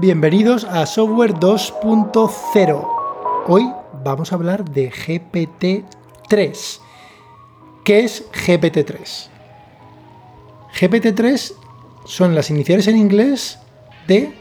[0.00, 2.88] Bienvenidos a Software 2.0.
[3.48, 3.64] Hoy
[4.04, 6.78] vamos a hablar de GPT-3.
[7.84, 9.26] ¿Qué es GPT-3?
[10.78, 11.52] GPT-3
[12.06, 13.58] son las iniciales en inglés
[14.06, 14.32] de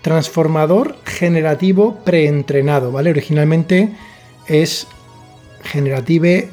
[0.00, 3.10] transformador generativo preentrenado, ¿vale?
[3.10, 3.90] Originalmente
[4.46, 4.86] es
[5.64, 6.48] Generative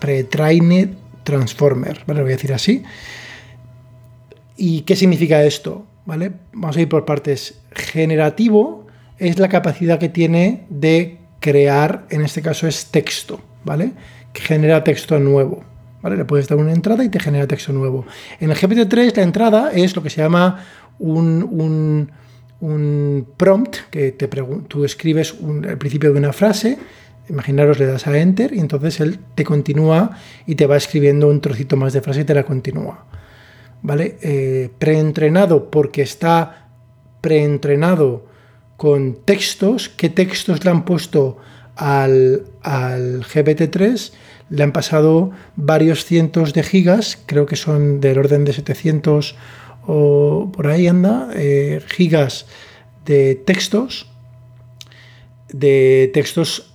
[0.00, 2.20] Pre-Trained Transformer, ¿vale?
[2.20, 2.82] Lo voy a decir así.
[4.58, 5.86] ¿Y qué significa esto?
[6.06, 6.32] ¿Vale?
[6.52, 7.60] Vamos a ir por partes.
[7.72, 8.86] Generativo
[9.18, 13.92] es la capacidad que tiene de crear, en este caso es texto, ¿vale?
[14.32, 15.64] Que genera texto nuevo.
[16.02, 16.16] ¿Vale?
[16.16, 18.06] Le puedes dar una entrada y te genera texto nuevo.
[18.40, 20.64] En el GPT-3 la entrada es lo que se llama
[20.98, 22.10] un,
[23.36, 24.28] prompt, que te
[24.68, 26.78] tú escribes el principio de una frase,
[27.28, 31.40] imaginaros le das a enter y entonces él te continúa y te va escribiendo un
[31.40, 33.04] trocito más de frase y te la continúa.
[33.82, 34.18] ¿Vale?
[34.22, 36.68] Eh, preentrenado porque está
[37.20, 38.26] preentrenado
[38.76, 41.38] con textos, qué textos le han puesto
[41.76, 44.12] al, al GPT-3,
[44.50, 49.36] le han pasado varios cientos de gigas, creo que son del orden de 700
[49.86, 52.46] o por ahí anda, eh, gigas
[53.04, 54.10] de textos,
[55.52, 56.74] de textos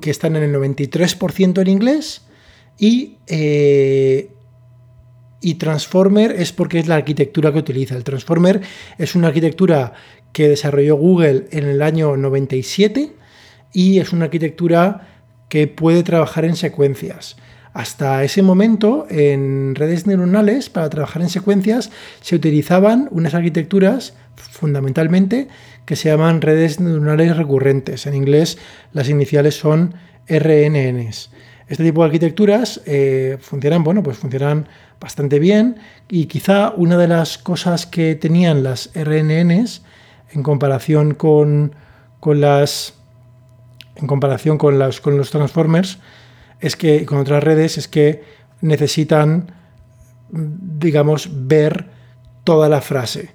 [0.00, 2.22] que están en el 93% en inglés
[2.78, 4.30] y, eh,
[5.40, 7.96] y Transformer es porque es la arquitectura que utiliza.
[7.96, 8.60] El Transformer
[8.98, 9.92] es una arquitectura
[10.32, 13.12] que desarrolló Google en el año 97
[13.72, 15.08] y es una arquitectura
[15.48, 17.36] que puede trabajar en secuencias.
[17.74, 25.48] Hasta ese momento, en redes neuronales, para trabajar en secuencias, se utilizaban unas arquitecturas fundamentalmente
[25.84, 28.06] que se llaman redes neuronales recurrentes.
[28.06, 28.58] En inglés,
[28.92, 29.94] las iniciales son
[30.28, 31.30] RNNs.
[31.66, 34.68] Este tipo de arquitecturas eh, funcionan, bueno, pues funcionan
[35.04, 35.76] bastante bien
[36.08, 39.82] y quizá una de las cosas que tenían las RNNs
[40.32, 41.74] en comparación con,
[42.24, 42.94] las
[43.96, 45.98] en comparación con, las, con los transformers
[46.58, 48.24] es que con otras redes es que
[48.62, 49.52] necesitan
[50.30, 51.84] digamos ver
[52.42, 53.28] toda la frase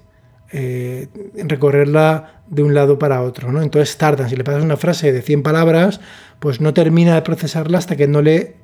[0.50, 1.06] eh,
[1.36, 3.62] recorrerla de un lado para otro ¿no?
[3.62, 6.00] entonces tardan si le pasas una frase de 100 palabras
[6.40, 8.56] pues no termina de procesarla hasta que no le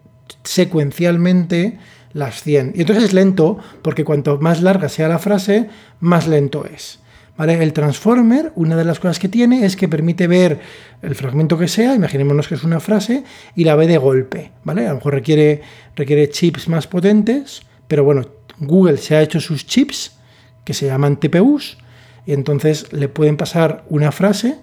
[0.43, 1.79] secuencialmente
[2.17, 5.69] las 100 y entonces es lento porque cuanto más larga sea la frase
[6.01, 6.99] más lento es
[7.39, 10.59] el transformer, una de las cosas que tiene es que permite ver
[11.03, 13.25] el fragmento que sea, imaginémonos que es una frase,
[13.55, 14.53] y la ve de golpe.
[14.65, 14.87] ¿vale?
[14.87, 15.61] A lo mejor requiere,
[15.95, 18.27] requiere chips más potentes, pero bueno,
[18.59, 20.17] Google se ha hecho sus chips,
[20.65, 21.79] que se llaman TPUs,
[22.25, 24.57] y entonces le pueden pasar una frase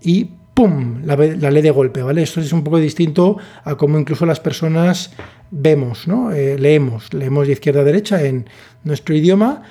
[0.00, 1.02] y ¡pum!
[1.04, 2.22] La, la lee de golpe, ¿vale?
[2.22, 5.12] Esto es un poco distinto a cómo incluso las personas
[5.50, 6.32] vemos, ¿no?
[6.32, 8.48] Eh, leemos, leemos de izquierda a derecha en
[8.84, 9.62] nuestro idioma,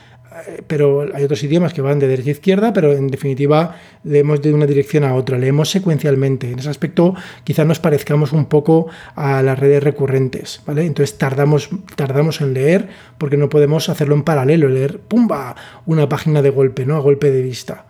[0.47, 4.41] eh, pero hay otros idiomas que van de derecha a izquierda, pero en definitiva leemos
[4.41, 6.51] de una dirección a otra, leemos secuencialmente.
[6.51, 10.85] En ese aspecto quizá nos parezcamos un poco a las redes recurrentes, ¿vale?
[10.85, 16.41] Entonces tardamos, tardamos en leer porque no podemos hacerlo en paralelo, leer, ¡pumba!, una página
[16.41, 16.95] de golpe, ¿no?
[16.95, 17.85] A golpe de vista.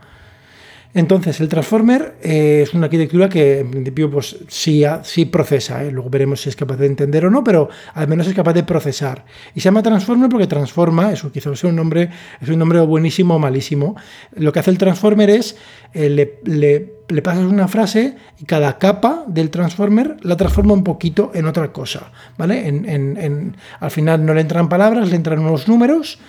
[0.94, 5.92] Entonces, el Transformer eh, es una arquitectura que en principio pues, sí, sí procesa, ¿eh?
[5.92, 8.64] luego veremos si es capaz de entender o no, pero al menos es capaz de
[8.64, 9.24] procesar.
[9.54, 12.10] Y se llama Transformer porque transforma, eso quizás sea un nombre,
[12.42, 13.96] es un nombre buenísimo o malísimo.
[14.36, 15.58] Lo que hace el Transformer es,
[15.94, 21.32] eh, le, le, pasas una frase y cada capa del Transformer la transforma un poquito
[21.36, 22.12] en otra cosa.
[22.36, 22.68] ¿vale?
[22.68, 26.20] En, al final no le entran palabras, le entran unos números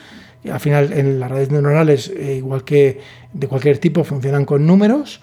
[0.49, 3.01] al final, en las redes neuronales, eh, igual que
[3.33, 5.21] de cualquier tipo, funcionan con números.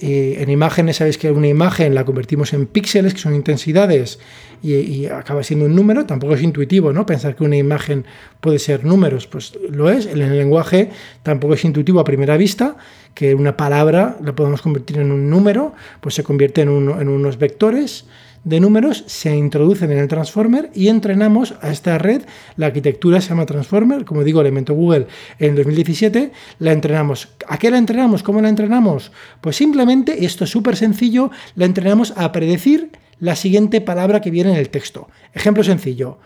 [0.00, 4.18] en imágenes, sabéis que una imagen la convertimos en píxeles, que son intensidades,
[4.60, 6.04] y, acaba siendo un número.
[6.04, 7.06] Tampoco es intuitivo, ¿no?
[7.06, 8.04] Pensar que una imagen
[8.40, 10.06] puede ser números, pues lo es.
[10.06, 10.90] En el lenguaje
[11.22, 12.76] tampoco es intuitivo a primera vista,
[13.14, 17.38] que una palabra la podemos convertir en un número, pues se convierte en, en unos
[17.38, 18.06] vectores
[18.44, 22.22] de números se introducen en el transformer y entrenamos a esta red.
[22.56, 25.06] La arquitectura se llama transformer, como digo, elemento Google
[25.38, 27.28] en 2017, la entrenamos.
[27.48, 28.22] ¿A qué la entrenamos?
[28.22, 29.12] ¿Cómo la entrenamos?
[29.40, 34.50] Pues simplemente, esto es súper sencillo, la entrenamos a predecir la siguiente palabra que viene
[34.50, 35.08] en el texto.
[35.32, 36.18] Ejemplo sencillo.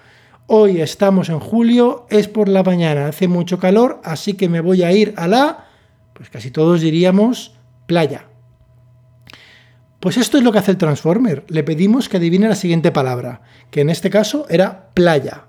[0.46, 4.82] Hoy estamos en julio, es por la mañana, hace mucho calor, así que me voy
[4.82, 5.66] a ir a la,
[6.14, 7.54] pues casi todos diríamos,
[7.86, 8.27] playa.
[10.08, 11.44] Pues esto es lo que hace el Transformer.
[11.48, 15.44] Le pedimos que adivine la siguiente palabra, que en este caso era playa.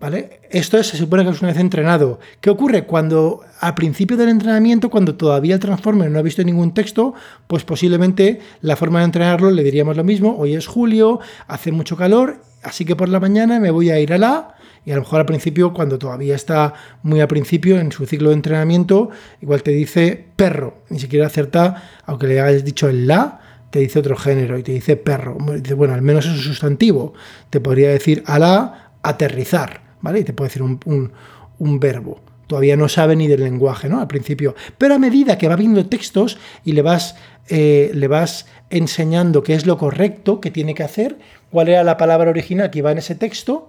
[0.00, 0.40] ¿Vale?
[0.48, 2.20] Esto se supone que es una vez entrenado.
[2.40, 2.86] ¿Qué ocurre?
[2.86, 7.12] Cuando al principio del entrenamiento, cuando todavía el Transformer no ha visto ningún texto,
[7.46, 10.34] pues posiblemente la forma de entrenarlo le diríamos lo mismo.
[10.38, 14.14] Hoy es julio, hace mucho calor, así que por la mañana me voy a ir
[14.14, 14.54] a la
[14.84, 18.30] Y a lo mejor al principio, cuando todavía está muy al principio en su ciclo
[18.30, 19.10] de entrenamiento,
[19.40, 23.40] igual te dice perro, ni siquiera acerta, aunque le hayas dicho el la,
[23.70, 25.36] te dice otro género y te dice perro.
[25.60, 27.14] Dice, bueno, al menos es un sustantivo.
[27.50, 30.20] Te podría decir a la aterrizar, ¿vale?
[30.20, 31.12] Y te puede decir un,
[31.58, 34.00] un verbo todavía no sabe ni del lenguaje, ¿no?
[34.00, 34.56] Al principio.
[34.78, 37.14] Pero a medida que va viendo textos y le vas,
[37.48, 41.18] eh, le vas enseñando qué es lo correcto que tiene que hacer,
[41.52, 43.68] cuál era la palabra original que iba en ese texto,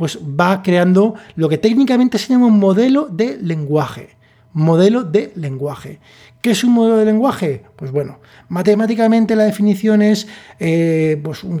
[0.00, 4.16] pues va creando lo que técnicamente se llama un modelo de lenguaje.
[4.54, 5.98] Modelo de lenguaje.
[6.40, 7.64] ¿Qué es un modelo de lenguaje?
[7.76, 8.18] Pues bueno,
[8.48, 10.26] matemáticamente la definición es
[10.58, 11.60] eh, pues un,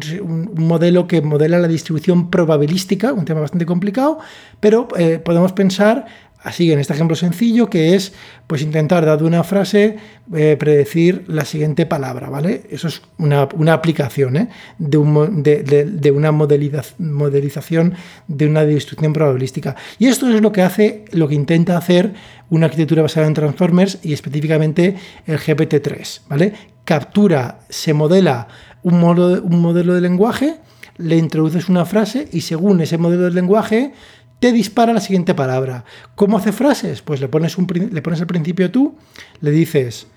[0.56, 4.20] modelo que modela la distribución probabilística, un tema bastante complicado,
[4.58, 6.06] pero eh, podemos pensar
[6.42, 8.14] Así en este ejemplo sencillo que es
[8.46, 9.98] pues intentar, dado una frase,
[10.34, 12.62] eh, predecir la siguiente palabra, ¿vale?
[12.70, 13.42] Eso es una,
[13.72, 14.48] aplicación ¿eh?
[14.78, 17.94] de, una modelización
[18.26, 19.76] de una distribución probabilística.
[19.98, 22.14] Y esto es lo que hace, lo que intenta hacer
[22.48, 24.96] una arquitectura basada en transformers y específicamente
[25.26, 26.54] el GPT-3, ¿vale?
[26.86, 28.48] Captura, se modela
[28.82, 30.56] un, un modelo de lenguaje,
[30.96, 33.92] le introduces una frase y según ese modelo de lenguaje
[34.40, 35.84] te dispara la siguiente palabra.
[36.16, 37.02] ¿Cómo hace frases?
[37.02, 38.96] Pues le pones, un, le pones al principio tú,
[39.40, 40.08] le dices,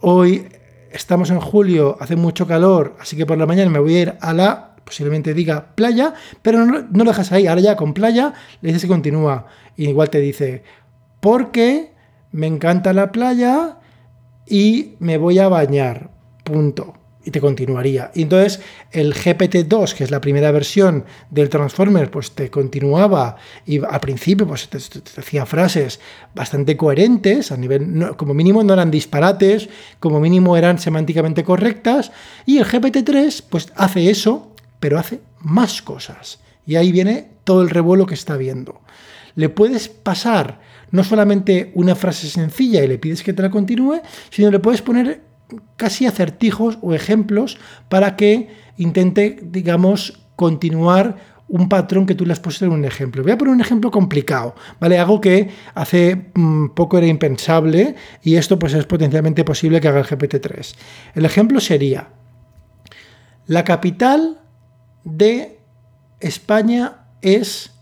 [0.00, 0.48] hoy
[0.90, 4.14] estamos en julio, hace mucho calor, así que por la mañana me voy a ir
[4.20, 8.32] a la, posiblemente diga playa, pero no, lo dejas ahí, ahora ya con playa
[8.62, 9.46] le dices que continúa.
[9.76, 10.64] Y igual te dice,
[11.20, 11.92] porque
[12.32, 13.78] me encanta la playa
[14.46, 16.10] y me voy a bañar.
[16.42, 18.10] Punto y te continuaría.
[18.14, 18.60] Y entonces
[18.90, 23.36] el GPT-2, que es la primera versión del Transformer, pues te continuaba
[23.66, 24.78] y al principio pues te,
[25.20, 26.00] hacía frases
[26.34, 29.68] bastante coherentes, a nivel, como mínimo no eran disparates,
[30.00, 32.12] como mínimo eran semánticamente correctas,
[32.46, 36.40] y el GPT-3 pues hace eso, pero hace más cosas.
[36.66, 38.80] Y ahí viene todo el revuelo que está viendo.
[39.34, 40.60] Le puedes pasar
[40.90, 44.82] no solamente una frase sencilla y le pides que te la continúe, sino le puedes
[44.82, 45.22] poner
[45.76, 47.58] casi acertijos o ejemplos
[47.88, 51.16] para que intente, digamos, continuar
[51.48, 53.22] un patrón que tú le has puesto en un ejemplo.
[53.22, 54.98] Voy a poner un ejemplo complicado, ¿vale?
[54.98, 60.00] Algo que hace mm, poco era impensable y esto pues es potencialmente posible que haga
[60.00, 60.74] el GPT-3.
[61.14, 62.08] El ejemplo sería,
[63.46, 64.40] la capital
[65.04, 65.58] de
[66.20, 67.72] España es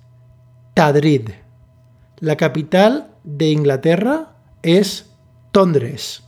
[0.74, 1.30] Tadrid.
[2.18, 4.32] La capital de Inglaterra
[4.62, 5.10] es
[5.52, 6.24] Tondres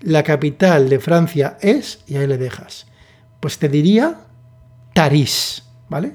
[0.00, 2.86] la capital de Francia es, y ahí le dejas,
[3.40, 4.20] pues te diría
[4.94, 6.14] Tarís, ¿vale?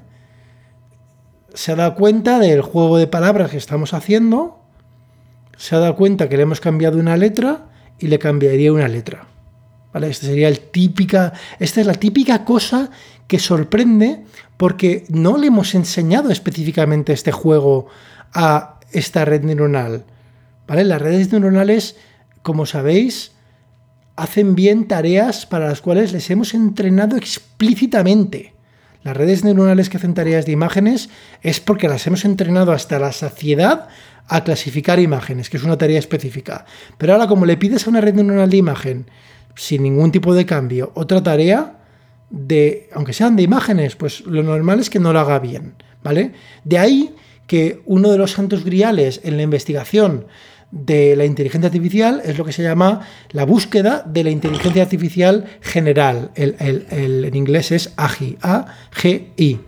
[1.53, 4.59] Se ha dado cuenta del juego de palabras que estamos haciendo,
[5.57, 7.67] se ha dado cuenta que le hemos cambiado una letra
[7.99, 9.27] y le cambiaría una letra.
[9.93, 10.09] ¿Vale?
[10.09, 12.89] Esta sería el típica, esta es la típica cosa
[13.27, 14.25] que sorprende
[14.57, 17.87] porque no le hemos enseñado específicamente este juego
[18.33, 20.03] a esta red neuronal.
[20.67, 20.83] ¿Vale?
[20.83, 21.95] Las redes neuronales,
[22.41, 23.31] como sabéis,
[24.15, 28.53] hacen bien tareas para las cuales les hemos entrenado explícitamente.
[29.03, 31.09] Las redes neuronales que hacen tareas de imágenes
[31.41, 33.87] es porque las hemos entrenado hasta la saciedad
[34.27, 36.65] a clasificar imágenes, que es una tarea específica.
[36.97, 39.05] Pero ahora como le pides a una red neuronal de imagen,
[39.55, 41.77] sin ningún tipo de cambio, otra tarea
[42.29, 46.33] de, aunque sean de imágenes, pues lo normal es que no lo haga bien, ¿vale?
[46.63, 47.13] De ahí
[47.47, 50.25] que uno de los santos griales en la investigación
[50.75, 52.99] de la inteligencia artificial es lo que se llama
[53.31, 56.31] la búsqueda de la inteligencia artificial general.
[56.35, 59.61] El, en inglés es AGI, A-G-I.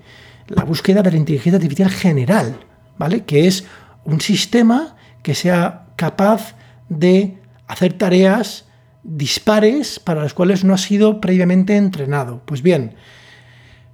[0.49, 2.59] La búsqueda de la inteligencia artificial general,
[2.97, 3.23] ¿vale?
[3.23, 3.63] Que es
[4.03, 6.55] un sistema que sea capaz
[6.89, 8.65] de hacer tareas
[9.01, 12.41] dispares para las cuales no ha sido previamente entrenado.
[12.45, 12.95] Pues bien,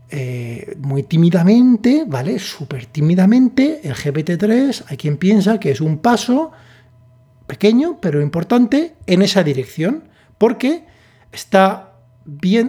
[0.10, 2.40] eh, muy tímidamente, ¿vale?
[2.40, 6.52] Súper tímidamente, el GPT-3, hay quien piensa que es un paso
[7.54, 10.86] pequeño pero importante en esa dirección, porque
[11.32, 11.94] está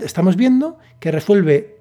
[0.04, 1.78] estamos viendo que resuelve,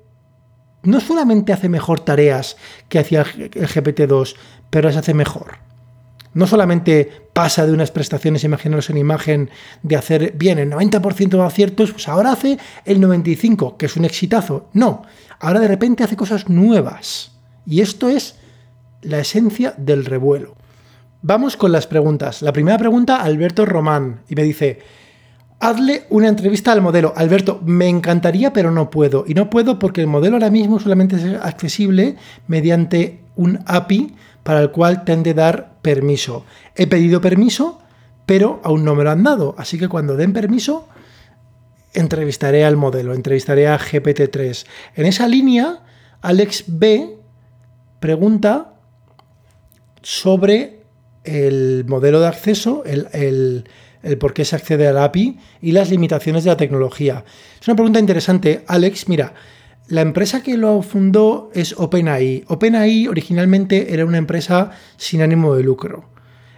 [0.84, 2.56] no solamente hace mejor tareas
[2.90, 4.36] que hacía el GPT-2,
[4.70, 5.58] pero las hace mejor.
[6.34, 9.50] No solamente pasa de unas prestaciones, imaginaros en imagen,
[9.84, 14.06] de hacer bien el 90% de aciertos, pues ahora hace el 95%, que es un
[14.06, 14.70] exitazo.
[14.74, 15.04] No,
[15.40, 17.32] ahora de repente hace cosas nuevas.
[17.66, 18.36] Y esto es
[19.02, 20.56] la esencia del revuelo.
[21.26, 22.42] Vamos con las preguntas.
[22.42, 24.80] La primera pregunta, Alberto Román, y me dice,
[25.62, 27.14] hazle una entrevista al modelo.
[27.16, 29.24] Alberto, me encantaría, pero no puedo.
[29.26, 34.60] Y no puedo porque el modelo ahora mismo solamente es accesible mediante un API para
[34.60, 36.44] el cual tende a dar permiso.
[36.76, 37.80] He pedido permiso,
[38.26, 39.56] pero aún no me lo han dado.
[39.58, 40.90] Así que cuando den permiso,
[41.94, 44.66] entrevistaré al modelo, entrevistaré a GPT-3.
[44.96, 45.84] En esa línea,
[46.22, 47.18] Alex B
[48.02, 48.74] pregunta
[50.02, 50.73] sobre
[51.24, 53.64] el modelo de acceso, el,
[54.20, 57.24] por qué se accede a la API y las limitaciones de la tecnología.
[57.60, 58.64] Es una pregunta interesante.
[58.68, 59.34] Alex, mira,
[59.88, 62.46] la empresa que lo fundó es OpenAI.
[62.48, 66.10] OpenAI originalmente era una empresa sin ánimo de lucro.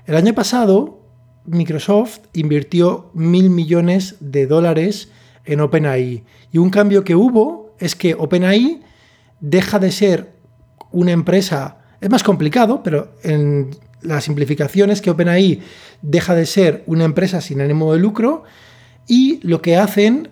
[0.05, 1.01] El año pasado,
[1.45, 5.10] Microsoft invirtió mil millones de dólares
[5.45, 6.24] en OpenAI.
[6.51, 8.81] Y un cambio que hubo es que OpenAI
[9.39, 10.36] deja de ser
[10.91, 13.72] una empresa, es más complicado, pero en
[14.06, 15.62] la simplificación es que OpenAI
[16.02, 18.44] deja de ser una empresa sin ánimo de lucro
[19.08, 20.30] y lo que hacen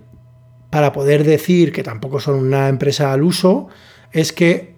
[0.69, 3.67] para poder decir que tampoco son una empresa al uso
[4.11, 4.75] es que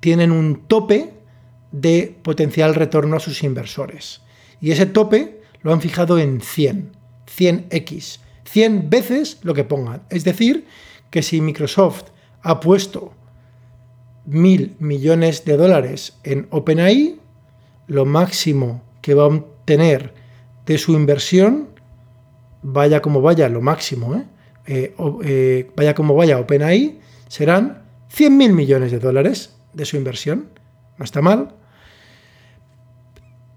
[0.00, 1.12] tienen un tope
[1.72, 4.20] de potencial retorno a sus inversores.
[4.60, 6.92] Y ese tope lo han fijado en 100,
[7.26, 10.02] 100x, 100 veces lo que pongan.
[10.10, 10.66] Es decir,
[11.10, 12.04] que si Microsoft
[12.42, 13.12] ha puesto
[14.26, 17.20] mil millones de dólares en OpenAI,
[17.86, 20.14] lo máximo que va a obtener
[20.66, 21.68] de su inversión,
[22.62, 24.24] vaya como vaya, lo máximo, ¿eh?
[24.66, 26.98] Eh, eh, vaya como vaya OpenAI,
[27.28, 30.48] serán 100 mil millones de dólares de su inversión.
[30.96, 31.54] No está mal.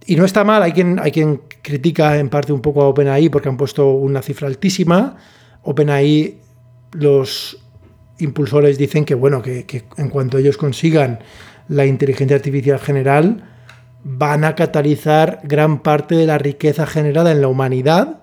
[0.06, 3.30] Y no está mal, hay quien, hay quien critica en parte un poco a OpenAI
[3.30, 5.18] porque han puesto una cifra altísima.
[5.64, 6.40] OpenAI,
[6.94, 7.62] los
[8.20, 11.20] impulsores dicen que, bueno, que, en cuanto ellos consigan
[11.68, 13.44] la inteligencia artificial general,
[14.04, 18.22] van a catalizar gran parte de la riqueza generada en la humanidad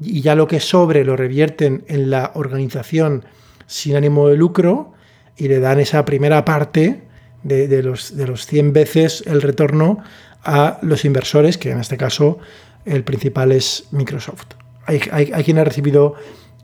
[0.00, 3.24] y ya lo que sobre lo revierten en la organización
[3.66, 4.94] sin ánimo de lucro
[5.36, 7.02] y le dan esa primera parte
[7.42, 10.02] de, los, de los 100 veces el retorno
[10.42, 12.38] a los inversores, que en este caso
[12.84, 14.54] el principal es Microsoft.
[14.86, 16.14] Hay, hay, quien ha recibido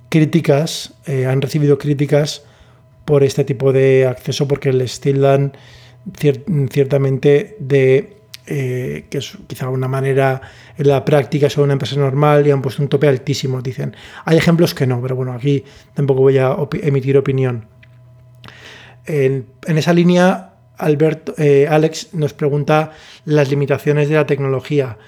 [0.08, 2.42] críticas, eh, han recibido críticas
[3.04, 5.56] por este tipo de acceso porque les tildan
[6.70, 8.15] ciertamente de
[8.46, 10.40] eh, que es quizá una manera
[10.78, 13.96] en la práctica son una empresa normal y han puesto un tope altísimo, dicen.
[14.24, 17.66] Hay ejemplos que no, pero bueno, aquí tampoco voy a emitir opinión.
[19.06, 22.92] En, esa línea, Albert, eh, Alex nos pregunta
[23.24, 24.98] las limitaciones de la tecnología.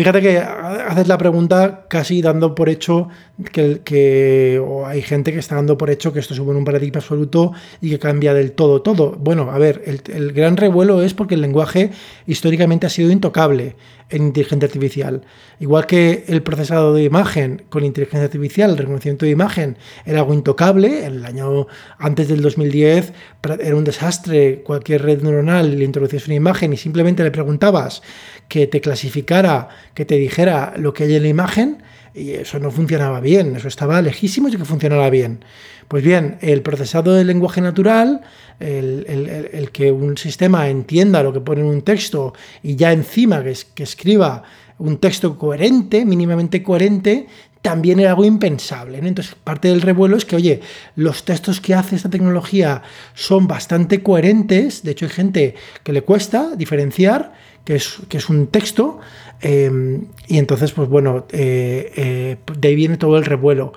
[0.00, 3.08] Fíjate que haces la pregunta casi dando por hecho
[3.52, 7.52] que, que hay gente que está dando por hecho que esto supone un paradigma absoluto
[7.82, 9.14] y que cambia del todo todo.
[9.20, 11.90] Bueno, a ver, el gran revuelo es porque el lenguaje
[12.26, 13.76] históricamente ha sido intocable
[14.10, 15.22] en inteligencia artificial.
[15.58, 20.34] Igual que el procesado de imagen con inteligencia artificial, el reconocimiento de imagen era algo
[20.34, 21.66] intocable, en el año
[21.98, 23.12] antes del 2010
[23.60, 28.02] era un desastre, cualquier red neuronal le introducías una imagen y simplemente le preguntabas
[28.48, 31.82] que te clasificara, que te dijera lo que hay en la imagen,
[32.14, 35.44] y eso no funcionaba bien, eso estaba lejísimo de que funcionara bien.
[35.90, 38.20] Pues bien, el procesado del lenguaje natural,
[38.60, 42.32] el, que un sistema entienda lo que pone en un texto
[42.62, 44.44] y ya encima que, que escriba
[44.78, 47.26] un texto coherente, mínimamente coherente,
[47.60, 48.98] también era algo impensable.
[48.98, 50.60] Entonces, parte del revuelo es que, oye,
[50.94, 52.82] los textos que hace esta tecnología
[53.14, 57.32] son bastante coherentes, de hecho hay gente que le cuesta diferenciar
[57.64, 59.00] que es, es un texto,
[59.40, 63.72] em, y entonces, pues bueno, eh, eh, de ahí viene todo el revuelo.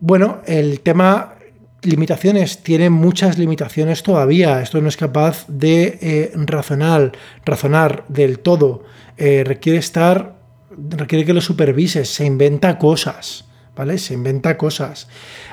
[0.00, 1.34] Bueno, el tema
[1.82, 7.12] limitaciones, tiene muchas limitaciones todavía, esto no es capaz de eh, razonar,
[7.44, 8.84] razonar del todo,
[9.16, 10.40] requiere estar
[10.88, 13.44] requiere que lo supervises, se inventa cosas,
[13.76, 13.98] ¿vale?
[13.98, 15.08] Se inventa cosas.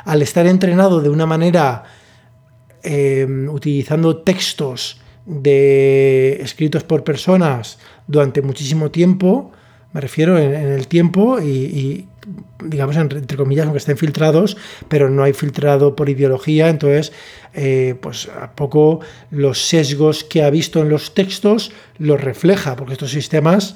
[0.05, 1.83] Al estar entrenado de una manera
[2.83, 9.51] em, utilizando textos de escritos por personas durante muchísimo tiempo,
[9.93, 12.07] me refiero en, el tiempo y,
[12.63, 14.57] digamos entre comillas aunque estén filtrados
[14.87, 17.13] pero no hay filtrado por ideología entonces
[17.53, 18.99] eh, pues a poco
[19.31, 23.75] los sesgos que ha visto en los textos los refleja porque estos sistemas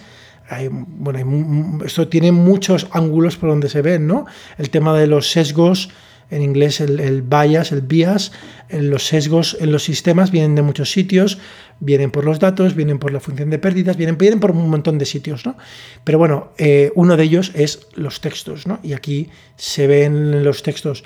[0.70, 4.26] bueno, esto tiene muchos ángulos por donde se ven, ¿no?
[4.58, 5.90] El tema de los sesgos,
[6.32, 8.32] en inglés el, bias, el bias,
[8.70, 11.38] los sesgos en los sistemas vienen de muchos sitios,
[11.80, 14.98] vienen por los datos, vienen por la función de pérdidas, vienen, vienen por un montón
[14.98, 15.58] de sitios, ¿no?
[16.04, 18.80] Pero bueno, eh, uno de ellos es los textos, ¿no?
[18.82, 21.04] Y aquí se ven los textos.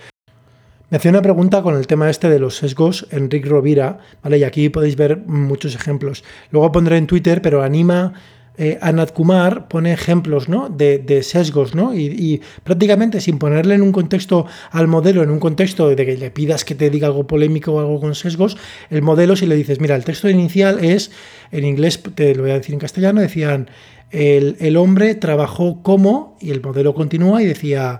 [0.89, 4.37] Me hacía una pregunta con el tema este de los sesgos, Enrique Rovira, ¿vale?
[4.37, 6.23] Y aquí podéis ver muchos ejemplos.
[6.51, 8.13] Luego pondré en Twitter, pero anima
[8.57, 10.69] eh, Anat Kumar pone ejemplos ¿no?
[10.69, 11.93] de, sesgos ¿no?
[11.95, 16.31] Y, prácticamente sin ponerle en un contexto al modelo, en un contexto de que le
[16.31, 18.57] pidas que te diga algo polémico o algo con sesgos,
[18.89, 21.11] el modelo si le dices, mira, el texto inicial es,
[21.51, 23.69] en inglés te lo voy a decir en castellano, decían,
[24.11, 27.99] el, hombre trabajó como, y el modelo continúa y decía,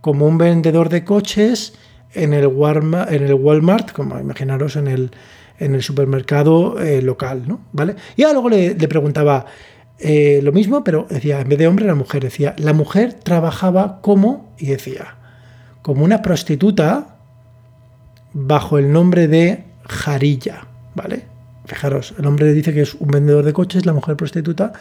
[0.00, 1.74] como un vendedor de coches
[2.14, 4.88] en el Walmart, en el Walmart como imaginaros en
[5.58, 7.60] el supermercado eh, local, ¿no?
[7.72, 7.94] ¿Vale?
[8.16, 9.46] Y luego le, preguntaba
[10.02, 12.24] eh, lo mismo, pero decía, en vez de hombre, la mujer.
[12.24, 15.16] Decía, la mujer trabajaba como, y decía,
[15.82, 17.18] como una prostituta
[18.32, 21.26] bajo el nombre de Jarilla, ¿vale?
[21.66, 24.72] Fijaros, el hombre dice que es un vendedor de coches, la mujer prostituta.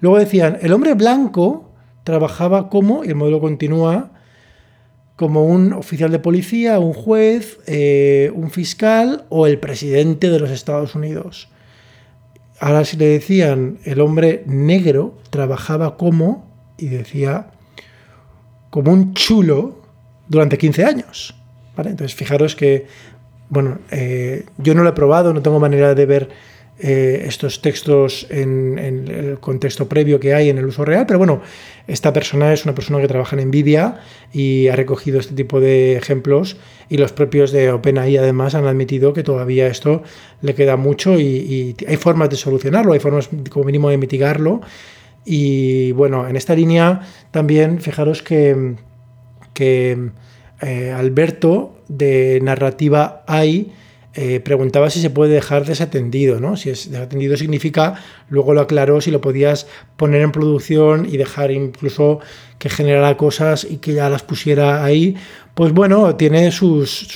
[0.00, 1.70] Luego decían, el hombre blanco
[2.04, 4.10] trabajaba como, y el modelo continúa,
[5.16, 10.50] como un oficial de policía, un juez, eh, un fiscal o el presidente de los
[10.50, 11.51] Estados Unidos.
[12.62, 17.48] Ahora si le decían el hombre negro trabajaba como, y decía,
[18.70, 19.82] como un chulo
[20.28, 21.34] durante 15 años.
[21.76, 21.90] ¿vale?
[21.90, 22.86] Entonces fijaros que,
[23.48, 26.28] bueno, eh, yo no lo he probado, no tengo manera de ver
[26.78, 31.42] eh, estos textos en, el contexto previo que hay en el uso real, pero bueno,
[31.86, 34.00] esta persona es una persona que trabaja en Nvidia
[34.32, 36.56] y ha recogido este tipo de ejemplos
[36.88, 40.02] y los propios de OpenAI además han admitido que todavía esto
[40.40, 44.62] le queda mucho y, hay formas de solucionarlo, hay formas como mínimo de mitigarlo.
[45.24, 48.76] Y bueno, en esta línea también fijaros que,
[49.54, 50.10] que
[50.62, 53.72] eh, Alberto de Narrativa AI
[54.14, 56.56] eh, preguntaba si se puede dejar desatendido, ¿no?
[56.58, 57.94] Si es desatendido significa,
[58.28, 59.66] luego lo aclaró, si lo podías
[59.96, 62.20] poner en producción y dejar incluso
[62.58, 65.16] que generara cosas y que ya las pusiera ahí,
[65.54, 67.08] pues bueno, tiene sus,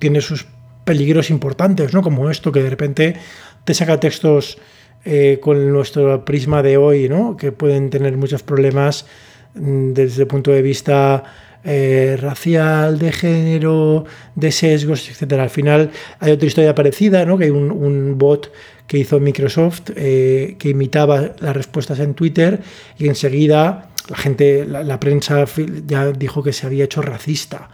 [0.00, 0.46] tiene sus
[0.84, 2.02] peligros importantes, ¿no?
[2.02, 3.16] Como esto, que de repente
[3.64, 4.58] te saca textos
[5.04, 7.36] eh, con nuestro prisma de hoy, ¿no?
[7.36, 9.06] Que pueden tener muchos problemas
[9.54, 11.22] mm, desde el punto de vista
[11.64, 14.04] eh, racial, de género,
[14.34, 15.44] de sesgos, etcétera.
[15.44, 17.38] Al final hay otra historia parecida, ¿no?
[17.38, 18.52] que hay un, bot
[18.86, 22.60] que hizo Microsoft eh, que imitaba las respuestas en Twitter
[22.98, 25.44] y enseguida la gente, la, prensa
[25.86, 27.70] ya dijo que se había hecho racista.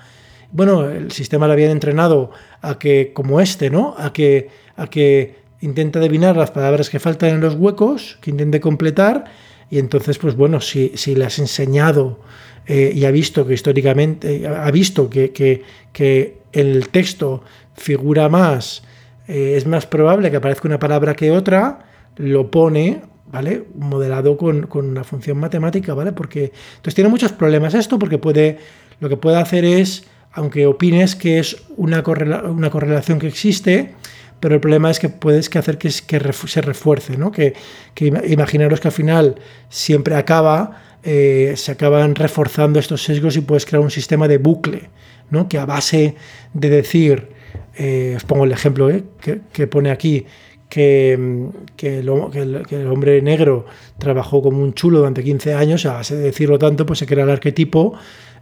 [0.53, 2.31] Bueno, el sistema le habían entrenado
[2.61, 3.95] a que, como este, ¿no?
[3.99, 8.61] A que, a que intenta adivinar las palabras que faltan en los huecos, que intente
[8.61, 9.25] completar,
[9.71, 12.21] y entonces, pues bueno, si, si le has enseñado
[12.71, 17.43] eh, y ha visto que históricamente, ha visto que, que, el texto
[17.75, 18.83] figura más,
[19.27, 23.01] eh, es más probable que aparezca una palabra que otra, lo pone,
[23.33, 23.65] ¿vale?
[23.75, 26.13] Modelado con, con, una función matemática, ¿vale?
[26.13, 28.59] Porque, entonces tiene muchos problemas esto, porque puede,
[29.01, 32.03] lo que puede hacer es, aunque opines que es una,
[32.51, 33.95] una correlación que existe,
[34.41, 37.33] pero el problema es que puedes que hacer que, que se refuerce, ¿no?
[37.33, 37.55] Que,
[37.95, 39.37] que imaginaros que al final
[39.71, 44.91] siempre acaba eh, se acaban reforzando estos sesgos y puedes crear un sistema de bucle,
[45.31, 45.49] ¿no?
[45.49, 46.17] que a base
[46.53, 47.29] de decir,
[47.79, 49.05] eh, os pongo el ejemplo eh,
[49.51, 50.27] que, pone aquí,
[50.69, 53.65] que, que, el, hombre negro
[53.97, 57.25] trabajó como un chulo durante 15 años, a base de decirlo tanto, pues se crea
[57.25, 57.95] el arquetipo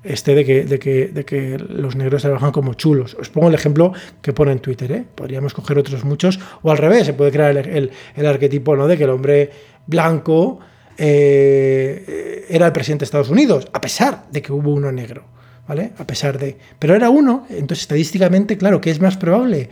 [0.02, 3.14] este de que, de que, de que los negros trabajan como chulos.
[3.14, 7.06] Os pongo el ejemplo que pone en Twitter, podríamos coger otros muchos, o al revés,
[7.06, 8.88] se puede crear el, el arquetipo ¿no?
[8.88, 9.50] de que el hombre
[9.86, 10.58] blanco
[10.98, 15.24] eh, era el presidente de Estados Unidos, a pesar de que hubo uno negro,
[15.66, 15.92] ¿vale?
[15.98, 16.56] A pesar de...
[16.78, 19.70] Pero era uno, entonces estadísticamente, claro, ¿qué es más probable?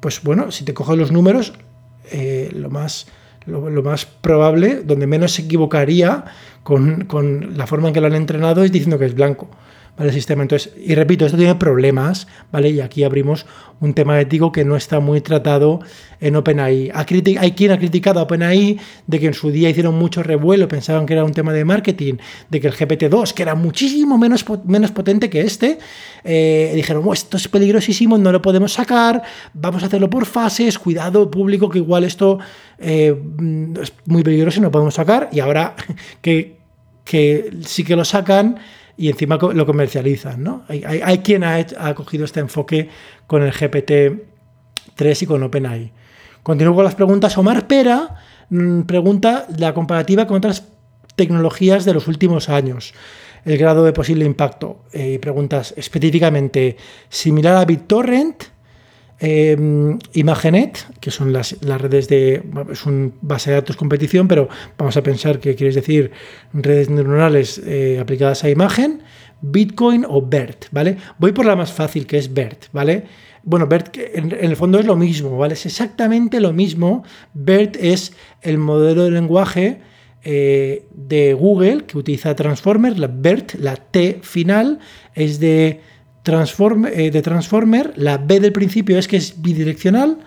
[0.00, 1.52] Pues bueno, si te coges los números,
[2.10, 3.06] eh, lo, más,
[3.46, 6.24] lo, más probable, donde menos se equivocaría
[6.62, 9.48] con, con la forma en que lo han entrenado es diciendo que es blanco.
[9.98, 10.42] El sistema.
[10.42, 12.70] Entonces, y repito, esto tiene problemas, ¿vale?
[12.70, 13.44] Y aquí abrimos
[13.78, 15.80] un tema ético que no está muy tratado
[16.18, 16.90] en OpenAI.
[16.94, 21.04] Hay quien ha criticado a OpenAI de que en su día hicieron mucho revuelo, pensaban
[21.04, 22.14] que era un tema de marketing,
[22.48, 25.78] de que el GPT-2, que era muchísimo menos, menos potente que este,
[26.24, 31.30] eh, dijeron, esto es peligrosísimo, no lo podemos sacar, vamos a hacerlo por fases, cuidado
[31.30, 32.38] público, que igual esto
[32.78, 33.14] eh,
[33.82, 35.74] es muy peligroso y no lo podemos sacar, y ahora
[36.22, 36.56] que,
[37.04, 38.58] que sí que lo sacan,
[38.96, 40.42] y encima lo comercializan.
[40.42, 40.64] ¿no?
[40.68, 42.88] Hay, quien ha, ha, cogido este enfoque
[43.26, 45.92] con el GPT-3 y con OpenAI.
[46.42, 47.36] Continúo con las preguntas.
[47.38, 48.16] Omar Pera
[48.50, 50.68] mm, pregunta la comparativa con otras
[51.14, 52.94] tecnologías de los últimos años.
[53.44, 54.84] El grado de posible impacto.
[54.92, 56.76] Eh, preguntas específicamente
[57.08, 58.44] similar a BitTorrent,
[59.24, 59.56] eh,
[60.14, 62.42] Imagenet, que son las, redes de.
[62.72, 66.10] es un base de datos competición, pero vamos a pensar que quieres decir
[66.52, 69.02] redes neuronales eh, aplicadas a imagen,
[69.40, 70.96] Bitcoin o BERT, ¿vale?
[71.18, 73.04] Voy por la más fácil, que es BERT, ¿vale?
[73.44, 75.54] Bueno, BERT en, el fondo es lo mismo, ¿vale?
[75.54, 77.04] Es exactamente lo mismo.
[77.32, 79.82] BERT es el modelo de lenguaje
[80.24, 84.80] eh, de Google que utiliza Transformer, la BERT, la T final,
[85.14, 85.80] es de
[86.24, 90.18] eh, de Transformer, la B del principio es que es bidireccional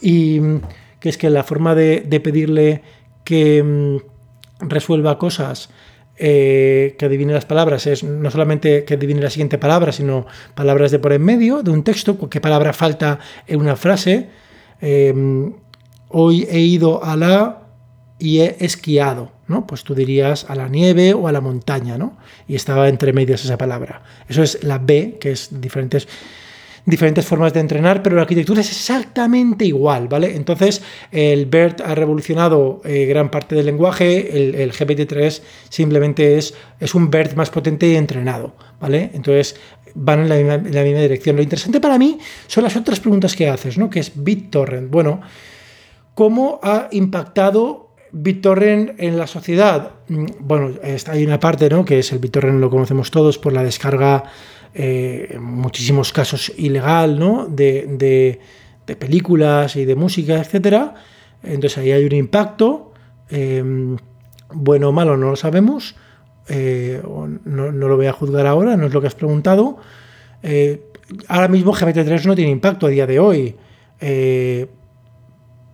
[0.00, 0.60] y mm,
[1.00, 2.82] que es que la forma de, pedirle
[3.24, 5.70] que mm, resuelva cosas,
[6.16, 10.90] eh, que adivine las palabras, es no solamente que adivine la siguiente palabra, sino palabras
[10.90, 14.28] de por en medio de un texto, qué palabra falta en una frase.
[14.82, 15.54] em,
[16.08, 17.59] hoy he ido a la
[18.20, 19.66] y he esquiado, ¿no?
[19.66, 22.16] Pues tú dirías a la nieve o a la montaña, ¿no?
[22.46, 24.02] Y estaba entre medias esa palabra.
[24.28, 26.06] Eso es la B, que es diferentes
[26.84, 30.34] diferentes formas de entrenar, pero la arquitectura es exactamente igual, ¿vale?
[30.34, 36.94] Entonces, el BERT ha revolucionado eh, gran parte del lenguaje, el, GPT-3 simplemente es, es
[36.94, 39.10] un BERT más potente y entrenado, ¿vale?
[39.14, 39.56] Entonces,
[39.94, 41.36] van en la, misma, en la misma dirección.
[41.36, 43.90] Lo interesante para mí son las otras preguntas que haces, ¿no?
[43.90, 44.90] Que es BitTorrent.
[44.90, 45.20] Bueno,
[46.14, 49.92] ¿cómo ha impactado BitTorrent en la sociedad?
[50.08, 50.74] Mm, bueno,
[51.06, 51.84] hay una parte, ¿no?
[51.84, 54.24] Que es el BitTorrent, lo conocemos todos por la descarga
[54.74, 57.46] eh, en muchísimos casos ilegal, ¿no?
[57.46, 58.40] De,
[58.98, 60.94] películas y de música, etcétera.
[61.44, 62.92] Entonces ahí hay un impacto.
[63.28, 63.96] Em,
[64.52, 65.94] bueno o malo no lo sabemos.
[66.48, 67.00] Eh,
[67.44, 69.76] no, lo voy a juzgar ahora, no es lo que has preguntado.
[70.42, 70.82] Eh,
[71.28, 73.54] ahora mismo GPT-3 no tiene impacto a día de hoy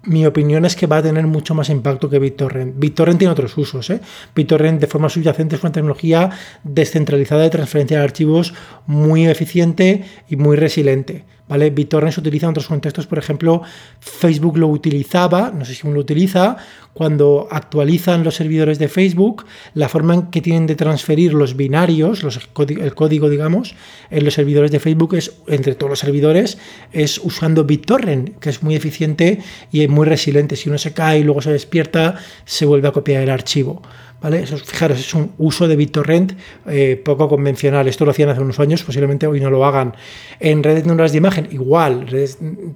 [0.07, 2.79] mi opinión es que va a tener mucho más impacto que BitTorrent.
[2.79, 3.91] BitTorrent tiene otros usos.
[3.91, 4.01] ¿eh?
[4.35, 6.31] BitTorrent de forma subyacente es una tecnología
[6.65, 8.55] descentralizada de transferencia de archivos
[8.87, 11.25] muy eficiente y muy resiliente.
[11.49, 11.71] ¿Vale?
[11.71, 13.63] BitTorrent se utiliza en otros contextos, por ejemplo,
[14.01, 16.57] Facebook lo utilizaba, no sé si aún lo utiliza,
[16.93, 22.23] cuando actualizan los servidores de Facebook, la forma en que tienen de transferir los binarios,
[22.23, 23.75] el código, digamos,
[24.11, 26.57] en los servidores de Facebook es, entre todos los servidores,
[26.93, 30.57] es usando BitTorrent, que es muy eficiente y es muy resiliente.
[30.57, 33.83] Si uno se cae y luego se despierta, se vuelve a copiar el archivo.
[34.27, 34.45] ¿Vale?
[34.45, 36.33] Fijaros, es un uso de BitTorrent
[36.67, 37.87] eh, poco convencional.
[37.87, 39.95] Esto lo hacían hace unos años, posiblemente hoy no lo hagan.
[40.41, 42.07] En redes neuronales de imagen, igual,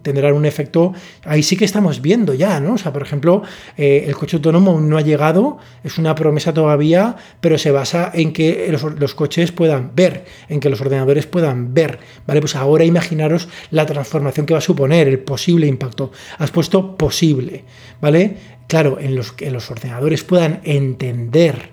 [0.03, 0.93] tendrán un efecto.
[1.25, 2.75] Ahí sí que estamos viendo ya, ¿no?
[2.75, 3.43] O sea, por ejemplo,
[3.77, 8.33] eh, el coche autónomo no ha llegado, es una promesa todavía, pero se basa en
[8.33, 12.41] que los coches puedan ver, en que los ordenadores puedan ver, ¿vale?
[12.41, 16.13] Pues ahora imaginaros la transformación que va a suponer, el posible impacto.
[16.39, 17.65] Has puesto posible,
[18.01, 18.60] ¿vale?
[18.71, 21.73] Claro, en los que los ordenadores puedan entender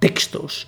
[0.00, 0.66] textos,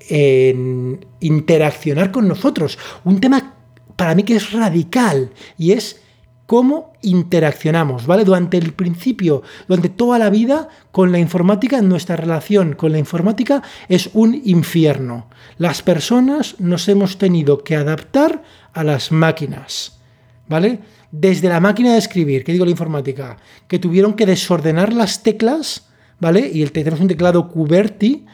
[0.00, 2.76] en interaccionar con nosotros.
[3.04, 3.54] Un tema
[3.94, 6.02] para mí que es radical y es
[6.46, 8.24] cómo interaccionamos, ¿vale?
[8.24, 13.62] Durante el principio, durante toda la vida con la informática, nuestra relación con la informática
[13.88, 15.28] es un infierno.
[15.56, 20.00] Las personas nos hemos tenido que adaptar a las máquinas,
[20.48, 20.80] ¿vale?
[21.12, 23.36] Desde la máquina de escribir, que digo la informática,
[23.68, 25.86] que tuvieron que desordenar las teclas,
[26.18, 26.50] ¿vale?
[26.52, 28.24] Y el, tenemos un teclado QWERTY,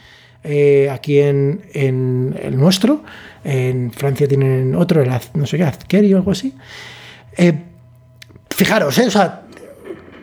[0.45, 3.03] eh, aquí en, el nuestro,
[3.43, 6.55] en Francia tienen otro, el, no sé qué, Azkeri o algo así.
[7.37, 7.53] Eh,
[8.49, 9.09] fijaros, ¿eh?
[9.09, 9.43] o sea,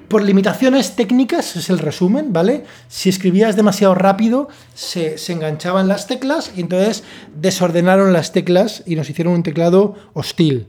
[0.07, 2.63] por limitaciones técnicas, es el resumen, ¿vale?
[2.87, 7.03] Si escribías demasiado rápido, se, se, enganchaban las teclas y entonces
[7.35, 10.67] desordenaron las teclas y nos hicieron un teclado hostil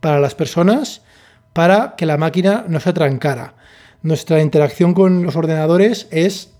[0.00, 1.00] para las personas
[1.54, 3.54] para que la máquina no se trancara.
[4.02, 6.50] Nuestra interacción con los ordenadores es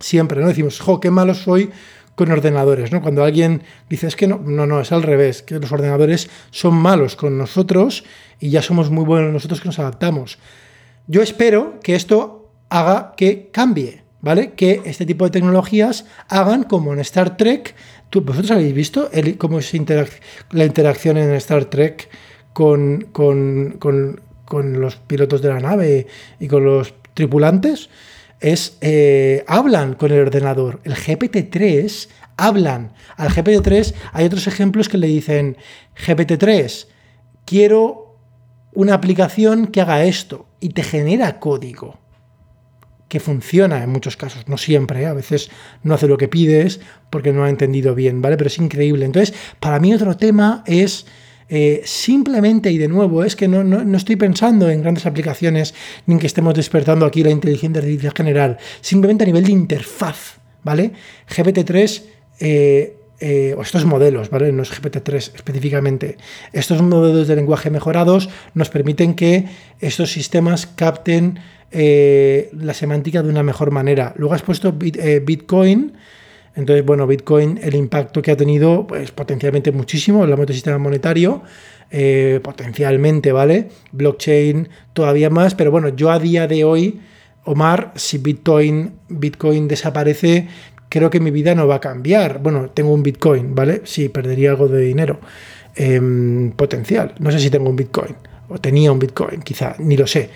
[0.00, 0.48] siempre, ¿no?
[0.48, 1.70] Decimos, jo, qué malo soy
[2.14, 3.02] con ordenadores, ¿no?
[3.02, 6.74] Cuando alguien dice, es que no, no, no, es al revés, que los ordenadores son
[6.74, 8.04] malos con nosotros
[8.40, 10.38] y ya somos muy buenos nosotros que nos adaptamos.
[11.06, 14.52] Yo espero que esto haga que cambie, ¿vale?
[14.52, 17.74] Que este tipo de tecnologías hagan como en Star Trek.
[18.12, 19.72] ¿Vosotros habéis visto cómo es
[20.50, 22.08] la interacción en Star Trek
[22.52, 26.06] con, con, con los pilotos de la nave
[26.40, 27.90] y con los tripulantes
[28.40, 30.80] es eh, hablan con el ordenador.
[30.84, 32.92] El GPT-3 hablan.
[33.16, 35.56] Al GPT-3 hay otros ejemplos que le dicen,
[36.06, 36.86] GPT-3,
[37.44, 38.16] quiero
[38.72, 41.98] una aplicación que haga esto y te genera código
[43.08, 45.50] que funciona en muchos casos, no siempre, a veces
[45.82, 46.80] no hace lo que pides
[47.10, 48.36] porque no ha entendido bien, ¿vale?
[48.36, 49.06] Pero es increíble.
[49.06, 51.06] Entonces, para mí otro tema es
[51.48, 55.74] eh, simplemente, y de nuevo, es que no, estoy pensando en grandes aplicaciones
[56.06, 60.38] ni en que estemos despertando aquí la inteligencia artificial general, simplemente a nivel de interfaz,
[60.62, 60.92] ¿vale?
[61.28, 62.02] GPT-3
[62.40, 64.52] eh, eh, o estos modelos, ¿vale?
[64.52, 66.18] No es GPT-3 específicamente.
[66.52, 69.46] Estos modelos de lenguaje mejorados nos permiten que
[69.80, 74.14] estos sistemas capten la semántica de una mejor manera.
[74.16, 75.92] Luego has puesto Bitcoin.
[76.58, 81.40] Entonces, bueno, Bitcoin, el impacto que ha tenido, pues potencialmente muchísimo, el del sistema monetario,
[81.92, 83.68] eh, potencialmente, ¿vale?
[83.92, 87.00] Blockchain todavía más, pero bueno, yo a día de hoy,
[87.44, 90.48] Omar, si Bitcoin, Bitcoin desaparece,
[90.88, 92.40] creo que mi vida no va a cambiar.
[92.42, 93.82] Bueno, tengo un Bitcoin, ¿vale?
[93.84, 95.20] Sí, perdería algo de dinero
[95.76, 97.14] em, potencial.
[97.20, 98.16] No sé si tengo un Bitcoin,
[98.48, 100.30] o tenía un Bitcoin, quizá, ni lo sé.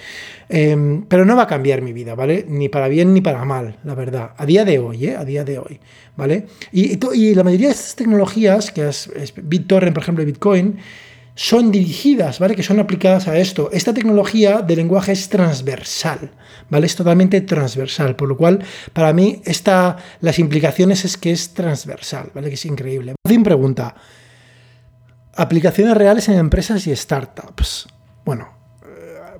[0.48, 2.44] Em, pero no va a cambiar mi vida, ¿vale?
[2.48, 4.32] Ni para bien ni para mal, la verdad.
[4.36, 5.16] A día de hoy, ¿eh?
[5.16, 5.80] A día de hoy,
[6.16, 6.46] ¿vale?
[6.72, 9.10] Y, y la mayoría de estas tecnologías, que es,
[9.42, 10.78] BitTorrent, por ejemplo, Bitcoin,
[11.34, 12.54] son dirigidas, ¿vale?
[12.54, 13.70] Que son aplicadas a esto.
[13.72, 16.30] Esta tecnología de lenguaje es transversal,
[16.68, 16.86] ¿vale?
[16.86, 22.30] Es totalmente transversal, por lo cual, para mí, esta, las implicaciones es que es transversal,
[22.34, 22.48] ¿vale?
[22.48, 23.14] Que es increíble.
[23.42, 23.94] Pregunta.
[25.34, 27.88] Aplicaciones reales en empresas y startups.
[28.24, 28.61] Bueno,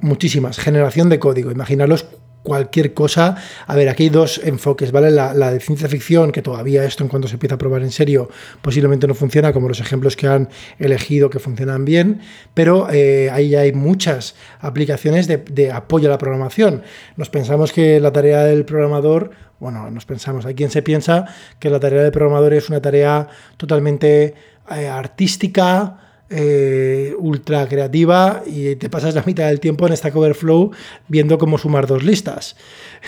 [0.03, 0.59] muchísimas.
[0.59, 1.51] Generación de código.
[1.51, 2.07] Imaginaros
[2.43, 3.37] cualquier cosa.
[3.67, 5.11] A ver, aquí hay dos enfoques, ¿vale?
[5.11, 8.29] La, de ciencia ficción, que todavía esto en cuanto se empieza a probar en serio,
[8.61, 12.21] posiblemente no funciona, como los ejemplos que han elegido que funcionan bien,
[12.55, 16.83] pero eh, ahí hay muchas aplicaciones de, apoyo a la programación.
[17.17, 21.27] Nos pensamos que la tarea del programador, bueno, nos pensamos, hay quien se piensa
[21.61, 24.35] que la tarea del programador es una tarea totalmente
[24.75, 25.99] eh, artística,
[26.33, 30.71] eh, ultra creativa y te pasas la mitad del tiempo en Stack Overflow
[31.09, 32.57] viendo cómo sumar dos listas.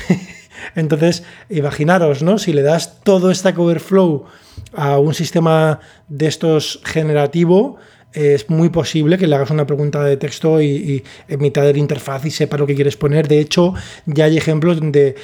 [0.74, 2.38] Entonces, imaginaros, ¿no?
[2.38, 4.26] Si le das todo Stack Overflow
[4.74, 7.76] a un sistema de estos generativo,
[8.14, 11.78] es muy posible que le hagas una pregunta de texto y, en mitad de la
[11.78, 13.28] interfaz y sepa lo que quieres poner.
[13.28, 13.74] De hecho,
[14.06, 15.16] ya hay ejemplos donde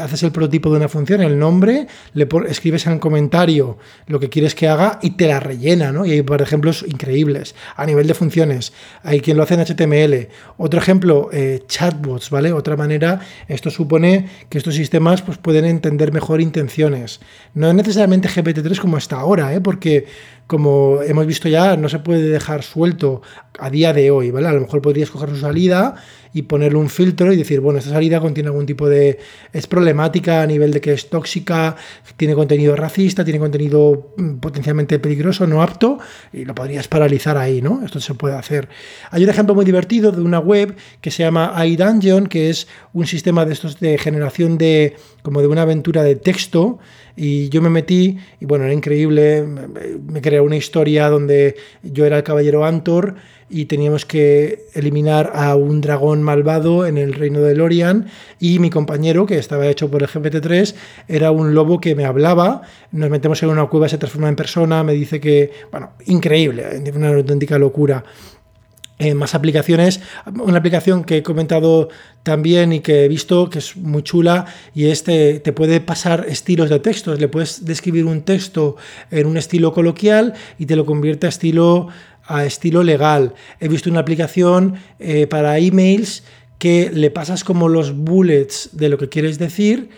[0.00, 4.54] haces el prototipo de una función, el nombre, le escribes en comentario lo que quieres
[4.54, 6.06] que haga y te la rellena, ¿no?
[6.06, 8.72] Y hay por ejemplos increíbles a nivel de funciones.
[9.02, 10.28] Hay quien lo hace en HTML.
[10.56, 12.52] Otro ejemplo, eh, chatbots, ¿vale?
[12.52, 17.20] Otra manera, esto supone que estos sistemas pues, pueden entender mejor intenciones.
[17.54, 19.60] No necesariamente GPT-3 como hasta ahora, ¿eh?
[19.60, 20.06] Porque
[20.46, 23.22] como hemos visto ya, no se puede dejar suelto
[23.58, 24.48] a día de hoy, ¿vale?
[24.48, 25.96] A lo mejor podrías coger su salida
[26.32, 29.18] y ponerle un filtro y decir, bueno, esta salida contiene algún tipo de...
[29.52, 31.76] es problemática a nivel de que es tóxica,
[32.16, 35.98] tiene contenido racista, tiene contenido mm, potencialmente peligroso, no apto,
[36.32, 37.82] y lo podrías paralizar ahí, ¿no?
[37.84, 38.68] Esto se puede hacer.
[39.10, 43.06] Hay un ejemplo muy divertido de una web que se llama iDungeon, que es un
[43.06, 44.96] sistema de estos de generación de...
[45.22, 46.78] como de una aventura de texto,
[47.16, 52.18] y yo me metí, y bueno, era increíble, me, creé una historia donde yo era
[52.18, 53.16] el caballero Antor
[53.48, 58.06] y teníamos que eliminar a un dragón malvado en el reino de Lorian
[58.40, 60.74] y mi compañero, que estaba hecho por el GPT-3,
[61.08, 64.82] era un lobo que me hablaba, nos metemos en una cueva, se transforma en persona,
[64.82, 68.04] me dice que, bueno, increíble, una auténtica locura.
[68.98, 70.00] Eh, más aplicaciones.
[70.42, 71.90] Una aplicación que he comentado
[72.22, 76.70] también y que he visto que es muy chula y este te puede pasar estilos
[76.70, 77.20] de textos.
[77.20, 78.76] Le puedes describir un texto
[79.10, 81.88] en un estilo coloquial y te lo convierte a estilo,
[82.26, 83.34] a estilo legal.
[83.60, 86.24] He visto una aplicación eh, para emails
[86.58, 89.90] que le pasas como los bullets de lo que quieres decir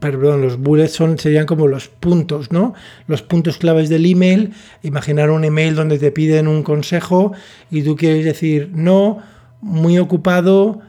[0.00, 2.74] perdón, los bullets son, serían como los puntos, ¿no?
[3.06, 4.54] Los puntos claves del email.
[4.82, 7.32] Imaginar un email donde te piden un consejo
[7.70, 9.18] y tú quieres decir, no,
[9.60, 10.80] muy ocupado,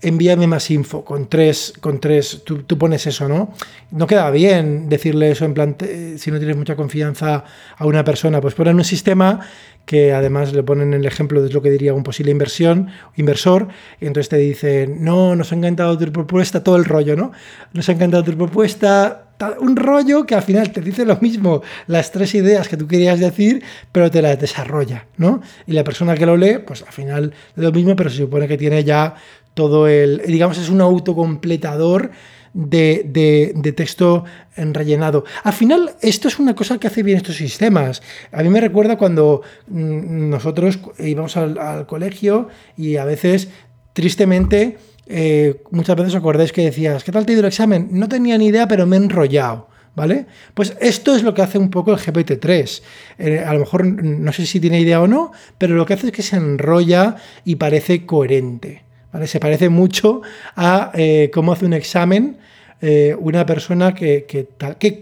[0.00, 3.52] envíame más info, con tres, con tres, tú, pones eso, ¿no?
[3.90, 5.76] No queda bien decirle eso en plan,
[6.16, 7.44] si no tienes mucha confianza
[7.76, 9.40] a una persona, pues ponen un sistema
[9.88, 13.68] que además le ponen el ejemplo de lo que diría un posible inversión, inversor,
[14.02, 17.32] y entonces te dice, no, nos ha encantado tu propuesta, todo el rollo, ¿no?
[17.72, 22.12] Nos ha encantado tu propuesta, un rollo que al final te dice lo mismo, las
[22.12, 25.40] tres ideas que tú querías decir, pero te las desarrolla, ¿no?
[25.66, 28.46] Y la persona que lo lee, pues al final es lo mismo, pero se supone
[28.46, 29.14] que tiene ya
[29.54, 32.10] todo el, digamos, es un autocompletador
[32.54, 34.24] de, de, texto
[34.56, 35.24] rellenado.
[35.44, 38.02] Al final, esto es una cosa que hace bien estos sistemas.
[38.32, 43.48] A mí me recuerda cuando mm, nosotros íbamos al, colegio y a veces,
[43.92, 47.88] tristemente, eh, muchas veces acordáis que decías, ¿qué tal te ha ido el examen?
[47.92, 49.68] No tenía ni idea, pero me he enrollado.
[49.94, 50.26] ¿Vale?
[50.54, 52.82] Pues esto es lo que hace un poco el GPT-3.
[53.18, 56.06] Eh, a lo mejor no sé si tiene idea o no, pero lo que hace
[56.06, 58.84] es que se enrolla y parece coherente.
[59.26, 60.22] Se parece mucho
[60.54, 62.38] a eh, cómo hace un examen
[62.80, 64.48] eh, una persona que, que,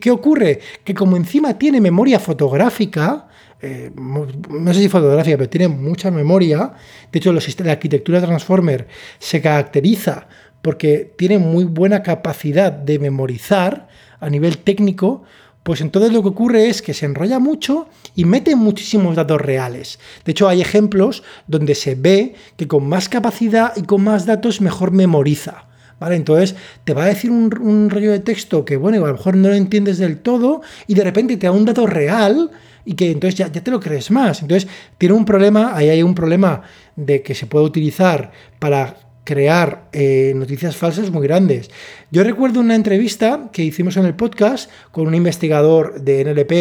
[0.00, 0.60] ¿Qué ocurre?
[0.82, 3.28] Que como encima tiene memoria fotográfica,
[3.60, 6.72] eh, no sé si fotográfica, pero tiene mucha memoria,
[7.12, 8.86] de hecho la arquitectura Transformer
[9.18, 10.26] se caracteriza
[10.62, 13.88] porque tiene muy buena capacidad de memorizar
[14.20, 15.24] a nivel técnico,
[15.66, 19.98] pues entonces lo que ocurre es que se enrolla mucho y mete muchísimos datos reales.
[20.24, 24.60] De hecho, hay ejemplos donde se ve que con más capacidad y con más datos
[24.60, 25.64] mejor memoriza.
[25.98, 26.14] ¿Vale?
[26.14, 29.48] Entonces te va a decir un, rollo de texto que, bueno, a lo mejor no
[29.48, 32.48] lo entiendes del todo y de repente te da un dato real
[32.84, 34.42] y que entonces ya, ya, te lo crees más.
[34.42, 36.62] Entonces tiene un problema, ahí hay un problema
[36.94, 38.94] de que se puede utilizar para
[39.26, 41.68] crear eh, noticias falsas muy grandes.
[42.10, 46.52] Yo recuerdo una entrevista que hicimos en el podcast con un investigador de NLP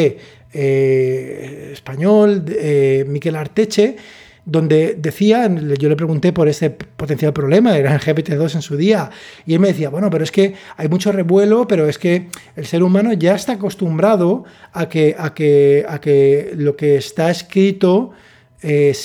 [0.51, 3.97] eh, español, eh, Miquel Arteche,
[4.45, 5.47] donde decía,
[5.77, 9.09] yo le pregunté por ese potencial problema, era el GPT-2 en su día,
[9.45, 12.65] y él me decía, bueno, pero es que hay mucho revuelo, pero es que el
[12.65, 18.11] ser humano ya está acostumbrado a que, a que, a que lo que está escrito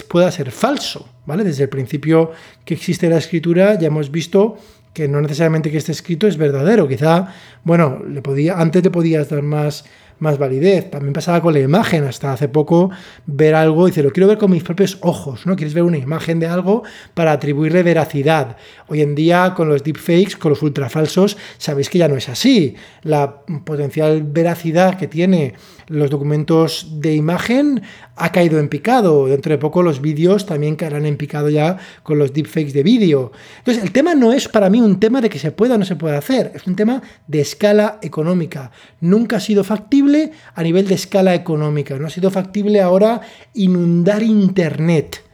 [0.08, 1.44] pueda ser falso, ¿vale?
[1.44, 2.32] Desde el principio
[2.64, 4.58] que existe la escritura ya hemos visto
[4.92, 7.32] que no necesariamente que esté escrito es verdadero, quizá,
[7.64, 9.84] bueno, le antes te podías dar más
[10.20, 10.90] más validez.
[10.90, 12.90] También pasaba con la imagen, hasta hace poco
[13.26, 15.56] ver algo dice, lo quiero ver con mis propios ojos, ¿no?
[15.56, 18.56] Quieres ver una imagen de algo para atribuirle veracidad.
[18.86, 22.76] Hoy en día con los deepfakes, con los ultrafalsos, sabéis que ya no es así.
[23.02, 25.54] La potencial veracidad que tiene
[25.90, 27.82] los documentos de imagen
[28.14, 29.26] ha caído en picado.
[29.26, 33.32] Dentro de poco los vídeos también caerán en picado ya con los deepfakes de vídeo.
[33.58, 35.84] Entonces, el tema no es para mí un tema de que se pueda o no
[35.84, 38.70] se pueda hacer, es un tema de escala económica.
[39.00, 43.20] Nunca ha sido factible a nivel de escala económica, no ha sido factible ahora
[43.54, 45.24] inundar Internet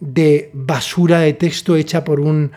[0.00, 2.50] de basura de texto hecha por un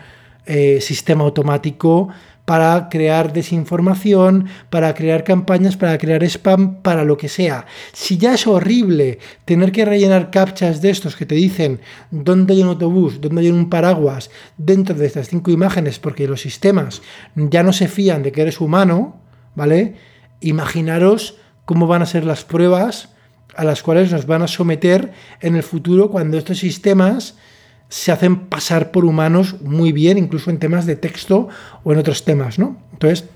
[0.46, 2.08] eh, sistema automático
[2.46, 7.66] para crear desinformación, para crear campañas, para crear spam, para lo que sea.
[7.92, 11.80] Si ya es horrible tener que rellenar captchas de estos que te dicen
[12.10, 16.40] dónde hay un autobús, dónde hay un paraguas dentro de estas cinco imágenes, porque los
[16.40, 17.02] sistemas
[17.34, 19.20] ya no se fían de que eres humano,
[19.56, 19.96] ¿vale?
[20.40, 23.10] Imaginaros cómo van a ser las pruebas
[23.56, 27.36] a las cuales nos van a someter en el futuro cuando estos sistemas
[27.88, 31.48] se hacen pasar por humanos muy bien, incluso en temas de texto
[31.84, 32.76] o en otros temas, ¿no?
[32.92, 33.28] Entonces,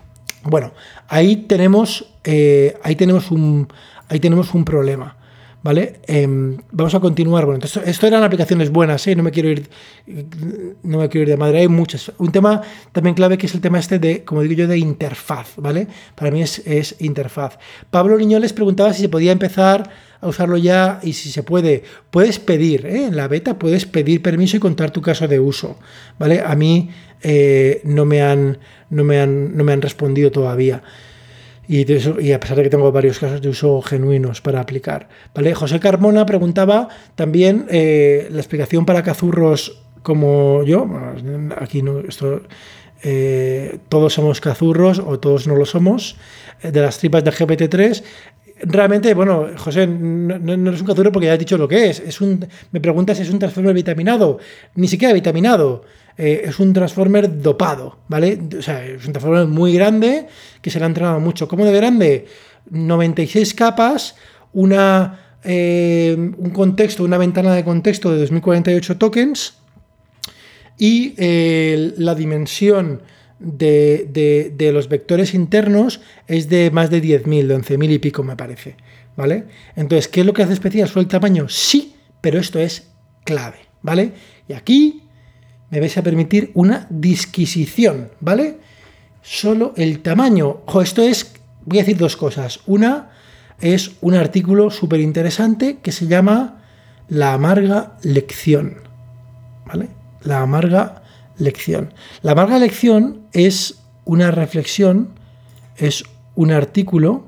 [0.42, 0.72] bueno,
[1.08, 3.68] ahí tenemos, eh, ahí tenemos, un,
[4.08, 5.16] ahí tenemos un problema.
[5.62, 6.00] ¿Vale?
[6.06, 7.44] Em, vamos a continuar.
[7.44, 9.14] Bueno, entonces, esto eran aplicaciones buenas, ¿eh?
[9.14, 9.68] no me quiero ir,
[10.82, 12.10] no me quiero ir de madre, hay muchas.
[12.16, 15.52] Un tema también clave que es el tema este de, como digo yo, de interfaz,
[15.58, 15.86] ¿vale?
[16.14, 17.58] Para mí es, es interfaz.
[17.90, 22.38] Pablo Niñoles preguntaba si se podía empezar a usarlo ya y si se puede, puedes
[22.38, 23.06] pedir, ¿eh?
[23.06, 25.78] en la beta puedes pedir permiso y contar tu caso de uso,
[26.18, 26.42] ¿vale?
[26.44, 26.90] A mí
[27.22, 28.58] eh, no, me han,
[28.90, 30.82] no, me han, no me han respondido todavía.
[31.68, 31.82] Y,
[32.32, 35.08] a pesar de que tengo varios casos de uso genuinos para aplicar.
[35.32, 35.54] ¿vale?
[35.54, 40.88] José Carmona preguntaba también eh, la explicación para cazurros como yo.
[41.58, 42.42] Aquí no, esto,
[43.88, 46.16] todos somos cazurros o todos no lo somos.
[46.60, 48.02] De las tripas de GPT-3
[48.62, 52.00] Realmente, bueno, José, no, no, es un cazurro porque ya has dicho lo que es.
[52.00, 54.38] es un, me preguntas si es un transformer vitaminado.
[54.74, 55.84] Ni siquiera vitaminado.
[56.18, 58.38] Eh, es un transformer dopado, ¿vale?
[58.58, 60.26] O sea, es un transformer muy grande
[60.60, 61.48] que se le ha entrenado mucho.
[61.48, 62.26] ¿Cómo de grande?
[62.70, 64.16] 96 capas,
[64.52, 69.54] una, eh, un contexto, una ventana de contexto de 2048 tokens
[70.76, 73.02] y eh, la dimensión
[73.40, 78.76] de, los vectores internos es de más de 10.000, de 11.000 y pico me parece.
[79.16, 79.44] ¿Vale?
[79.76, 80.88] Entonces, ¿qué es lo que hace especial?
[80.88, 81.48] ¿Solo el tamaño?
[81.48, 82.88] Sí, pero esto es
[83.24, 83.58] clave.
[83.82, 84.12] ¿Vale?
[84.48, 85.02] Y aquí
[85.70, 88.10] me vais a permitir una disquisición.
[88.20, 88.58] ¿Vale?
[89.22, 90.62] Solo el tamaño.
[90.66, 91.32] Ojo, esto es,
[91.64, 92.60] voy a decir dos cosas.
[92.66, 93.10] Una
[93.60, 96.62] es un artículo súper interesante que se llama
[97.08, 98.76] La amarga lección.
[99.66, 99.88] ¿Vale?
[100.22, 100.99] La amarga
[102.22, 105.10] La amarga lección es una reflexión,
[105.76, 107.26] es un artículo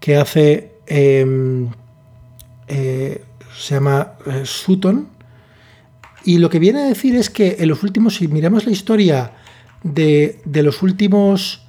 [0.00, 1.68] que hace, em,
[2.66, 3.22] eh,
[3.56, 5.08] se llama eh, Sutton,
[6.24, 9.32] y lo que viene a decir es que en los últimos, si miramos la historia
[9.82, 11.62] de, los últimos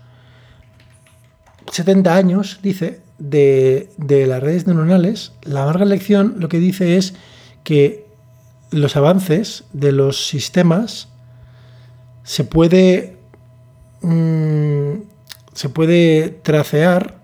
[1.71, 7.13] 70 años, dice, de, de, las redes neuronales, la amarga lección lo que dice es
[7.63, 8.05] que
[8.71, 11.12] los avances de los sistemas
[12.23, 13.17] se puede,
[14.01, 14.93] mm,
[15.53, 17.23] se puede tracear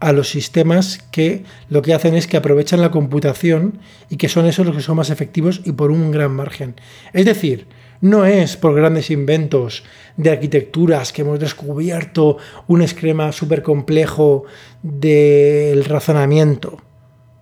[0.00, 3.78] a los sistemas que lo que hacen es que aprovechan la computación
[4.10, 6.74] y que son esos los que son más efectivos y por un gran margen.
[7.12, 7.66] Es decir,
[8.00, 9.84] no es por grandes inventos
[10.16, 12.36] de arquitecturas que hemos descubierto
[12.66, 14.44] un esquema súper complejo
[14.82, 16.82] del razonamiento.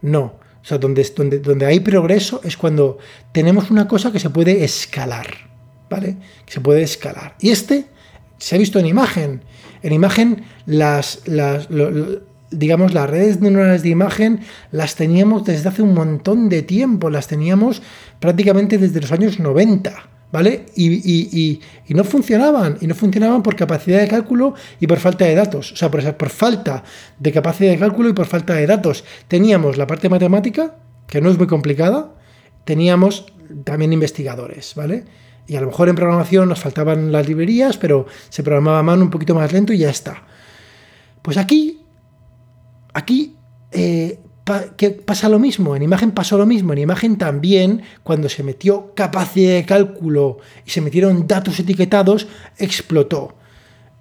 [0.01, 0.44] No.
[0.62, 2.99] O sea, donde, donde, donde hay progreso es cuando
[3.33, 5.53] tenemos una cosa que se puede escalar.
[5.94, 6.16] ¿Vale?
[6.44, 7.37] Que se puede escalar.
[7.40, 7.87] Y este
[8.38, 9.42] se ha visto en imagen.
[9.83, 11.22] En imagen, las,
[12.50, 14.40] digamos, las redes neuronales de imagen
[14.72, 17.80] las teníamos desde hace un montón de tiempo, las teníamos
[18.18, 20.11] prácticamente desde los años 90.
[20.33, 20.66] ¿Vale?
[20.74, 25.70] Y, no funcionaban, y no funcionaban por capacidad de cálculo y por falta de datos.
[25.70, 26.82] O sea, por, por falta
[27.20, 29.05] de capacidad de cálculo y por falta de datos.
[29.28, 30.74] Teníamos la parte matemática,
[31.07, 32.14] que no es muy complicada,
[32.64, 33.26] teníamos
[33.62, 35.05] también investigadores, ¿vale?
[35.47, 39.03] Y a lo mejor en programación nos faltaban las librerías, pero se programaba a mano
[39.03, 40.22] un poquito más lento y ya está.
[41.20, 41.80] Pues aquí,
[42.95, 43.36] aquí
[43.72, 44.18] eh,
[45.05, 49.55] pasa lo mismo, en imagen pasó lo mismo, en imagen también, cuando se metió capacidad
[49.55, 52.26] de cálculo y se metieron datos etiquetados,
[52.59, 53.36] explotó.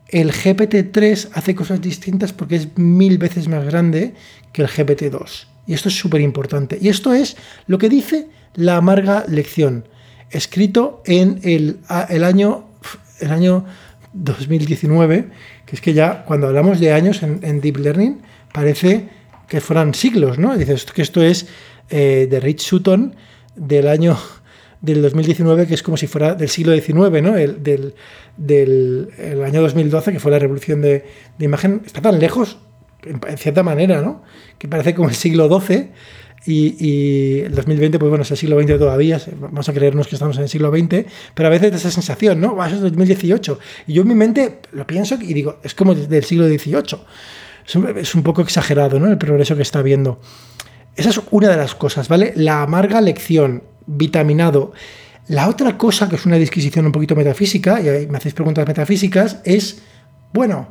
[0.10, 4.14] el GPT-3 hace cosas distintas porque es mil veces más grande
[4.52, 5.48] que el GPT-2.
[5.66, 6.78] Y esto es súper importante.
[6.80, 7.36] Y esto es
[7.66, 9.88] lo que dice la amarga lección,
[10.34, 12.66] escrito en el, año,
[13.20, 13.66] el año
[14.14, 15.28] 2019,
[15.66, 18.22] que es que ya cuando hablamos de años en, Deep Learning
[18.52, 19.08] parece
[19.48, 20.58] que fueran siglos, ¿no?
[20.58, 21.48] Dices que esto es
[21.90, 23.16] eh, de Rich Sutton
[23.56, 24.18] del año
[24.82, 27.38] del 2019, que es como si fuera del siglo XIX, ¿no?
[27.38, 31.06] El, del, año 2012, que fue la revolución de,
[31.40, 32.58] imagen, está tan lejos,
[33.04, 34.24] en, cierta manera, ¿no?
[34.58, 35.90] Que parece como el siglo XII.
[36.46, 40.36] Y, el 2020, pues bueno, es el siglo XX todavía, vamos a creernos que estamos
[40.38, 42.64] en el siglo XX, pero a veces esa sensación, ¿no?
[42.66, 43.60] Eso es 2018.
[43.88, 47.00] Y yo en mi mente lo pienso y digo, es como del siglo XVIII.
[47.66, 49.08] Es un, poco exagerado, ¿no?
[49.08, 50.20] El progreso que está viendo.
[50.98, 52.34] Esa es una de las cosas, ¿vale?
[52.36, 54.74] La amarga lección vitaminado.
[55.30, 59.40] La otra cosa, que es una disquisición un poquito metafísica, y me hacéis preguntas metafísicas,
[59.46, 59.82] es,
[60.34, 60.68] bueno,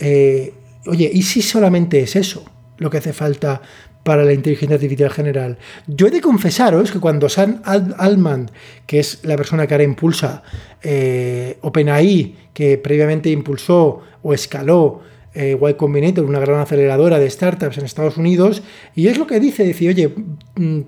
[0.00, 0.52] eh,
[0.86, 2.44] oye, ¿y si solamente es eso
[2.76, 3.62] lo que hace falta
[4.02, 5.58] para la inteligencia artificial general?
[5.86, 8.50] Yo he de confesaros que cuando Sam Altman,
[8.86, 10.42] que es la persona que ahora impulsa
[10.82, 15.02] eh, OpenAI, que previamente impulsó o escaló
[15.34, 18.62] eh, y Combinator, una gran aceleradora de startups en Estados Unidos,
[18.94, 20.14] y es lo que dice, dice, oye,
[20.56, 20.80] mm,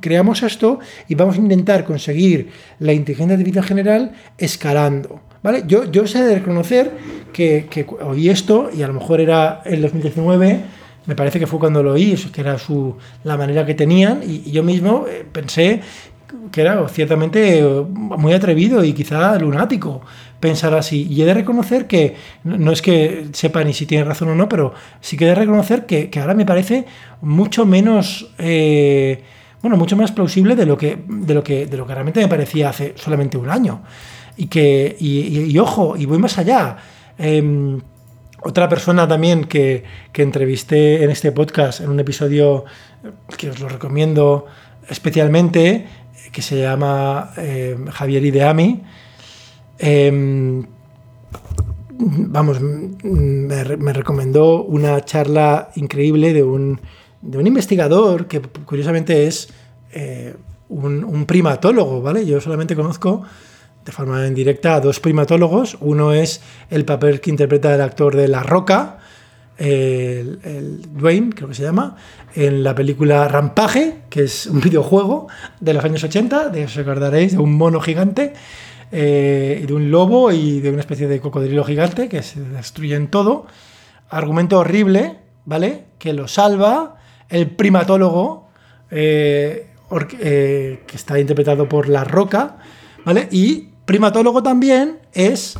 [0.00, 2.50] creamos esto y vamos a intentar conseguir
[2.80, 5.20] la inteligencia artificial general escalando.
[5.42, 5.64] ¿Vale?
[5.66, 6.90] Yo, yo sé de reconocer
[7.32, 10.60] que, oí esto, y a lo mejor era el 2019,
[11.06, 14.50] me parece que fue cuando lo oí, que era su, la manera que tenían, y,
[14.50, 15.80] yo mismo eh, pensé
[16.50, 20.02] que era ciertamente muy atrevido y quizá lunático
[20.40, 21.06] pensar así.
[21.08, 24.48] Y he de reconocer que, no es que sepa ni si tiene razón o no,
[24.48, 26.84] pero sí que he de reconocer que, ahora me parece
[27.22, 29.22] mucho menos, eh,
[29.62, 32.28] bueno, mucho más plausible de lo, que, de, lo que, de lo que realmente me
[32.28, 33.82] parecía hace solamente un año.
[34.36, 36.76] Y que, y, ojo, y voy más allá.
[37.16, 37.80] Em,
[38.44, 42.64] otra persona también que, que, entrevisté en este podcast, en un episodio
[43.36, 44.46] que os lo recomiendo
[44.88, 45.86] especialmente,
[46.30, 48.82] que se llama eh, Javier Ideami,
[49.78, 50.64] Em,
[51.98, 56.80] vamos, me, recomendó una charla increíble de un,
[57.22, 59.48] de un investigador que curiosamente es
[59.92, 60.34] eh,
[60.68, 62.24] un, primatólogo, ¿vale?
[62.24, 63.22] Yo solamente conozco
[63.84, 65.76] de forma indirecta a dos primatólogos.
[65.80, 68.98] Uno es el papel que interpreta el actor de La Roca,
[69.56, 71.96] el, Dwayne, creo que se llama,
[72.34, 75.28] en la película Rampaje, que es un videojuego
[75.60, 78.32] de los años 80, de os recordaréis, de un mono gigante.
[78.96, 83.46] Eh, de un lobo y de una especie de cocodrilo gigante que se destruyen todo.
[84.08, 85.86] Argumento horrible, ¿vale?
[85.98, 86.96] Que lo salva
[87.28, 88.50] el primatólogo,
[88.92, 89.70] eh,
[90.20, 92.58] eh, que está interpretado por La Roca,
[93.04, 93.26] ¿vale?
[93.32, 95.56] Y primatólogo también es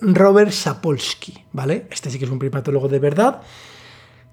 [0.00, 1.86] Robert Sapolsky, ¿vale?
[1.90, 3.42] Este sí que es un primatólogo de verdad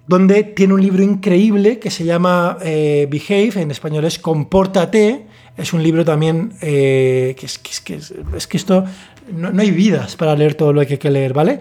[0.06, 5.26] donde tiene un libro increíble que se llama Behave, en español es Compórtate,
[5.56, 7.94] es un libro también eh, que, es, que,
[8.36, 8.84] es, que, esto
[9.32, 11.60] no, hay vidas para leer todo lo que hay que leer, ¿vale?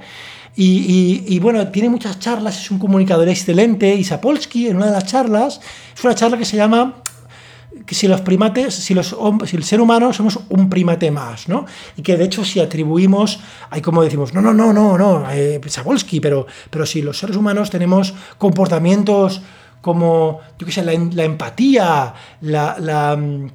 [0.56, 3.96] Y, bueno, tiene muchas charlas, es un comunicador excelente.
[3.96, 5.60] Y Sapolsky, en una de las charlas,
[5.96, 7.02] es una charla que se llama
[7.86, 9.16] que si los primates, si, los,
[9.46, 11.66] si el ser humano somos un primate más, ¿no?
[11.98, 15.60] Y que de hecho si atribuimos, hay como decimos, no, no, no, no, no, eh,
[15.66, 19.42] Sapolsky, pero, pero si los seres humanos tenemos comportamientos
[19.82, 23.48] como, yo qué sé, la, empatía, la mm,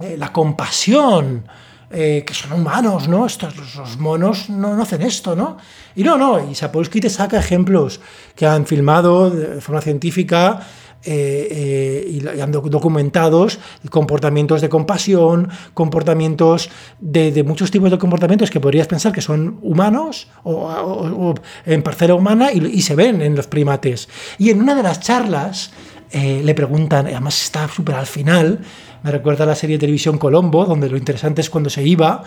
[0.00, 1.46] eh, la compasión,
[1.90, 3.26] eh, que son humanos, ¿no?
[3.26, 5.58] Estos, los monos no, hacen esto, ¿no?
[5.94, 8.00] Y no, no, y Sapolsky te saca ejemplos
[8.34, 10.60] que han filmado de forma científica
[11.04, 13.58] eh, y, han documentados
[13.90, 20.28] comportamientos de compasión, comportamientos de, muchos tipos de comportamientos que podrías pensar que son humanos
[20.44, 21.34] o,
[21.66, 24.08] en parcela humana y, se ven en los primates.
[24.38, 25.72] Y en una de las charlas
[26.12, 28.60] le preguntan, además está súper al final,
[29.02, 32.22] me recuerda a la serie de televisión Colombo, donde lo interesante es cuando se iba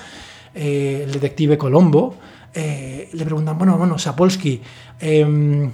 [0.54, 2.16] eh, el detective Colombo.
[2.54, 4.62] Eh, le preguntan, bueno, bueno, Sapolsky,
[5.00, 5.72] em,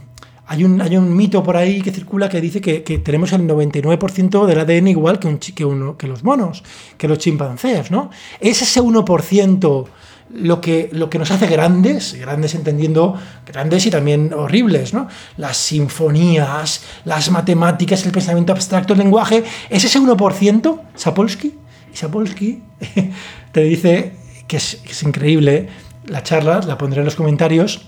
[0.52, 4.46] hay, un, hay un mito por ahí que circula que dice que, tenemos el 99%
[4.46, 6.62] del ADN igual que, un, que, uno, que los monos,
[6.98, 8.10] que los chimpancés, ¿no?
[8.42, 9.88] Es ese 1%
[10.34, 15.08] lo que, lo que nos hace grandes, grandes entendiendo grandes y también horribles, ¿no?
[15.38, 21.56] Las sinfonías, las matemáticas, el pensamiento abstracto, el lenguaje, es ese 1%, Sapolsky,
[21.94, 22.62] y Sapolsky
[23.54, 24.16] te dice
[24.50, 25.70] que es, increíble,
[26.08, 27.88] la charla, la pondré en los comentarios,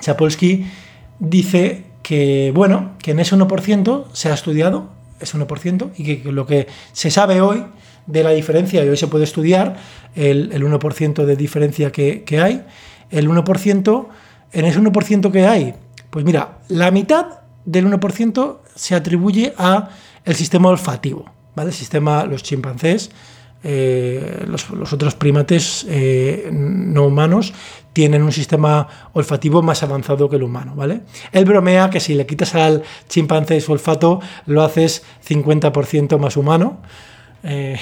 [0.00, 0.66] Sapolsky
[1.20, 4.90] dice que, bueno, que en ese 1% se ha estudiado,
[5.20, 7.64] ese 1%, y que lo que se sabe hoy
[8.06, 9.76] de la diferencia, y hoy se puede estudiar
[10.14, 12.64] el, 1% de diferencia que, hay
[13.10, 14.08] el 1%,
[14.52, 15.74] en ese 1% que hay,
[16.10, 17.26] pues mira, la mitad
[17.64, 19.90] del 1% se atribuye a
[20.24, 21.24] el sistema olfativo,
[21.54, 21.70] ¿vale?
[21.70, 23.10] El sistema, los chimpancés,
[23.64, 27.54] eh, los, otros primates eh, no humanos
[27.92, 31.02] tienen un sistema olfativo más avanzado que el humano, ¿vale?
[31.30, 36.80] Él bromea que si le quitas al chimpancé su olfato, lo haces 50% más humano.
[37.44, 37.78] Eh,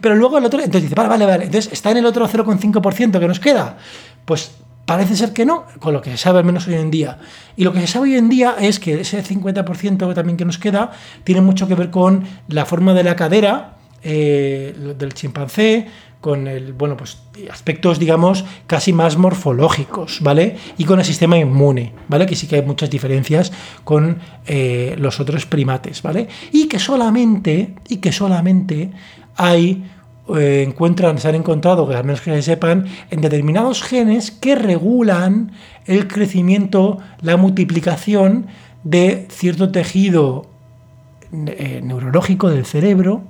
[0.00, 3.18] pero luego el otro, entonces dice, vale, vale, vale, entonces está en el otro 0,5%
[3.18, 3.78] que nos queda.
[4.24, 4.50] Pues
[4.84, 7.18] parece ser que no, con lo que se sabe al menos hoy en día.
[7.56, 10.58] Y lo que se sabe hoy en día es que ese 50% también que nos
[10.58, 10.92] queda
[11.24, 15.86] tiene mucho que ver con la forma de la cadera eh, del chimpancé,
[16.20, 17.18] con el, bueno, pues
[17.50, 20.56] aspectos, digamos, casi más morfológicos, ¿vale?
[20.76, 22.26] Y con el sistema inmune, ¿vale?
[22.26, 23.52] Que sí que hay muchas diferencias
[23.84, 26.28] con eh, los otros primates, ¿vale?
[26.52, 28.90] Y que solamente, y que solamente
[29.36, 29.84] hay
[30.36, 34.56] eh, encuentran, se han encontrado, que al menos que se sepan, en determinados genes que
[34.56, 35.52] regulan
[35.86, 38.46] el crecimiento, la multiplicación
[38.82, 40.46] de cierto tejido
[41.30, 43.22] neurológico del cerebro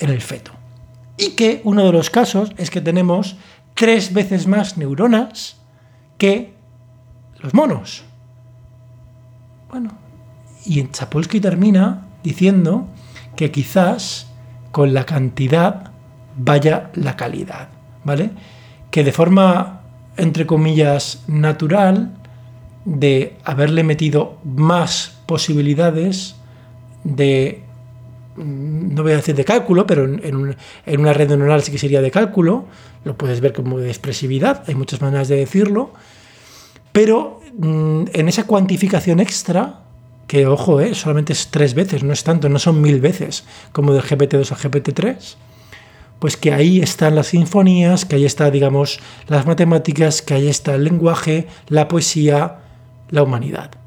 [0.00, 0.52] en el feto.
[1.16, 3.36] Y que uno de los casos es que tenemos
[3.74, 5.56] tres veces más neuronas
[6.18, 6.54] que
[7.38, 8.02] los monos.
[9.70, 9.92] Bueno,
[10.64, 10.90] y en
[11.40, 12.88] termina diciendo
[13.36, 14.26] que quizás
[14.72, 15.92] con la cantidad
[16.36, 17.68] vaya la calidad,
[18.04, 18.30] ¿vale?
[18.90, 19.82] Que de forma,
[20.16, 22.12] entre comillas, natural,
[22.84, 26.34] de haberle metido más posibilidades
[27.04, 27.62] de
[28.36, 30.56] no voy a decir de cálculo, pero en,
[30.98, 32.66] una red neuronal sí que sería de cálculo,
[33.04, 35.92] lo puedes ver como de expresividad, hay muchas maneras de decirlo,
[36.92, 39.80] pero mm, en esa cuantificación extra,
[40.26, 43.92] que ojo, eh, solamente es tres veces, no es tanto, no son mil veces como
[43.92, 45.36] del GPT-2 al GPT-3,
[46.20, 50.74] pues que ahí están las sinfonías, que ahí está, digamos, las matemáticas, que ahí está
[50.74, 52.58] el lenguaje, la poesía,
[53.08, 53.79] la humanidad.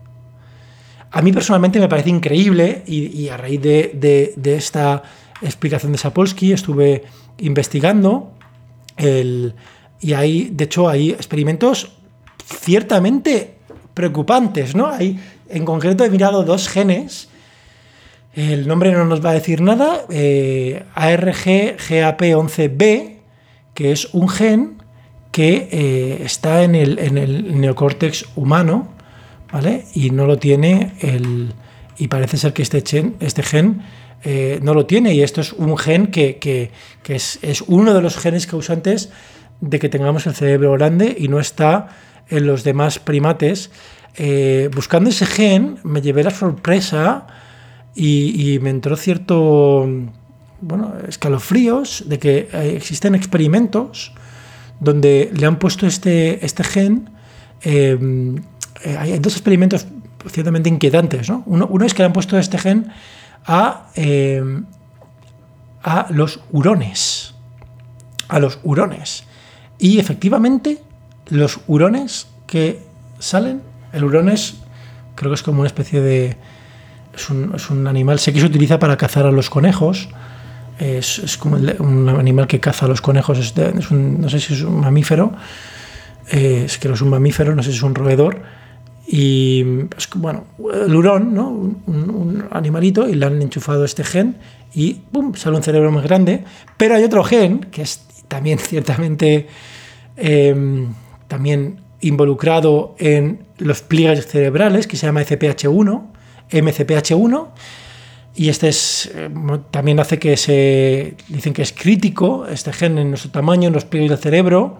[1.14, 5.03] A mí personalmente me parece increíble y, a raíz de, esta
[5.43, 7.03] explicación de Sapolsky estuve
[7.38, 8.32] investigando
[8.97, 9.53] y
[10.14, 11.91] hay, de hecho, hay experimentos
[12.43, 13.57] ciertamente
[13.93, 14.88] preocupantes, ¿no?
[14.88, 17.30] Hay, en concreto he mirado dos genes,
[18.34, 23.18] el nombre no nos va a decir nada, eh, ARG-GAP11B,
[23.76, 24.82] que es un gen
[25.32, 28.93] que eh, está en el, en el neocórtex humano,
[29.93, 31.54] y no lo tiene el...
[31.97, 33.84] Y parece ser que este, gen, este gen
[34.24, 36.72] eh, no lo tiene y esto es un gen que,
[37.08, 39.12] es, uno de los genes causantes
[39.62, 41.89] de que tengamos el cerebro grande y no está
[42.30, 43.70] en los demás primates.
[44.16, 47.28] Eh, buscando ese gen me llevé la sorpresa
[47.95, 49.88] y, me entró cierto
[50.62, 54.14] bueno, escalofríos de que eh, existen experimentos
[54.80, 57.10] donde le han puesto este, este gen
[57.64, 57.97] eh,
[58.86, 59.88] hay dos experimentos
[60.30, 61.30] ciertamente inquietantes.
[61.45, 62.91] Uno, es que le han puesto este gen
[63.45, 64.61] a, eh,
[65.84, 67.34] a los hurones.
[68.28, 69.26] A los hurones.
[69.80, 70.82] Y efectivamente,
[71.30, 72.82] los hurones que
[73.19, 73.61] salen,
[73.91, 74.55] el hurón es,
[75.15, 76.38] creo que es como una especie de.
[77.13, 80.09] Es un, animal, sé que se utiliza para cazar a los conejos.
[80.80, 83.38] Es, como un animal que caza a los conejos.
[83.38, 83.55] Es,
[83.91, 85.34] no sé si es un mamífero.
[86.32, 88.41] Eh, es que no es un mamífero, no sé si es un roedor
[89.06, 91.49] y pues, bueno, el hurón, ¿no?
[91.49, 94.38] Un, animalito, y le han enchufado este gen
[94.74, 95.36] y ¡pum!
[95.36, 96.43] sale un cerebro más grande.
[96.78, 99.47] Pero hay otro gen que es también ciertamente
[100.16, 100.93] em,
[101.28, 106.04] también involucrado en los pliegues cerebrales, que se llama FPH1,
[106.51, 107.47] MCPH1.
[108.36, 111.16] Y este es, em, también hace que se.
[111.28, 114.80] Dicen que es crítico este gen en nuestro tamaño, en los pliegues del cerebro.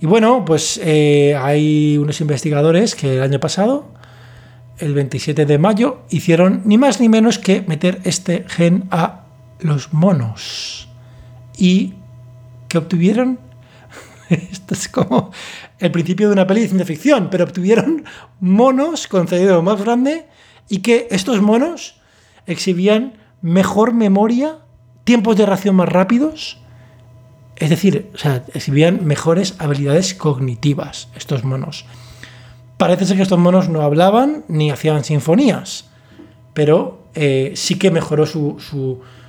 [0.00, 3.86] Y bueno, pues eh, hay unos investigadores que el año pasado,
[4.78, 9.24] el 27 de mayo, hicieron ni más ni menos que meter este gen a
[9.60, 10.88] los monos.
[11.56, 11.94] ¿Y
[12.68, 13.38] qué obtuvieron?
[14.28, 15.30] Esto es como
[15.78, 18.04] el principio de una peli de ciencia ficción, pero obtuvieron
[18.40, 20.26] monos con cerebro más grande
[20.68, 22.00] y que estos monos
[22.46, 24.58] exhibían mejor memoria,
[25.04, 26.58] tiempos de reacción más rápidos,
[27.56, 31.86] es decir, o exhibían mejores habilidades cognitivas estos monos.
[32.76, 35.86] Parece ser que estos monos no hablaban ni hacían sinfonías,
[36.52, 38.58] pero eh, sí que mejoró su,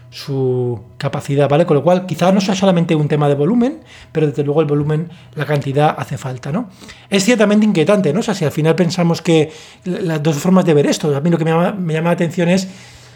[0.09, 1.65] su, capacidad, ¿vale?
[1.65, 3.79] Con lo cual, quizás no sea solamente un tema de volumen,
[4.11, 6.69] pero desde luego el volumen, la cantidad hace falta, ¿no?
[7.09, 8.19] Es ciertamente inquietante, ¿no?
[8.19, 9.51] O sea, si al final pensamos que
[9.85, 12.13] las dos formas de ver esto, a mí lo que me llama, me llama la
[12.13, 12.67] atención es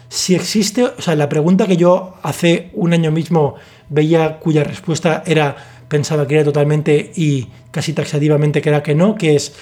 [0.08, 3.54] si existe, o sea, la pregunta que yo hace un año mismo
[3.92, 5.56] veía cuya respuesta era,
[5.88, 9.52] pensaba que era totalmente y casi taxativamente que era que no, que es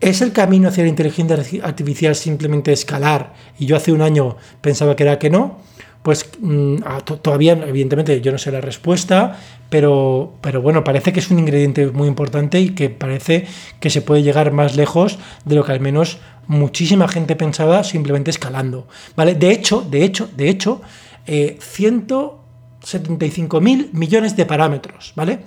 [0.00, 3.34] ¿Es el camino hacia la inteligencia artificial simplemente escalar?
[3.58, 5.58] Y yo hace un año pensaba que era que no.
[6.02, 6.76] Pues mm,
[7.20, 11.88] todavía, evidentemente, yo no sé la respuesta, pero, pero bueno, parece que es un ingrediente
[11.88, 13.44] muy importante y que parece
[13.78, 18.30] que se puede llegar más lejos de lo que al menos muchísima gente pensaba simplemente
[18.30, 18.88] escalando.
[19.14, 19.34] ¿vale?
[19.34, 20.80] De hecho, de hecho, de hecho,
[21.26, 21.58] eh,
[22.82, 25.40] 175 mil millones de parámetros, ¿vale?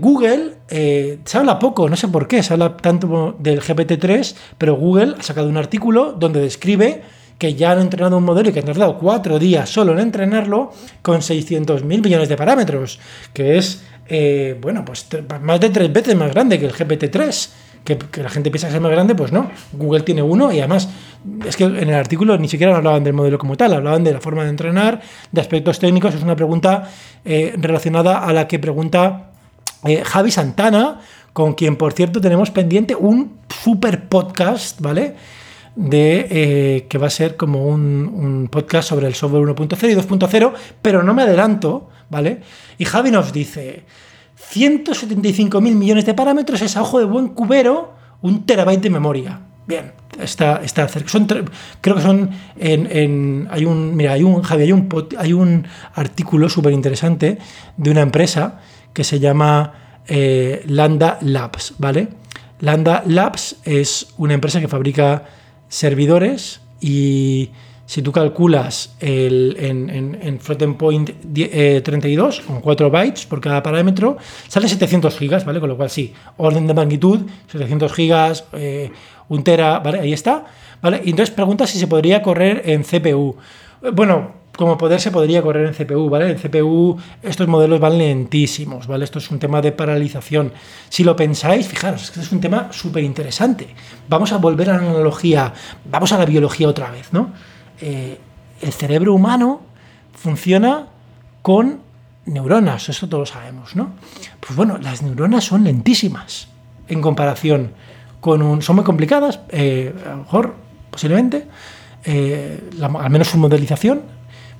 [0.00, 4.74] Google eh, se habla poco, no sé por qué, se habla tanto del GPT-3, pero
[4.76, 7.02] Google ha sacado un artículo donde describe
[7.38, 10.72] que ya han entrenado un modelo y que han tardado cuatro días solo en entrenarlo
[11.02, 13.00] con 600.000 millones de parámetros,
[13.34, 15.06] que es, eh, bueno, pues
[15.40, 17.50] más de tres veces más grande que el GPT-3
[17.84, 19.50] que, la gente piensa que es más grande, pues no.
[19.72, 20.88] Google tiene uno y además
[21.46, 24.20] es que en el artículo ni siquiera hablaban del modelo como tal, hablaban de la
[24.20, 26.14] forma de entrenar, de aspectos técnicos.
[26.14, 26.90] Es una pregunta
[27.24, 29.30] eh, relacionada a la que pregunta
[29.84, 31.00] eh, Javi Santana,
[31.32, 35.14] con quien por cierto tenemos pendiente un super podcast, ¿vale?
[35.74, 37.80] de eh, que va a ser como un,
[38.14, 40.52] un, podcast sobre el software 1.0 y 2.0,
[40.82, 42.42] pero no me adelanto, ¿vale?
[42.76, 43.84] Y Javi nos dice,
[44.50, 49.40] 175 mil millones de parámetros es a ojo de buen cubero un terabyte de memoria.
[49.66, 51.08] Bien, está, está cerca.
[51.08, 51.26] Son,
[51.80, 54.88] creo que son en, hay un mira hay un Javi, hay un
[55.18, 57.38] hay un artículo súper interesante
[57.76, 58.60] de una empresa
[58.92, 62.08] que se llama eh, Landa Labs, ¿vale?
[62.60, 65.24] Landa Labs es una empresa que fabrica
[65.68, 67.50] servidores y
[67.92, 74.16] si tú calculas el, en, floating point 32, eh, con 4 bytes por cada parámetro,
[74.48, 75.60] sale 700 gigas, ¿vale?
[75.60, 78.90] Con lo cual sí, orden de magnitud, 700 gigas, eh,
[79.28, 80.00] un tera, ¿vale?
[80.00, 80.46] Ahí está,
[80.80, 81.02] ¿vale?
[81.04, 83.36] Y entonces pregunta si se podría correr en CPU.
[83.92, 86.30] Bueno, como poder se podría correr en CPU, ¿vale?
[86.30, 89.04] En CPU estos modelos van lentísimos, ¿vale?
[89.04, 90.50] Esto es un tema de paralización.
[90.88, 93.66] Si lo pensáis, fijaros, es que es un tema súper interesante.
[94.08, 95.52] Vamos a volver a la analogía,
[95.84, 97.51] vamos a la biología otra vez, ¿no?
[97.84, 98.16] Eh,
[98.60, 99.60] el cerebro humano
[100.14, 100.86] funciona
[101.42, 101.80] con
[102.26, 103.90] neuronas, eso todos lo sabemos, ¿no?
[104.38, 106.46] Pues bueno, las neuronas son lentísimas
[106.86, 107.72] en comparación
[108.20, 108.62] con un...
[108.62, 110.54] Son muy complicadas, eh, a lo mejor,
[110.92, 111.48] posiblemente,
[112.04, 114.02] eh, al menos su modelización,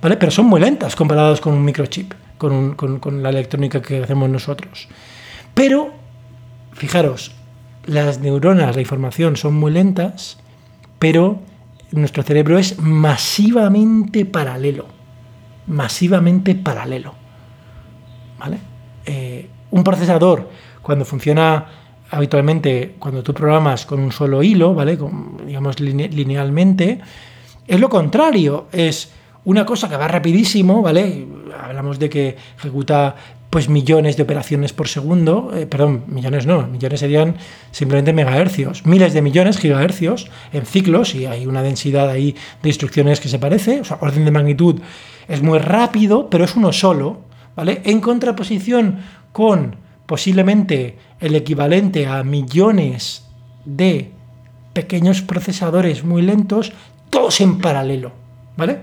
[0.00, 0.16] ¿vale?
[0.16, 4.88] Pero son muy lentas comparadas con un microchip, con, con la electrónica que hacemos nosotros.
[5.54, 5.92] Pero,
[6.72, 7.36] fijaros,
[7.86, 10.38] las neuronas, la información son muy lentas,
[10.98, 11.38] pero
[11.92, 14.86] nuestro cerebro es masivamente paralelo.
[15.66, 17.14] Masivamente paralelo.
[18.38, 18.58] ¿Vale?
[19.06, 20.48] Eh, un procesador,
[20.82, 21.66] cuando funciona
[22.10, 24.98] habitualmente, cuando tú programas con un solo hilo, ¿vale?
[25.46, 27.00] digamos linealmente,
[27.66, 28.66] es lo contrario.
[28.72, 29.12] Es
[29.44, 31.26] una cosa que va rapidísimo, ¿vale?
[31.58, 33.16] Hablamos de que ejecuta
[33.52, 37.36] pues millones de operaciones por segundo, eh, perdón, millones no, millones serían
[37.70, 43.20] simplemente megahercios, miles de millones gigahercios en ciclos y hay una densidad ahí de instrucciones
[43.20, 44.80] que se parece, o sea, orden de magnitud
[45.28, 47.20] es muy rápido, pero es uno solo,
[47.54, 47.82] ¿vale?
[47.84, 49.00] En contraposición
[49.32, 49.76] con
[50.06, 53.26] posiblemente el equivalente a millones
[53.66, 54.12] de
[54.72, 56.72] pequeños procesadores muy lentos,
[57.10, 58.12] todos en paralelo,
[58.56, 58.78] ¿vale?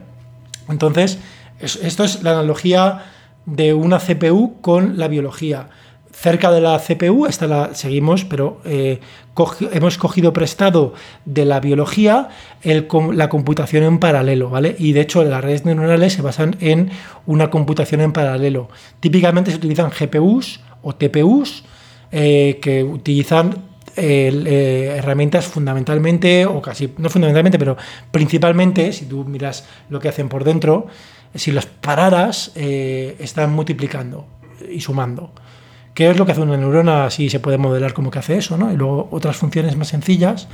[0.70, 1.18] Entonces,
[1.60, 3.06] esto es la analogía
[3.50, 5.70] de una CPU con la biología.
[6.12, 9.00] Cerca de la CPU, esta la seguimos, pero eh,
[9.72, 10.94] hemos cogido prestado
[11.24, 12.30] de la biología
[12.64, 14.76] la computación en paralelo, ¿vale?
[14.78, 16.90] Y de hecho las redes neuronales se basan en
[17.26, 18.70] una computación en paralelo.
[19.00, 21.64] Típicamente se utilizan GPUs o TPUs
[22.12, 27.78] eh, que utilizan eh, herramientas fundamentalmente, o casi, no fundamentalmente, pero
[28.12, 30.88] principalmente, si tú miras lo que hacen por dentro,
[31.36, 34.26] si las pararas, eh, están multiplicando
[34.72, 35.32] y sumando.
[35.94, 37.10] ¿Qué es lo que hace una neurona?
[37.10, 38.72] Si se puede modelar como que hace eso, ¿no?
[38.72, 40.48] Y luego otras funciones más sencillas,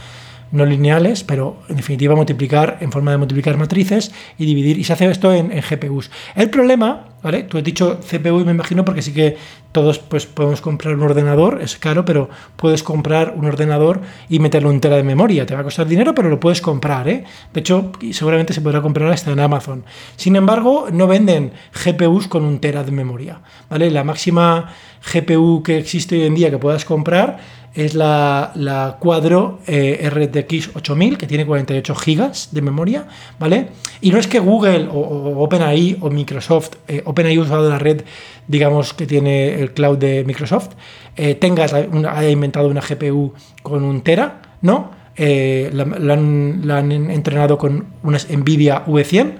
[0.51, 4.78] no lineales, pero en definitiva multiplicar en forma de multiplicar matrices y dividir.
[4.80, 6.11] Y se hace esto en, en GPUs.
[6.36, 7.41] El problema, ¿vale?
[7.41, 9.36] Tú has dicho CPU y me imagino porque sí que
[9.71, 14.69] todos pues, podemos comprar un ordenador, es caro, pero puedes comprar un ordenador y meterlo
[14.69, 15.47] en tela de memoria.
[15.47, 17.09] Te va a costar dinero, pero lo puedes comprar.
[17.09, 17.23] ¿eh?
[17.51, 19.86] De hecho, seguramente se podrá comprar hasta en Amazon.
[20.17, 23.41] Sin embargo, no venden GPUs con un tera de memoria.
[23.71, 23.89] ¿vale?
[23.89, 24.71] La máxima
[25.11, 27.39] GPU que existe hoy en día que puedas comprar
[27.76, 33.07] es la, la Quadro eh, RTX 8000, que tiene 48 GB de memoria,
[33.38, 33.67] ¿vale?
[34.01, 38.03] Y no es que Google o, OpenAI o Microsoft, eh, OpenAI usado la red
[38.47, 40.69] digamos, que tiene el cloud de Microsoft,
[41.15, 44.91] eh, tengas haya inventado una GPU con un Tera, ¿no?
[45.15, 49.38] Eh, la, han, entrenado con unas Nvidia V100,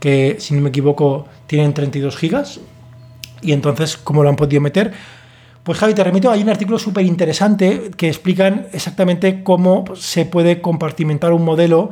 [0.00, 2.60] que si no me equivoco tienen 32 gigas.
[3.40, 4.92] Y entonces, ¿cómo lo han podido meter?
[5.68, 10.62] Pues Javi, te remito, hay un artículo súper interesante que explican exactamente cómo se puede
[10.62, 11.90] compartimentar un modelo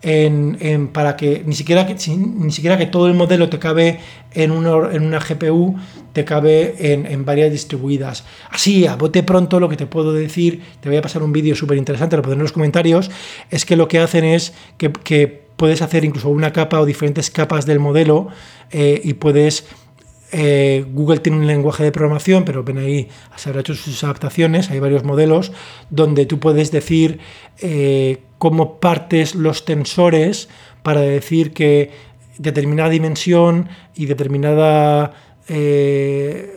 [0.00, 3.98] en, para que ni siquiera que ni siquiera que todo el modelo te cabe
[4.32, 5.74] en una, en una GPU,
[6.12, 8.22] te cabe en, varias distribuidas.
[8.48, 11.56] Así, a bote pronto, lo que te puedo decir, te voy a pasar un vídeo
[11.56, 13.10] súper interesante, lo pondré en los comentarios,
[13.50, 17.64] es que lo que hacen es que, puedes hacer incluso una capa o diferentes capas
[17.64, 18.28] del modelo
[18.70, 19.64] eh, y puedes
[20.32, 24.70] eh, Google tiene un lenguaje de programación, pero OpenAI se habrá hecho sus adaptaciones.
[24.70, 25.52] Hay varios modelos
[25.90, 27.20] donde tú puedes decir
[27.58, 30.48] eh, cómo partes los tensores
[30.82, 31.90] para decir que
[32.38, 35.14] determinada dimensión y determinada
[35.48, 36.56] eh,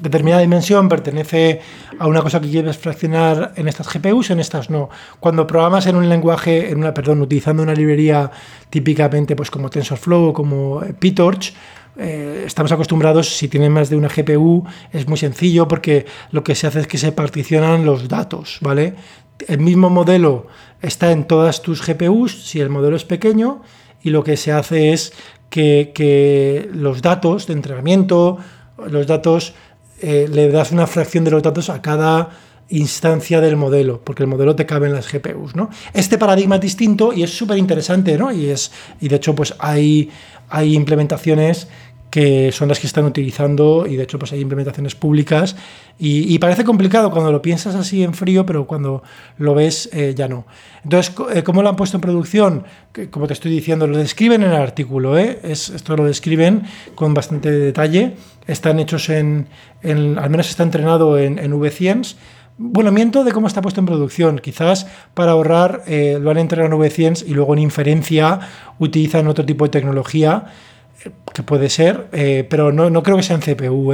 [0.00, 1.60] determinada dimensión pertenece
[1.98, 4.90] a una cosa que quieres fraccionar en estas GPUs, en estas no.
[5.20, 8.30] Cuando programas en un lenguaje, en una, perdón, utilizando una librería
[8.70, 11.54] típicamente pues como TensorFlow o como PyTorch,
[11.96, 16.54] eh, estamos acostumbrados, si tienen más de una GPU, es muy sencillo porque lo que
[16.54, 18.94] se hace es que se particionan los datos, ¿vale?
[19.46, 20.46] El mismo modelo
[20.80, 23.62] está en todas tus GPUs, si el modelo es pequeño,
[24.02, 25.12] y lo que se hace es
[25.50, 28.38] que, los datos de entrenamiento,
[28.88, 29.54] los datos,
[30.00, 32.30] eh, le das una fracción de los datos a cada
[32.72, 35.54] instancia del modelo, porque el modelo te cabe en las GPUs.
[35.54, 35.68] ¿no?
[35.92, 38.32] Este paradigma es distinto y es súper interesante, ¿no?
[38.32, 40.10] Y, es, y de hecho, pues hay,
[40.52, 41.66] hay implementaciones
[42.12, 45.56] que son las que están utilizando y de hecho pues hay implementaciones públicas
[45.98, 49.02] y, parece complicado cuando lo piensas así en frío, pero cuando
[49.38, 50.44] lo ves eh, ya no.
[50.82, 52.64] Entonces, eh, ¿cómo lo han puesto en producción?
[53.10, 55.38] como te estoy diciendo, lo describen en el artículo, ¿eh?
[55.42, 59.46] es, esto lo describen con bastante detalle, están hechos en,
[59.82, 62.16] al menos está entrenado en, en V100
[62.58, 64.38] bueno, miento de cómo está puesto en producción.
[64.38, 68.40] Quizás para ahorrar eh, lo han entrenado en V100 y luego en inferencia
[68.78, 70.44] utilizan otro tipo de tecnología
[71.04, 73.92] eh, que puede ser, eh, pero no, creo que sea en CPU,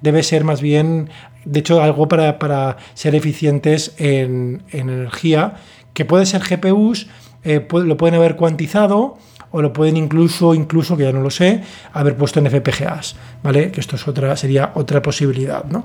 [0.00, 1.08] debe ser más bien,
[1.44, 5.54] de hecho, algo para, ser eficientes en, energía,
[5.94, 7.08] que puede ser GPUs,
[7.44, 9.16] lo pueden haber cuantizado
[9.52, 13.70] o lo pueden incluso, incluso, que ya no lo sé, haber puesto en FPGAs, ¿vale?
[13.72, 15.84] Que esto es otra, sería otra posibilidad, ¿no?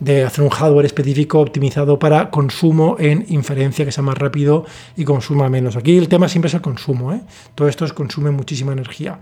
[0.00, 4.64] De hacer un hardware específico optimizado para consumo en inferencia, que sea más rápido
[4.96, 5.76] y consuma menos.
[5.76, 7.20] Aquí el tema siempre es el consumo, ¿eh?
[7.54, 9.18] todo esto consume muchísima energía.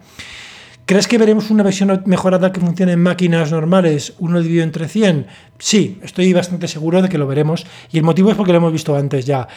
[0.86, 5.26] ¿Crees que veremos una versión mejorada que funcione en máquinas normales, uno dividido entre 100?
[5.58, 7.66] Sí, estoy bastante seguro de que lo veremos.
[7.90, 9.48] Y el motivo es porque lo hemos visto antes ya.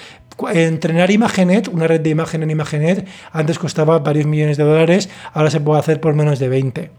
[0.51, 5.51] Entrenar Imagenet, una red de imagen en Imagenet, antes costaba varios millones de dólares, ahora
[5.51, 6.91] se puede hacer por menos de 20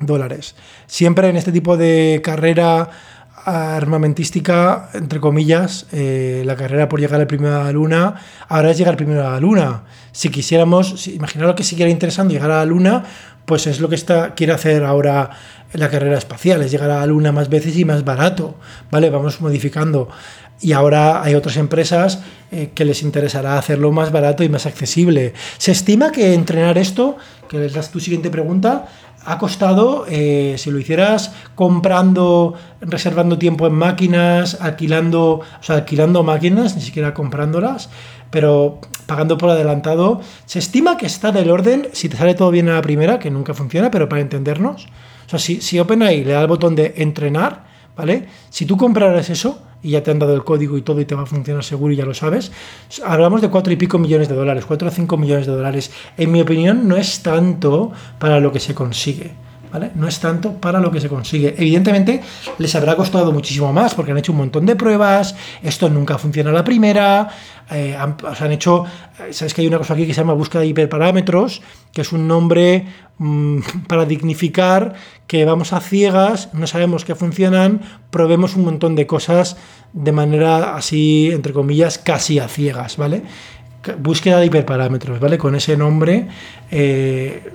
[0.00, 0.54] dólares.
[0.86, 2.88] Siempre en este tipo de carrera
[3.44, 8.14] armamentística, entre comillas, eh, la carrera por llegar a la Luna,
[8.48, 9.82] ahora es llegar primero a la Luna.
[10.12, 13.04] Si quisiéramos, si, lo que siguiera interesando llegar a la Luna,
[13.44, 15.30] pues es lo que está, quiere hacer ahora
[15.72, 18.56] la carrera espacial, es llegar a la Luna más veces y más barato,
[18.90, 19.10] ¿vale?
[19.10, 20.08] Vamos modificando.
[20.62, 22.20] Y ahora hay otras empresas
[22.52, 25.32] eh, que les interesará hacerlo más barato y más accesible.
[25.56, 27.16] Se estima que entrenar esto,
[27.48, 28.86] que es tu siguiente pregunta,
[29.24, 36.22] ha costado, eh, si lo hicieras comprando, reservando tiempo en máquinas, alquilando, o sea, alquilando
[36.22, 37.90] máquinas, ni siquiera comprándolas,
[38.30, 42.68] pero pagando por adelantado, se estima que está del orden, si te sale todo bien
[42.68, 44.86] a la primera, que nunca funciona, pero para entendernos,
[45.26, 47.69] o sea, si, si OpenAI le da el botón de entrenar,
[48.00, 48.26] ¿vale?
[48.48, 51.14] Si tú compraras eso, y ya te han dado el código y todo y te
[51.14, 52.50] va a funcionar seguro y ya lo sabes,
[53.04, 55.90] hablamos de cuatro y pico millones de dólares, cuatro o cinco millones de dólares.
[56.16, 59.32] En mi opinión no es tanto para lo que se consigue.
[59.72, 59.92] ¿Vale?
[59.94, 61.54] No es tanto para lo que se consigue.
[61.56, 62.20] Evidentemente
[62.58, 66.50] les habrá costado muchísimo más porque han hecho un montón de pruebas, esto nunca funciona
[66.50, 67.28] a la primera,
[67.70, 68.84] eh, han, hecho,
[69.20, 71.62] eh, sabes que hay una cosa aquí que se llama búsqueda de hiperparámetros,
[71.92, 72.84] que es un nombre
[73.18, 74.94] mm, para dignificar
[75.28, 79.56] que vamos a ciegas, no sabemos qué funcionan, probemos un montón de cosas
[79.92, 83.22] de manera así, entre comillas, casi a ciegas, ¿vale?
[83.98, 85.38] Búsqueda de hiperparámetros, ¿vale?
[85.38, 86.26] Con ese nombre
[86.70, 87.52] eh,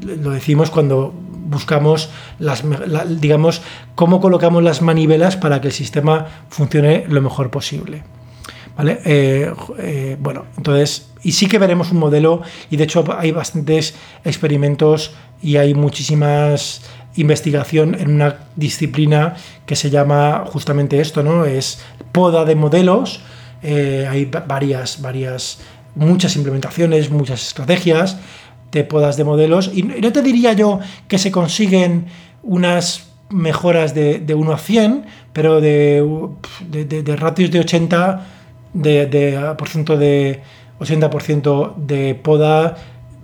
[0.00, 1.14] lo decimos cuando
[1.48, 2.62] buscamos las,
[3.20, 3.62] digamos,
[3.94, 8.02] cómo colocamos las manivelas para que el sistema funcione lo mejor posible.
[8.76, 9.00] ¿Vale?
[9.04, 13.96] Eh, eh, bueno, entonces, y sí que veremos un modelo, y de hecho hay bastantes
[14.24, 16.82] experimentos y hay muchísimas
[17.16, 19.34] investigación en una disciplina
[19.66, 21.44] que se llama justamente esto, ¿no?
[21.44, 21.80] Es
[22.12, 23.20] poda de modelos.
[23.62, 25.58] Eh, hay varias, varias,
[25.96, 28.18] muchas implementaciones, muchas estrategias
[28.72, 29.70] de podas de modelos.
[29.74, 32.06] Y no te diría yo que se consiguen
[32.42, 36.02] unas mejoras de, de 1 a 100, pero de,
[36.68, 38.26] de, ratios de 80
[38.72, 40.42] de, de, por ciento de
[40.80, 42.76] 80% de poda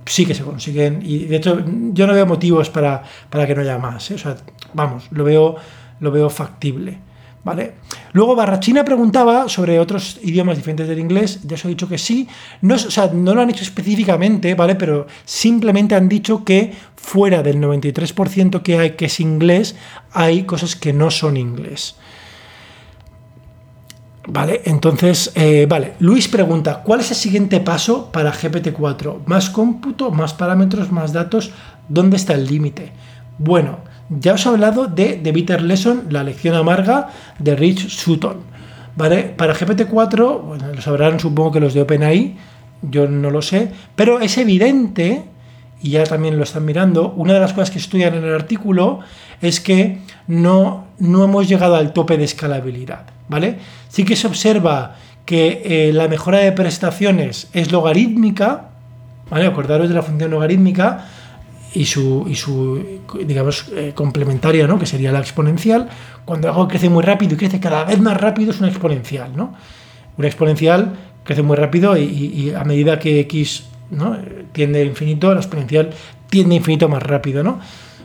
[0.06, 1.00] sí que se consiguen.
[1.02, 4.10] Y de hecho, yo no veo motivos para, para que no haya más.
[4.10, 4.14] ¿eh?
[4.14, 4.36] O sea,
[4.74, 5.56] vamos, lo veo,
[6.00, 6.98] lo veo factible.
[7.44, 7.74] ¿Vale?
[8.12, 12.26] Luego Barrachina preguntaba sobre otros idiomas diferentes del inglés, ya os he dicho que sí,
[12.62, 14.76] no, o sea, no lo han hecho específicamente, ¿vale?
[14.76, 19.76] Pero simplemente han dicho que fuera del 93% que hay que es inglés,
[20.12, 21.96] hay cosas que no son inglés.
[24.26, 29.26] Vale, entonces, eh, vale, Luis pregunta, ¿cuál es el siguiente paso para GPT-4?
[29.26, 31.52] ¿Más cómputo, más parámetros, más datos?
[31.90, 32.92] ¿Dónde está el límite?
[33.36, 38.38] Bueno, ya os he hablado de The Bitter Lesson, la lección amarga de Rich Sutton.
[38.96, 39.24] ¿Vale?
[39.24, 42.36] Para GPT-4, bueno, lo sabrán supongo que los de OpenAI,
[42.82, 45.24] yo no lo sé, pero es evidente,
[45.82, 49.00] y ya también lo están mirando, una de las cosas que estudian en el artículo
[49.40, 49.98] es que
[50.28, 53.06] no, no hemos llegado al tope de escalabilidad.
[53.28, 53.58] ¿Vale?
[53.88, 58.68] Sí que se observa que eh, la mejora de prestaciones es logarítmica,
[59.30, 59.46] ¿vale?
[59.46, 61.06] Acordaros de la función logarítmica,
[61.74, 64.78] y su, y su digamos, eh, complementaria, ¿no?
[64.78, 65.88] que sería la exponencial.
[66.24, 69.36] Cuando algo crece muy rápido y crece cada vez más rápido es una exponencial.
[69.36, 69.54] ¿no?
[70.16, 70.92] Una exponencial
[71.24, 74.16] crece muy rápido y, a medida que x ¿no?
[74.52, 75.90] tiende a infinito, la exponencial
[76.30, 77.42] tiende a infinito más rápido.
[77.42, 77.58] ¿no?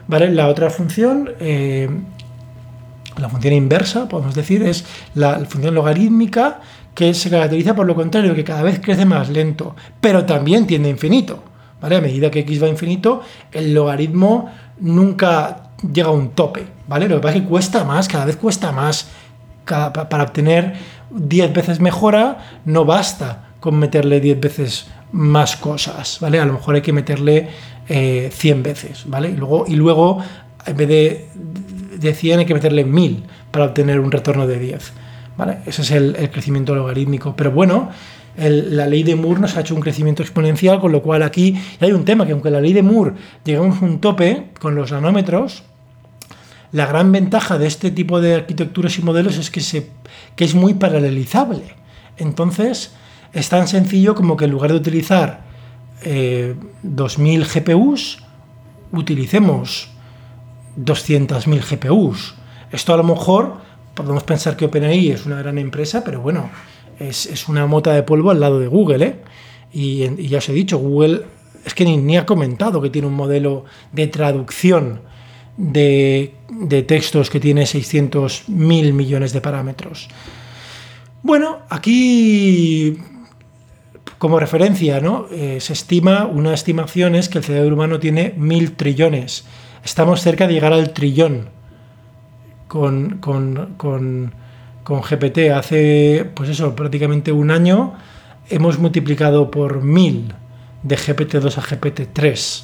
[0.07, 0.31] ¿Vale?
[0.31, 1.87] La otra función, eh,
[3.17, 6.61] la función inversa, podemos decir, es la, la función logarítmica
[6.95, 10.89] que se caracteriza por lo contrario, que cada vez crece más lento, pero también tiende
[10.89, 11.43] a infinito.
[11.81, 13.21] A medida que x va a infinito,
[13.51, 17.07] el logaritmo nunca llega a un tope, ¿vale?
[17.07, 19.09] Lo que pasa es que cuesta más, cada vez cuesta más.
[19.65, 20.73] para obtener
[21.11, 26.39] 10 veces mejora, no basta con meterle 10 veces más cosas, ¿vale?
[26.39, 27.49] A lo mejor hay que meterle
[27.87, 29.29] 100 eh, veces, ¿vale?
[29.29, 30.19] Y luego,
[30.65, 31.29] en vez de,
[31.97, 34.93] de 100, hay que meterle 1000 para obtener un retorno de 10,
[35.37, 35.59] ¿vale?
[35.65, 37.35] Ese es el crecimiento logarítmico.
[37.35, 37.89] Pero bueno,
[38.39, 41.91] la ley de Moore nos ha hecho un crecimiento exponencial, con lo cual aquí hay
[41.91, 43.13] un tema que aunque la ley de Moore
[43.43, 45.63] llegamos a un tope con los nanómetros,
[46.71, 49.89] la gran ventaja de este tipo de arquitecturas y modelos es que,
[50.37, 51.63] es muy paralelizable.
[52.17, 52.93] Entonces,
[53.33, 55.41] es tan sencillo como que en lugar de utilizar
[56.83, 58.23] 2000 eh, GPUs,
[58.91, 59.89] utilicemos
[60.77, 62.35] 200.000 GPUs.
[62.71, 63.57] Esto a lo mejor
[63.95, 66.49] podemos pensar que OpenAI es una gran empresa, pero bueno,
[66.99, 69.15] es, una mota de polvo al lado de Google, ¿eh?
[69.71, 71.23] Y, ya os he dicho, Google
[71.65, 75.01] es que ni, ha comentado que tiene un modelo de traducción
[75.57, 76.33] de,
[76.87, 80.07] textos que tiene 600 mil millones de parámetros.
[81.21, 82.97] Bueno, aquí
[84.17, 85.27] como referencia, ¿no?
[85.31, 89.45] Eh, se estima, una estimación es que el cerebro humano tiene mil trillones.
[89.83, 91.49] Estamos cerca de llegar al trillón
[92.67, 94.33] con con
[94.97, 97.93] GPT hace, pues eso, prácticamente un año,
[98.49, 100.33] hemos multiplicado por mil
[100.83, 102.63] de GPT-2 a GPT-3.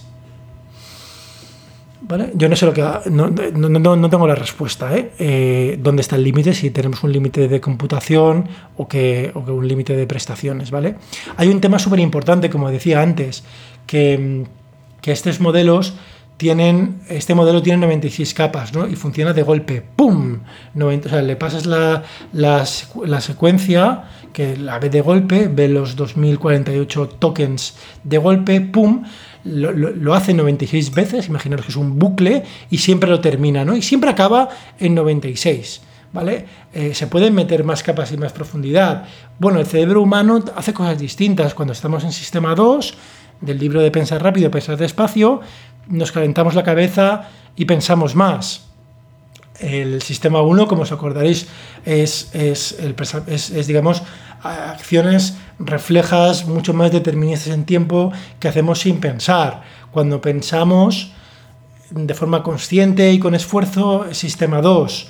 [2.08, 2.32] ¿Vale?
[2.36, 2.82] Yo no sé lo que...
[3.10, 5.12] No, no, tengo la respuesta, ¿eh?
[5.18, 5.80] ¿eh?
[5.82, 6.54] dónde está el límite?
[6.54, 8.48] Si tenemos un límite de computación
[8.78, 10.96] o que, o que un límite de prestaciones, ¿vale?
[11.38, 13.44] Hay un tema súper importante, como decía antes,
[13.88, 14.46] que,
[15.02, 15.96] que estos modelos
[16.38, 18.88] tienen, este modelo tiene 96 capas, ¿no?
[18.88, 20.40] Y funciona de golpe, ¡pum!
[20.74, 25.96] 90, o sea, le pasas la, la, secuencia, que la ve de golpe, ve los
[25.96, 29.04] 2048 tokens de golpe, ¡pum!
[29.46, 33.76] Lo, hace 96 veces, imaginaros que es un bucle, y siempre lo termina, ¿no?
[33.76, 35.82] Y siempre acaba en 96.
[36.12, 36.46] ¿Vale?
[36.74, 39.04] Eh, se pueden meter más capas y más profundidad.
[39.38, 41.54] Bueno, el cerebro humano hace cosas distintas.
[41.54, 42.98] Cuando estamos en sistema 2,
[43.42, 45.42] del libro de Pensar rápido, pensar despacio,
[45.88, 48.66] nos calentamos la cabeza y pensamos más.
[49.60, 51.48] El sistema 1, como os acordaréis,
[51.86, 52.78] es, es,
[53.28, 54.04] es, digamos,
[54.44, 59.64] acciones reflejas mucho más deterministas en tiempo que hacemos sin pensar.
[59.92, 61.14] Cuando pensamos
[61.90, 65.08] de forma consciente y con esfuerzo, sistema 2,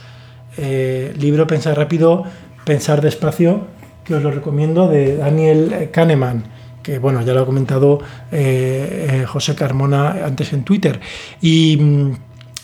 [0.57, 2.23] eh, libro Pensar rápido,
[2.65, 3.67] pensar despacio,
[4.03, 6.54] que os lo recomiendo, de Daniel Kahneman
[6.85, 7.97] que bueno, ya lo ha comentado
[8.31, 10.99] eh, eh, José Carmona antes en Twitter.
[11.41, 12.11] Y mm,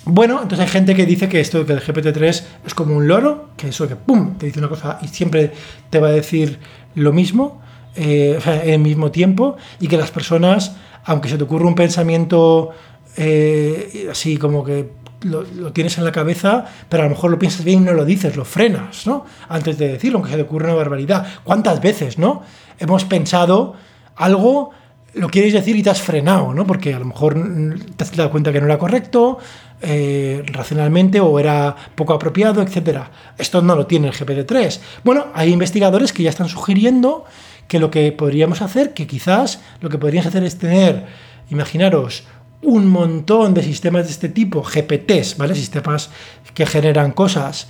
[0.06, 3.50] bueno, entonces hay gente que dice que esto que el GPT-3 es como un loro,
[3.58, 5.52] que eso que pum, te dice una cosa y siempre
[5.90, 6.60] te va a decir
[6.94, 7.62] lo mismo,
[7.96, 12.70] eh, en el mismo tiempo, y que las personas, aunque se te ocurra un pensamiento
[14.10, 14.92] así como que
[15.24, 15.44] lo,
[15.74, 18.36] tienes en la cabeza, pero a lo mejor lo piensas bien y no lo dices,
[18.38, 19.26] lo frenas, ¿no?
[19.50, 21.28] Antes de decirlo, aunque se te ocurra una barbaridad.
[21.44, 22.44] ¿Cuántas veces, no?
[22.80, 23.76] Hemos pensado
[24.24, 24.72] algo
[25.14, 26.66] lo quieres decir y te has frenado, ¿no?
[26.66, 27.36] Porque a lo mejor
[27.98, 29.40] te has dado cuenta que no era correcto
[29.82, 33.02] eh, racionalmente o era poco apropiado, etc.
[33.38, 34.80] Esto no lo tiene el GPT-3.
[35.04, 37.26] Bueno, hay investigadores que ya están sugiriendo
[37.68, 41.06] que lo que podríamos hacer, que quizás lo que podríamos hacer es tener
[41.50, 42.24] imaginaros
[42.62, 45.56] un montón de sistemas de este tipo, GPTs, ¿vale?
[45.56, 46.10] Sistemas
[46.54, 47.68] que generan cosas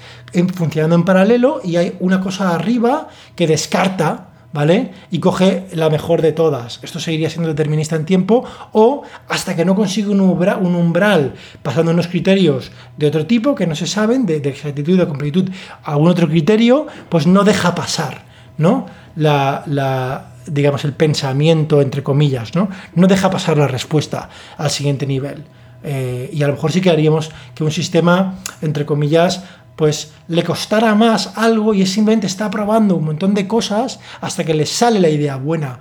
[0.54, 4.92] funcionando en paralelo y hay una cosa arriba que descarta, ¿vale?
[5.12, 6.80] Y coge la mejor de todas.
[6.84, 11.34] Esto seguiría siendo determinista en tiempo o hasta que no consigue un umbral,
[11.64, 15.50] pasando unos criterios de otro tipo que no se saben, de, exactitud, de completitud,
[15.84, 18.24] algún otro criterio, pues no deja pasar,
[18.58, 18.86] ¿no?
[19.16, 22.70] La, la, digamos, el pensamiento, entre comillas, ¿no?
[22.96, 25.44] No deja pasar la respuesta al siguiente nivel.
[25.84, 29.44] Eh, y a lo mejor sí que haríamos que un sistema, entre comillas,
[29.76, 34.54] pues le costara más algo y simplemente está probando un montón de cosas hasta que
[34.54, 35.80] le sale la idea buena.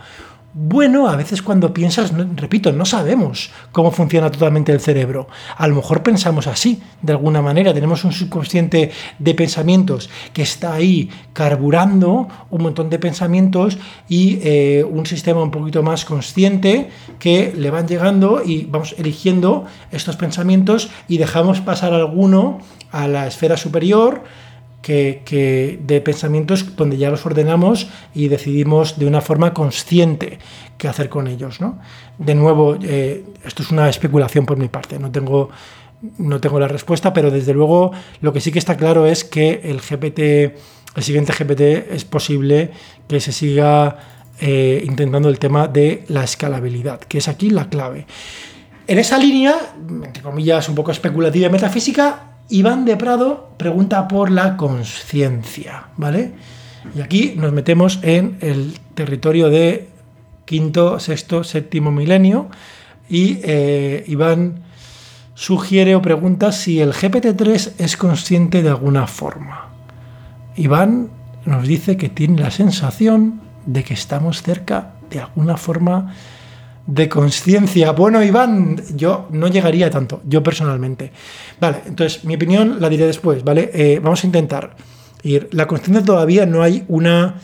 [0.53, 5.29] Bueno, a veces cuando piensas, repito, no sabemos cómo funciona totalmente el cerebro.
[5.57, 7.73] A lo mejor pensamos así, de alguna manera.
[7.73, 13.79] Tenemos un subconsciente de pensamientos que está ahí carburando un montón de pensamientos
[14.09, 19.67] y eh, un sistema un poquito más consciente que le van llegando y vamos eligiendo
[19.93, 22.59] estos pensamientos y dejamos pasar alguno
[22.93, 24.23] a la esfera superior
[24.83, 30.39] que, de pensamientos donde ya los ordenamos y decidimos de una forma consciente
[30.79, 31.61] qué hacer con ellos.
[31.61, 31.79] ¿no?
[32.19, 35.51] De nuevo, eh, esto es una especulación por mi parte, no tengo,
[36.19, 39.61] no tengo la respuesta, pero desde luego lo que sí que está claro es que
[39.65, 40.57] el GPT,
[40.97, 42.71] el siguiente GPT es posible
[43.07, 43.99] que se siga
[44.41, 48.07] eh, intentando el tema de la escalabilidad, que es aquí la clave.
[48.87, 49.55] En esa línea,
[49.89, 56.33] entre comillas, un poco especulativa y metafísica, Iván de Prado pregunta por la conciencia, ¿vale?
[56.95, 59.89] Y aquí nos metemos en el territorio de
[60.45, 62.49] quinto, sexto, séptimo milenio
[63.09, 64.63] y eh, Iván
[65.35, 69.71] sugiere o pregunta si el GPT-3 es consciente de alguna forma.
[70.57, 71.11] Iván
[71.45, 76.15] nos dice que tiene la sensación de que estamos cerca de alguna forma
[76.91, 77.93] de conciencia.
[77.93, 81.13] Bueno, Iván, yo no llegaría tanto, yo personalmente.
[81.61, 83.71] Vale, entonces mi opinión la diré después, ¿vale?
[83.73, 84.75] Eh, vamos a intentar
[85.23, 85.49] ir.
[85.53, 87.41] La conciencia todavía no hay una...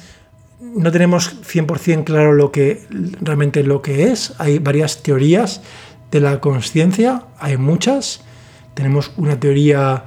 [0.60, 2.82] No tenemos 100% claro lo que
[3.20, 4.34] realmente lo que es.
[4.38, 5.62] Hay varias teorías
[6.10, 8.22] de la conciencia, hay muchas.
[8.74, 10.02] Tenemos una teoría,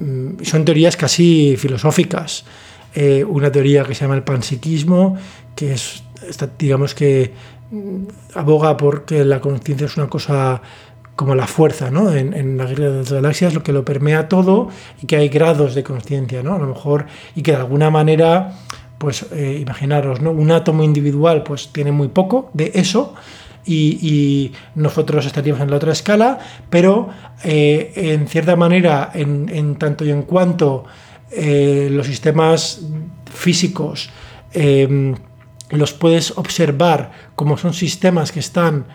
[0.00, 2.44] mm, son teorías casi filosóficas.
[2.94, 5.18] Eh, una teoría que se llama el panpsiquismo,
[5.54, 6.02] que es,
[6.58, 7.34] digamos que
[8.34, 10.62] aboga porque la conciencia es una cosa
[11.18, 12.14] como la fuerza, ¿no?
[12.14, 14.68] En, la guerra de las galaxias, lo que lo permea todo
[15.02, 16.54] y que hay grados de conciencia, ¿no?
[16.54, 18.52] A lo mejor, y que de alguna manera,
[18.98, 20.30] pues eh, imaginaros, ¿no?
[20.30, 23.14] Un átomo individual, pues tiene muy poco de eso.
[23.66, 26.38] Y, nosotros estaríamos en la otra escala,
[26.70, 27.08] pero
[27.44, 30.84] eh, en cierta manera, en, tanto y en cuanto
[31.32, 32.80] eh, los sistemas
[33.26, 34.08] físicos
[35.70, 38.86] los puedes observar como son sistemas que están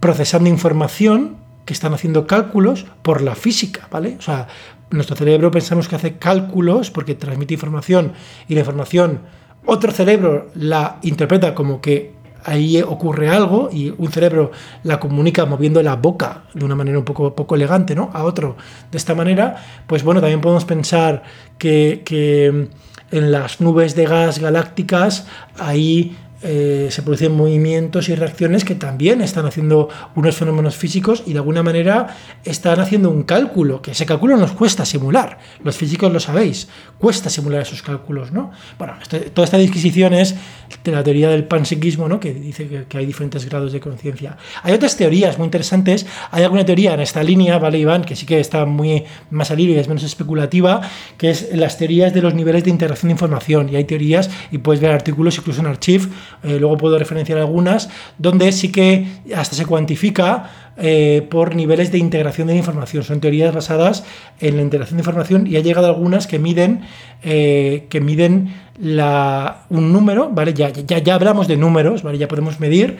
[0.00, 4.16] procesando información, que están haciendo cálculos por la física, ¿vale?
[4.18, 4.48] O sea,
[4.90, 8.12] nuestro cerebro pensamos que hace cálculos porque transmite información
[8.48, 9.20] y la información
[9.66, 12.14] otro cerebro la interpreta como que
[12.44, 14.50] ahí ocurre algo y un cerebro
[14.82, 18.10] la comunica moviendo la boca de una manera un poco, poco elegante ¿no?
[18.14, 18.56] a otro
[18.90, 19.56] de esta manera,
[19.86, 21.22] pues bueno, también podemos pensar
[21.58, 22.68] que, que
[23.10, 25.26] en las nubes de gas galácticas
[25.58, 31.32] ahí eh, se producen movimientos y reacciones que también están haciendo unos fenómenos físicos y
[31.32, 35.38] de alguna manera están haciendo un cálculo, que ese cálculo nos cuesta simular.
[35.64, 36.68] Los físicos lo sabéis,
[36.98, 38.52] cuesta simular esos cálculos, ¿no?
[38.78, 40.36] Bueno, este, toda esta disquisición es
[40.84, 42.20] de la teoría del panpsiquismo, ¿no?
[42.20, 44.36] Que dice que, hay diferentes grados de conciencia.
[44.62, 46.06] Hay otras teorías muy interesantes.
[46.30, 48.04] Hay alguna teoría en esta línea, ¿vale, Iván?
[48.04, 50.80] Que sí que está muy más al y es menos especulativa,
[51.16, 53.68] que es las teorías de los niveles de integración de información.
[53.68, 56.08] Y hay teorías, y puedes ver artículos incluso en Archive,
[56.42, 61.98] eh, luego puedo referenciar algunas, donde sí que hasta se cuantifica eh, por niveles de
[61.98, 63.02] integración de información.
[63.02, 64.04] Son teorías basadas
[64.40, 66.82] en la integración de información y ha llegado algunas que miden,
[67.22, 70.54] eh, que miden la, un número, ¿vale?
[70.54, 72.18] Ya, ya, ya hablamos de números, ¿vale?
[72.18, 72.96] Ya podemos medir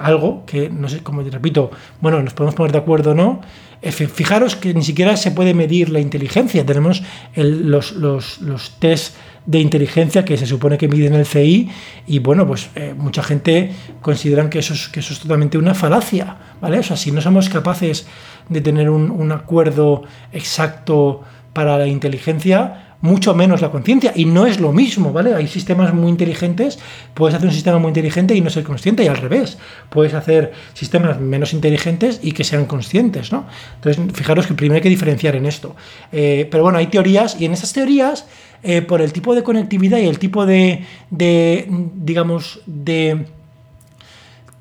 [0.00, 3.40] algo que, no sé, como repito, bueno, nos podemos poner de acuerdo o no.
[3.82, 6.64] Fijaros que ni siquiera se puede medir la inteligencia.
[6.64, 7.02] Tenemos
[7.34, 9.14] los, los, los test
[9.46, 11.70] de inteligencia que se supone que miden el CI
[12.06, 15.74] y bueno, pues eh, mucha gente consideran que eso, es, que eso es totalmente una
[15.74, 16.78] falacia, ¿vale?
[16.78, 18.06] O sea, si no somos capaces
[18.48, 21.22] de tener un, un acuerdo exacto
[21.52, 24.12] para la inteligencia, mucho menos la conciencia.
[24.16, 25.34] Y no es lo mismo, ¿vale?
[25.34, 26.78] Hay sistemas muy inteligentes,
[27.12, 29.58] puedes hacer un sistema muy inteligente y no ser consciente, y al revés,
[29.90, 33.44] puedes hacer sistemas menos inteligentes y que sean conscientes, ¿no?
[33.74, 35.76] Entonces, fijaros que primero hay que diferenciar en esto.
[36.12, 38.24] Eh, pero bueno, hay teorías, y en esas teorías
[38.62, 43.26] eh, por el tipo de conectividad y el tipo de, digamos, de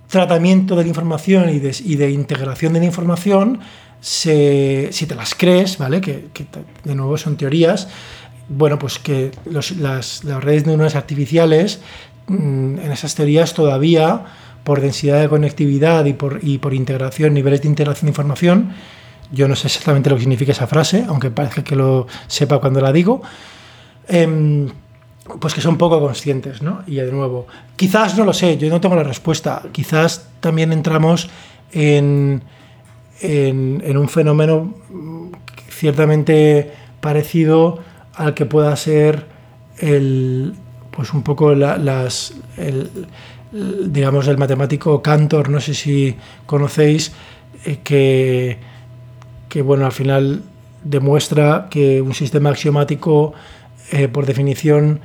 [0.09, 3.61] tratamiento de la información y de, integración de la información,
[4.01, 6.01] si te las crees, ¿vale?
[6.01, 6.25] Que,
[6.83, 7.87] de nuevo son teorías,
[8.49, 11.81] bueno, pues que las, redes neuronales artificiales,
[12.27, 14.25] mm, en esas teorías todavía,
[14.63, 18.73] por densidad de conectividad y por, y por integración, niveles de integración de información,
[19.31, 22.79] yo no sé exactamente lo que significa esa frase, aunque parece que lo sepa cuando
[22.81, 23.21] la digo,
[24.07, 24.69] em,
[25.39, 26.83] pues que son poco conscientes, ¿no?
[26.85, 31.29] Y de nuevo, quizás no lo sé, yo no tengo la respuesta, quizás también entramos
[31.71, 32.43] en,
[33.21, 34.73] en, un fenómeno
[35.69, 37.79] ciertamente parecido
[38.15, 39.25] al que pueda ser
[39.77, 40.53] el,
[40.91, 42.33] pues un poco las,
[43.51, 47.13] digamos, el matemático Cantor, no sé si conocéis,
[47.65, 48.57] eh, que,
[49.49, 50.41] que, bueno, al final
[50.83, 53.33] demuestra que un sistema axiomático,
[53.91, 54.99] eh, por definición,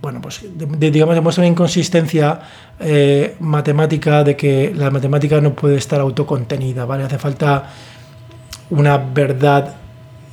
[0.00, 0.44] bueno, pues
[0.78, 2.40] digamos, demuestra una inconsistencia
[2.80, 7.04] eh, matemática de que la matemática no puede estar autocontenida, ¿vale?
[7.04, 7.70] Hace falta
[8.70, 9.76] una verdad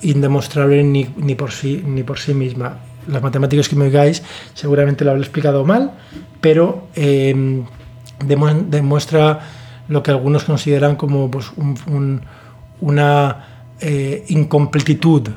[0.01, 2.77] indemostrable ni, ni, por, sí, ni por sí misma.
[3.07, 4.23] Las matemáticas que me oigáis
[4.53, 5.93] seguramente lo habré explicado mal,
[6.41, 7.65] pero em,
[8.19, 9.39] demuestra
[9.87, 11.51] lo que algunos consideran como pues,
[12.81, 13.45] una
[13.81, 15.29] eh, incompletitud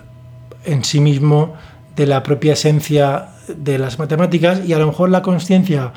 [0.64, 1.54] en sí mismo
[1.96, 5.92] de la propia esencia de las matemáticas y a lo mejor la conciencia,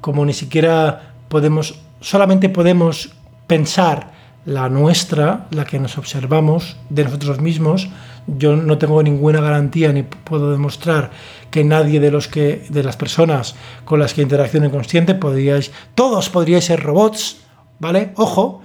[0.00, 3.14] como ni siquiera podemos, solamente podemos
[3.46, 4.13] pensar
[4.46, 7.88] la nuestra, la que nos observamos de nosotros mismos,
[8.26, 11.10] yo no tengo ninguna garantía ni puedo demostrar
[11.50, 16.30] que nadie de los que de las personas con las que interaccionen consciente podríais todos
[16.30, 17.38] podríais ser robots,
[17.78, 18.12] ¿vale?
[18.16, 18.62] Ojo,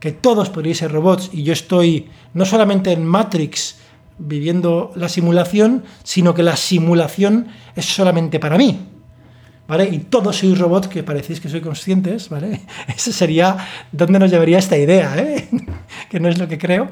[0.00, 3.76] que todos podríais ser robots y yo estoy no solamente en Matrix
[4.18, 8.97] viviendo la simulación, sino que la simulación es solamente para mí.
[9.68, 9.84] ¿Vale?
[9.84, 12.62] Y todos sois robots que parecéis que sois conscientes, ¿vale?
[12.88, 13.56] Eso sería
[13.92, 15.46] dónde nos llevaría esta idea, ¿eh?
[16.10, 16.88] que no es lo que creo.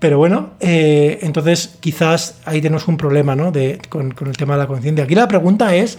[0.00, 3.52] Pero bueno, eh, entonces quizás ahí tenemos un problema ¿no?
[3.52, 5.04] de, con, el tema de la conciencia.
[5.04, 5.98] Aquí la pregunta es,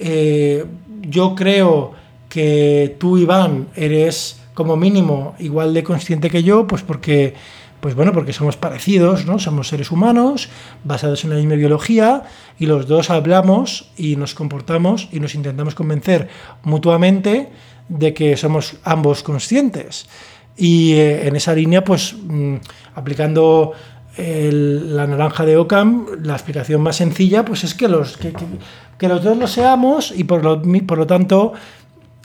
[0.00, 0.64] eh,
[1.00, 1.92] yo creo
[2.28, 7.34] que tú, Iván, eres como mínimo igual de consciente que yo, pues porque
[7.82, 9.40] pues bueno, porque somos parecidos, ¿no?
[9.40, 10.48] Somos seres humanos,
[10.84, 12.22] basados en la misma biología,
[12.56, 16.28] y los dos hablamos y nos comportamos y nos intentamos convencer
[16.62, 17.48] mutuamente
[17.88, 20.06] de que somos ambos conscientes.
[20.56, 22.54] Y eh, en esa línea, pues mm,
[22.94, 23.72] aplicando
[24.16, 29.36] la naranja de Ockham, la explicación más sencilla, pues es que los, que, los dos
[29.36, 31.52] lo seamos y por lo, por lo tanto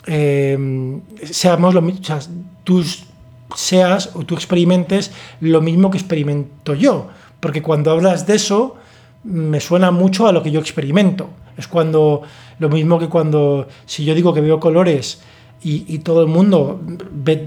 [0.06, 2.02] eh, seamos lo mismo.
[3.56, 7.08] Seas o tú experimentes lo mismo que experimento yo.
[7.40, 8.76] Porque cuando hablas de eso,
[9.24, 11.30] me suena mucho a lo que yo experimento.
[11.58, 12.22] Es cuando
[12.60, 15.22] lo mismo que cuando, si yo digo que veo colores
[15.62, 16.80] y, todo el mundo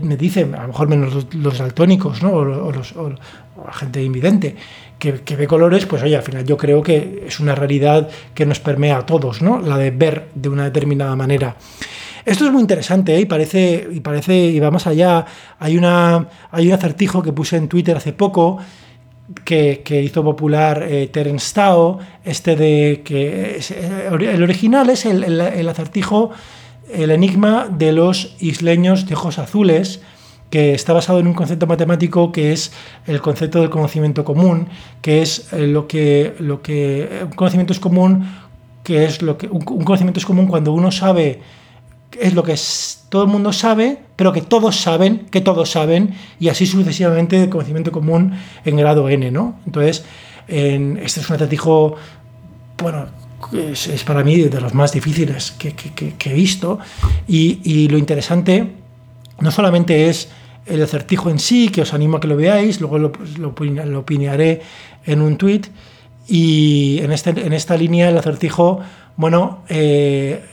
[0.02, 2.32] me dice, a lo mejor menos los, daltónicos, ¿no?
[2.32, 4.56] o, los, la gente invidente,
[4.98, 8.44] que, que, ve colores, pues oye, al final yo creo que es una realidad que
[8.44, 9.60] nos permea a todos, ¿no?
[9.60, 11.56] la de ver de una determinada manera.
[12.24, 13.20] Esto es muy interesante ¿eh?
[13.20, 15.24] y, parece, y parece, y va más allá.
[15.58, 18.58] Hay, una, hay un acertijo que puse en Twitter hace poco
[19.44, 25.68] que, hizo popular eh, Terence Tao, este de que eh, el original es el, el,
[25.68, 26.30] acertijo,
[26.92, 30.00] el enigma de los isleños de ojos azules,
[30.50, 32.72] que está basado en un concepto matemático que es
[33.06, 34.68] el concepto del conocimiento común,
[35.00, 38.26] que es eh, lo que, lo que un conocimiento es común,
[38.82, 41.40] que es lo que un conocimiento es común cuando uno sabe
[42.18, 42.56] es lo que
[43.08, 47.48] todo el mundo sabe, pero que todos saben, que todos saben, y así sucesivamente de
[47.48, 48.34] conocimiento común
[48.64, 49.58] en grado n, ¿no?
[49.66, 50.04] Entonces,
[50.46, 51.96] este es un acertijo,
[52.78, 53.06] bueno,
[53.52, 55.74] es, para mí de los más difíciles que,
[56.24, 56.78] he visto,
[57.28, 58.66] y, lo interesante
[59.38, 60.28] no solamente es
[60.66, 64.60] el acertijo en sí, que os animo a que lo veáis, luego lo, lo, opinaré
[65.06, 65.62] en un tweet,
[66.28, 68.80] y en, este, en esta línea el acertijo,
[69.16, 70.44] bueno, eh,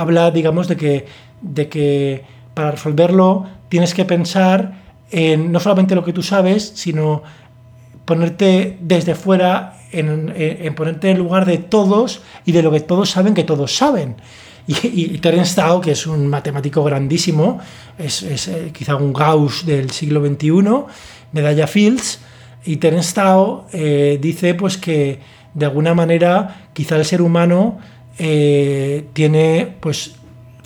[0.00, 1.06] habla, digamos, de que,
[1.40, 2.24] de que
[2.54, 7.22] para resolverlo tienes que pensar en no solamente lo que tú sabes, sino
[8.04, 13.34] ponerte desde fuera, en, ponerte en lugar de todos y de lo que todos saben
[13.34, 14.16] que todos saben.
[14.66, 17.60] Y, y Terence Tao, que es un matemático grandísimo,
[17.98, 20.52] es, eh, quizá un Gauss del siglo XXI,
[21.32, 22.20] medalla Fields,
[22.64, 25.20] y Terence Tao eh, dice pues que
[25.54, 27.78] de alguna manera quizá el ser humano
[28.18, 30.16] eh, tiene pues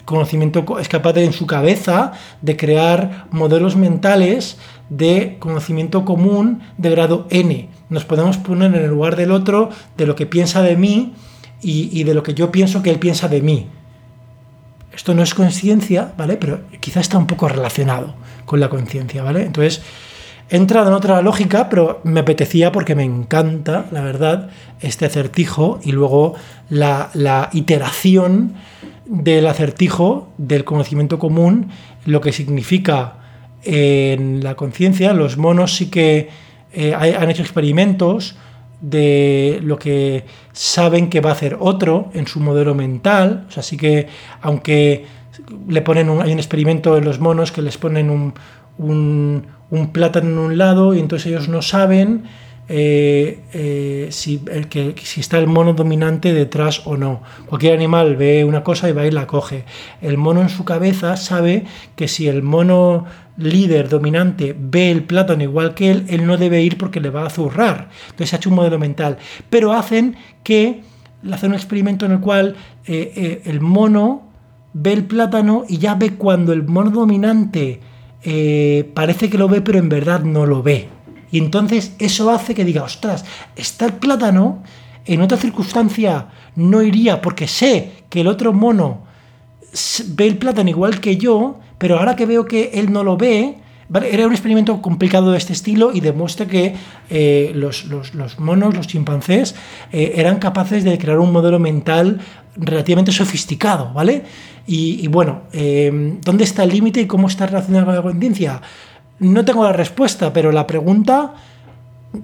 [0.05, 2.13] conocimiento, es capaz en su cabeza
[2.43, 4.59] de crear modelos mentales
[4.89, 7.69] de conocimiento común de grado n.
[7.89, 11.15] Nos podemos poner en el lugar del otro, de lo que piensa de mí
[11.63, 13.69] y, de lo que yo pienso que él piensa de mí.
[14.93, 16.37] Esto no es conciencia, ¿vale?
[16.37, 18.15] Pero quizá está un poco relacionado
[18.45, 19.43] con la conciencia, ¿vale?
[19.45, 19.83] Entonces,
[20.51, 24.51] he entrado en otra lógica, pero me apetecía porque me encanta, la verdad,
[24.81, 26.35] este acertijo y luego
[26.69, 28.55] la, iteración
[29.07, 31.71] del acertijo del conocimiento común,
[32.05, 33.15] lo que significa
[33.63, 35.13] en la conciencia.
[35.13, 36.29] Los monos sí que
[36.73, 38.37] eh, han hecho experimentos
[38.81, 43.47] de lo que saben que va a hacer otro en su modelo mental.
[43.49, 44.09] O sea, sí que
[44.41, 45.05] aunque
[45.69, 48.35] le ponen un, hay un experimento en los monos que les ponen un,
[48.79, 52.25] un, un plátano en un lado y entonces ellos no saben
[52.73, 57.21] eh, eh, si, el que, si está el mono dominante detrás o no.
[57.47, 59.65] Cualquier animal ve una cosa y va y la coge.
[60.01, 61.65] El mono en su cabeza sabe
[61.97, 63.07] que si el mono
[63.37, 67.27] líder dominante ve el plátano igual que él, él no debe ir porque le va
[67.27, 67.89] a zurrar.
[68.11, 69.19] Entonces ha hecho un modelo mental.
[69.49, 70.15] Pero hacen
[70.45, 70.83] que
[71.29, 72.55] hacen un experimento en el cual
[72.87, 74.29] eh, el mono
[74.75, 77.81] ve el plátano y ya ve cuando el mono dominante
[78.95, 80.89] parece que lo ve, pero en verdad no lo ve.
[81.31, 83.25] Y entonces eso hace que diga, ostras,
[83.57, 84.63] está el plátano,
[85.07, 89.05] en otra circunstancia no iría porque sé que el otro mono
[90.09, 93.57] ve el plátano igual que yo, pero ahora que veo que él no lo ve,
[93.93, 96.75] era un experimento complicado de este estilo y demuestra que
[97.09, 97.87] eh, los,
[98.39, 99.57] monos, los chimpancés,
[99.91, 102.21] eh, eran capaces de crear un modelo mental
[102.57, 104.25] relativamente sofisticado, ¿vale?
[104.67, 108.63] Y, bueno, eh, ¿dónde está el límite y cómo está relacionado con la conciencia?
[109.19, 111.35] No tengo la respuesta, pero la pregunta,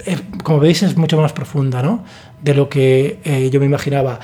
[0.05, 2.05] eh, como veis, es mucho más profunda ¿no?
[2.43, 4.21] de lo que eh, yo me imaginaba.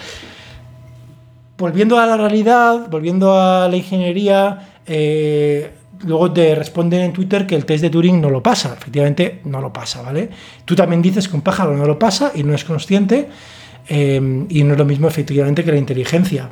[1.58, 5.70] Volviendo a la realidad, volviendo a la ingeniería, eh,
[6.04, 8.74] luego te responden en Twitter que el test de Turing no lo pasa.
[8.78, 10.30] Efectivamente, no lo pasa, ¿vale?
[10.64, 13.28] Tú también dices que un pájaro no lo pasa y no es consciente,
[13.92, 16.48] y no es lo mismo efectivamente que la inteligencia.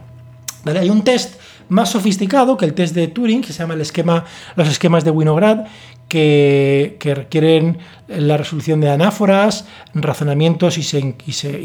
[0.65, 1.41] Hay un test
[1.71, 4.25] más sofisticado que el test de Turing, que se llama el esquema,
[4.57, 5.67] los esquemas de Winograd,
[6.09, 11.15] que, requieren la resolución de anáforas, razonamientos y se,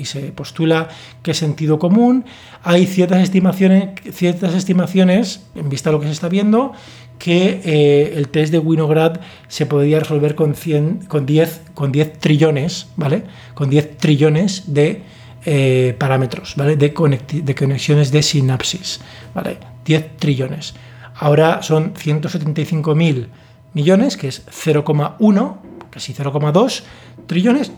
[0.05, 0.87] se, postula
[1.23, 2.25] que es sentido común.
[2.63, 6.73] Hay ciertas estimaciones, ciertas estimaciones, en vista de lo que se está viendo,
[7.17, 12.19] que eh, el test de Winograd se podría resolver con, 100, con, 10, con 10
[12.19, 13.23] trillones, ¿vale?
[13.55, 15.01] Con 10 trillones de
[15.45, 16.75] eh, parámetros, ¿vale?
[16.75, 18.99] De, de conexiones de sinapsis,
[19.33, 19.57] ¿vale?
[19.85, 20.73] 10 trillones.
[21.15, 23.27] Ahora son 175.000
[23.73, 25.57] millones, que es 0,1,
[25.91, 26.83] casi 0,2
[27.27, 27.71] trillones,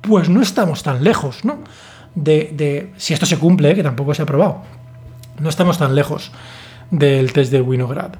[0.00, 1.58] pues no estamos tan lejos, ¿no?
[2.14, 4.62] De, si esto se cumple, que tampoco se ha probado,
[5.40, 6.30] no estamos tan lejos
[6.90, 8.12] del test de Winograd,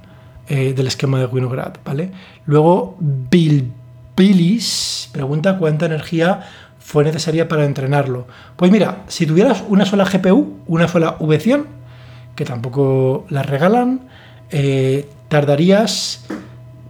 [0.48, 2.10] eh, del esquema de Winograd, ¿vale?
[2.46, 3.70] Luego, Bill
[4.16, 6.40] Billis pregunta cuánta energía
[6.84, 8.26] fue necesaria para entrenarlo.
[8.56, 11.64] Pues mira, si tuvieras una sola GPU, una sola V100,
[12.36, 14.08] que tampoco la regalan,
[14.50, 16.26] eh, tardarías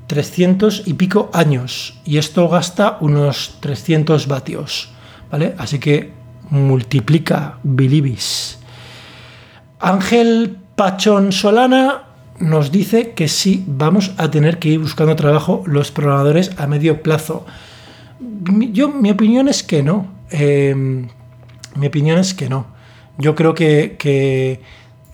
[0.08, 4.90] 300 y pico años y esto gasta unos 300 vatios,
[5.30, 5.54] ¿vale?
[5.58, 6.10] Así que
[6.50, 8.58] multiplica bilibis.
[9.78, 12.02] Ángel Pachón Solana
[12.40, 17.00] nos dice que sí, vamos a tener que ir buscando trabajo los programadores a medio
[17.00, 17.46] plazo.
[18.20, 20.06] Yo, mi opinión es que no.
[20.30, 21.08] Em,
[21.76, 22.66] mi opinión es que no.
[23.18, 24.60] Yo creo que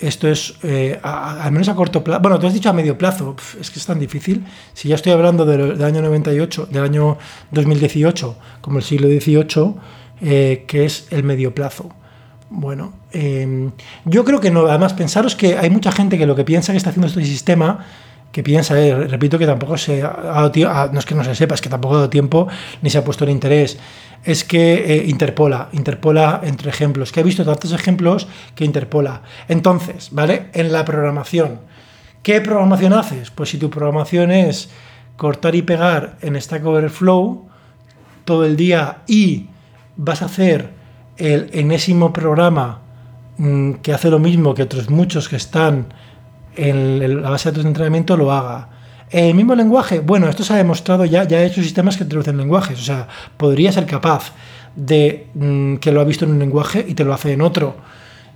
[0.01, 3.37] esto es, eh, al menos a corto plazo, bueno, tú has dicho a medio plazo,
[3.61, 4.45] es que es tan difícil.
[4.73, 7.19] Si ya estoy hablando del, año 98, del año
[7.51, 9.75] 2018, como el siglo XVIII,
[10.23, 11.91] eh, que es el medio plazo.
[12.49, 13.73] Bueno, em,
[14.07, 14.67] yo creo que no.
[14.67, 17.87] Además, pensaros que hay mucha gente que lo que piensa que está haciendo este sistema,
[18.33, 21.35] que piensa, eh, repito que tampoco se ha dado tiempo, no es que no se
[21.35, 22.47] sepa, es que tampoco ha dado tiempo
[22.83, 23.79] ni se ha puesto el interés
[24.25, 29.23] es que eh, interpola, interpola entre ejemplos, que he visto tantos ejemplos que interpola.
[29.49, 30.49] Entonces, ¿vale?
[30.53, 31.61] En la programación,
[32.23, 33.31] ¿qué programación haces?
[33.31, 34.71] Pues si tu programación es
[35.17, 37.49] cortar y pegar en Stack Overflow
[38.25, 39.47] todo el día y
[39.97, 40.71] vas a hacer
[41.17, 42.81] el enésimo programa
[43.39, 45.93] mm, que hace lo mismo que otros muchos que están
[46.69, 48.69] en la base de tu entrenamiento, lo haga
[49.11, 52.37] el mismo lenguaje, bueno, esto se ha demostrado ya, ya he hecho sistemas que traducen
[52.37, 54.33] lenguajes, o sea, podría ser capaz
[54.77, 57.77] de mm, que lo ha visto en un lenguaje y te lo hace en otro.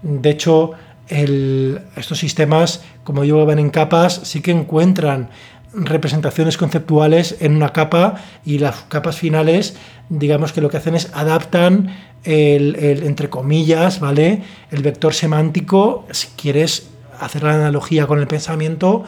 [0.02, 0.72] De hecho,
[1.06, 5.30] estos sistemas, como digo, van en capas, sí que encuentran
[5.72, 9.76] representaciones conceptuales en una capa y las capas finales,
[10.08, 11.94] digamos que lo que hacen es adaptan
[12.24, 14.42] el, entre comillas, ¿vale?
[14.70, 16.88] El vector semántico, si quieres
[17.20, 19.04] hacer la analogía con el pensamiento,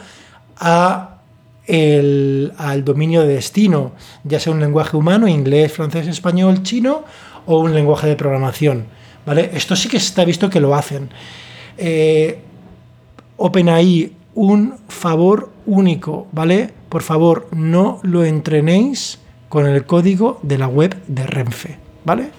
[0.57, 1.13] a
[1.69, 3.91] al dominio de destino,
[4.23, 7.03] ya sea un lenguaje humano, inglés, francés, español, chino,
[7.45, 8.85] o un lenguaje de programación.
[9.25, 9.51] ¿vale?
[9.53, 11.09] Esto sí que está visto que lo hacen.
[11.77, 12.39] Eh,
[13.35, 16.73] OpenAI un favor único, ¿vale?
[16.89, 19.19] Por favor, no lo entrenéis
[19.49, 22.29] con el código de la web de Renfe, ¿vale?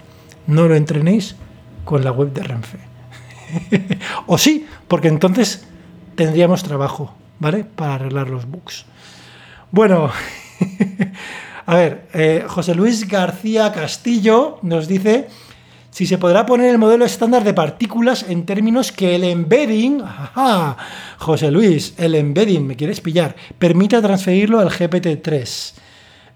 [0.46, 1.36] No lo entrenéis
[1.84, 2.87] con la web de Renfe.
[4.26, 5.66] o sí, porque entonces
[6.14, 7.64] tendríamos trabajo, ¿vale?
[7.64, 8.84] Para arreglar los bugs.
[9.70, 10.10] Bueno,
[11.66, 15.28] a ver, eh, José Luis García Castillo nos dice
[15.90, 20.02] si se podrá poner el modelo estándar de partículas en términos que el embedding,
[21.18, 25.72] José Luis, el embedding, me quieres pillar, permita transferirlo al GPT-3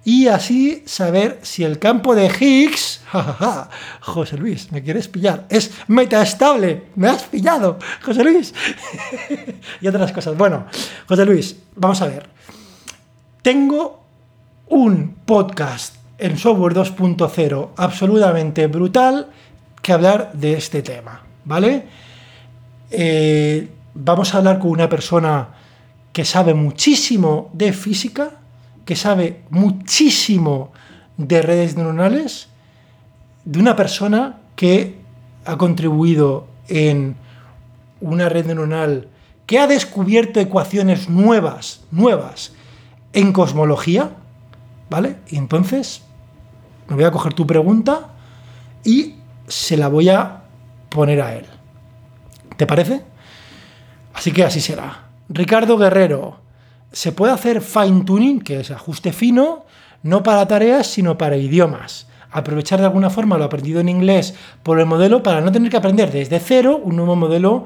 [0.04, 3.02] y así saber si el campo de Higgs,
[4.00, 8.54] José Luis, me quieres pillar, es metaestable, me has pillado, José Luis,
[9.80, 10.36] y otras cosas.
[10.36, 10.66] Bueno,
[11.06, 12.28] José Luis, vamos a ver.
[13.42, 14.02] Tengo
[14.68, 19.28] un podcast en software 2.0 absolutamente brutal
[19.80, 21.86] que hablar de este tema, ¿vale?
[22.90, 25.48] Eh, vamos a hablar con una persona
[26.12, 28.41] que sabe muchísimo de física,
[28.84, 30.72] que sabe muchísimo
[31.16, 32.48] de redes neuronales,
[33.44, 35.00] de una persona que
[35.44, 37.16] ha contribuido en
[38.00, 39.09] una red neuronal
[39.46, 42.52] que ha descubierto ecuaciones nuevas, nuevas,
[43.12, 44.10] en cosmología,
[44.88, 45.16] ¿vale?
[45.28, 46.02] Y entonces
[46.88, 48.09] me voy a coger tu pregunta
[48.84, 49.16] y
[49.48, 50.44] se la voy a
[50.88, 51.46] poner a él.
[52.56, 53.02] ¿Te parece?
[54.14, 55.09] Así que así será.
[55.28, 56.41] Ricardo Guerrero,
[56.93, 59.64] se puede hacer fine tuning, que es ajuste fino,
[60.02, 62.06] no para tareas, sino para idiomas.
[62.31, 65.77] Aprovechar de alguna forma lo aprendido en inglés por el modelo para no tener que
[65.77, 67.64] aprender desde cero un nuevo modelo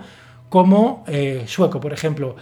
[0.49, 2.37] como eh, sueco, por ejemplo.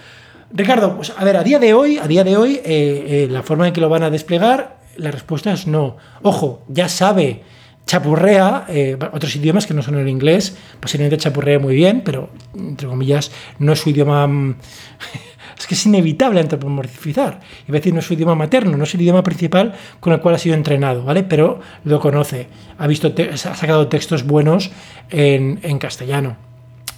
[0.52, 3.43] Ricardo, pues a ver, a día de hoy, a día de hoy, eh, eh, la
[3.43, 5.97] forma en que lo van a desplegar, la respuesta es no.
[6.23, 7.43] Ojo, ya sabe
[7.86, 8.66] chapurrea
[9.12, 13.73] otros idiomas que no son el inglés, posiblemente chapurrea muy bien, pero entre comillas no
[13.73, 14.27] es su idioma...
[15.64, 17.40] Es que es inevitable antropomorfizar.
[17.66, 20.34] A decir, no es su idioma materno, no es el idioma principal con el cual
[20.34, 21.22] ha sido entrenado, ¿vale?
[21.22, 24.70] Pero lo conoce, ha, visto ha sacado textos buenos
[25.08, 26.36] en, castellano.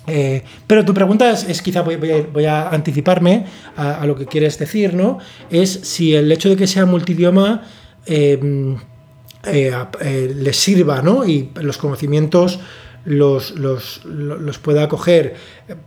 [0.09, 5.19] Eh, pero tu pregunta es, quizá voy, a, anticiparme a, lo que quieres decir, ¿no?
[5.49, 7.63] Es si el hecho de que sea multidioma
[8.05, 8.77] eh,
[9.47, 11.25] eh, eh, les sirva ¿no?
[11.25, 12.59] y los conocimientos
[13.07, 15.35] los, los, los, pueda acoger.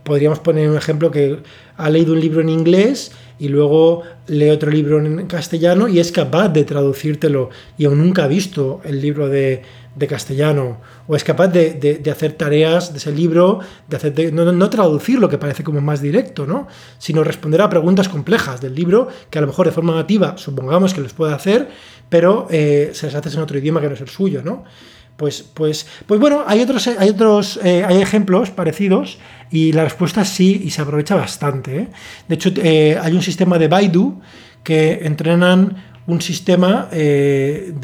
[0.02, 1.38] Podríamos poner un ejemplo que
[1.76, 6.12] ha leído un libro en inglés y luego lee otro libro en castellano y es
[6.12, 9.62] capaz de traducírtelo y aún nunca ha visto el libro de,
[9.94, 14.50] de castellano o es capaz de, de, hacer tareas de ese libro, de hacer no,
[14.50, 16.68] no, traducir lo que parece como más directo, ¿no?
[16.98, 20.94] sino responder a preguntas complejas del libro que a lo mejor de forma nativa supongamos
[20.94, 21.68] que les puede hacer
[22.10, 24.64] pero eh, se las haces en otro idioma que no es el suyo, ¿no?
[25.20, 29.18] Pues, pues, pues bueno, hay otros, hay otros eh, hay ejemplos parecidos
[29.50, 31.76] y la respuesta es sí y se aprovecha bastante.
[31.76, 31.88] ¿eh?
[32.26, 34.18] De hecho, hay un sistema de Baidu
[34.64, 35.76] que entrenan
[36.06, 37.74] un sistema de,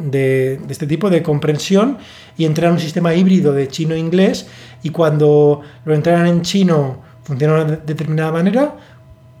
[0.00, 1.98] de, este tipo de comprensión
[2.38, 4.46] y entrenan un sistema híbrido de chino-inglés
[4.82, 8.74] y cuando lo entrenan en chino funciona de determinada manera,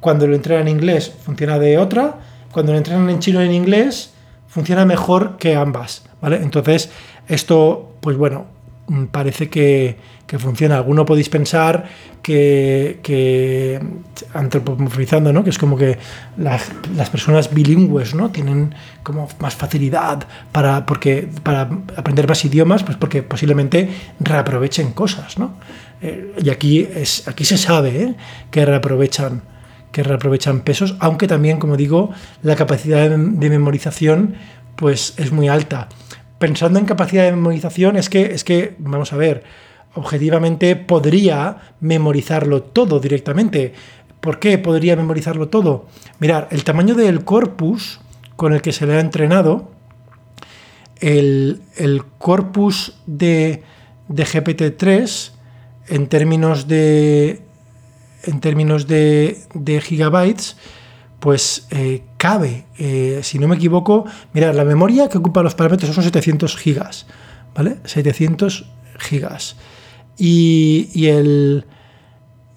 [0.00, 2.18] cuando lo entrenan en inglés funciona de otra,
[2.52, 4.12] cuando lo entrenan en chino en inglés
[4.46, 6.36] funciona mejor que ambas, ¿vale?
[6.36, 6.90] Entonces,
[7.30, 8.46] esto, pues bueno,
[8.88, 9.96] mm, parece que,
[10.38, 10.76] funciona.
[10.76, 11.88] Alguno podéis pensar
[12.22, 13.80] que,
[14.32, 15.42] antropomorfizando, ¿no?
[15.42, 15.98] Que es como que
[16.36, 16.70] las,
[17.10, 18.30] personas bilingües, ¿no?
[18.30, 21.62] Tienen como más facilidad para, porque, para
[21.96, 23.88] aprender más idiomas, pues porque posiblemente
[24.20, 25.54] reaprovechen cosas, ¿no?
[26.00, 28.14] Eh, y aquí, es, aquí se sabe ¿eh?
[28.50, 29.42] que reaprovechan
[29.92, 32.10] que reaprovechan pesos, aunque también, como digo,
[32.42, 34.34] la capacidad de, memorización
[34.76, 35.88] pues es muy alta.
[36.40, 39.44] Pensando en capacidad de memorización, es que, es que, vamos a ver,
[39.92, 43.74] objetivamente podría memorizarlo todo directamente.
[44.22, 45.84] ¿Por qué podría memorizarlo todo?
[46.18, 48.00] Mirar, el tamaño del corpus
[48.36, 49.70] con el que se le ha entrenado,
[51.00, 51.60] el,
[52.16, 53.62] corpus de,
[54.08, 55.32] de GPT-3,
[55.88, 57.42] en términos de,
[58.22, 60.56] en términos de, gigabytes,
[61.18, 65.94] pues eh, cabe, eh, si no me equivoco, mira, la memoria que ocupa los parámetros
[65.94, 67.06] son 700 gigas,
[67.54, 67.78] ¿vale?
[67.84, 68.66] 700
[68.98, 69.56] gigas.
[70.18, 71.64] Y, el,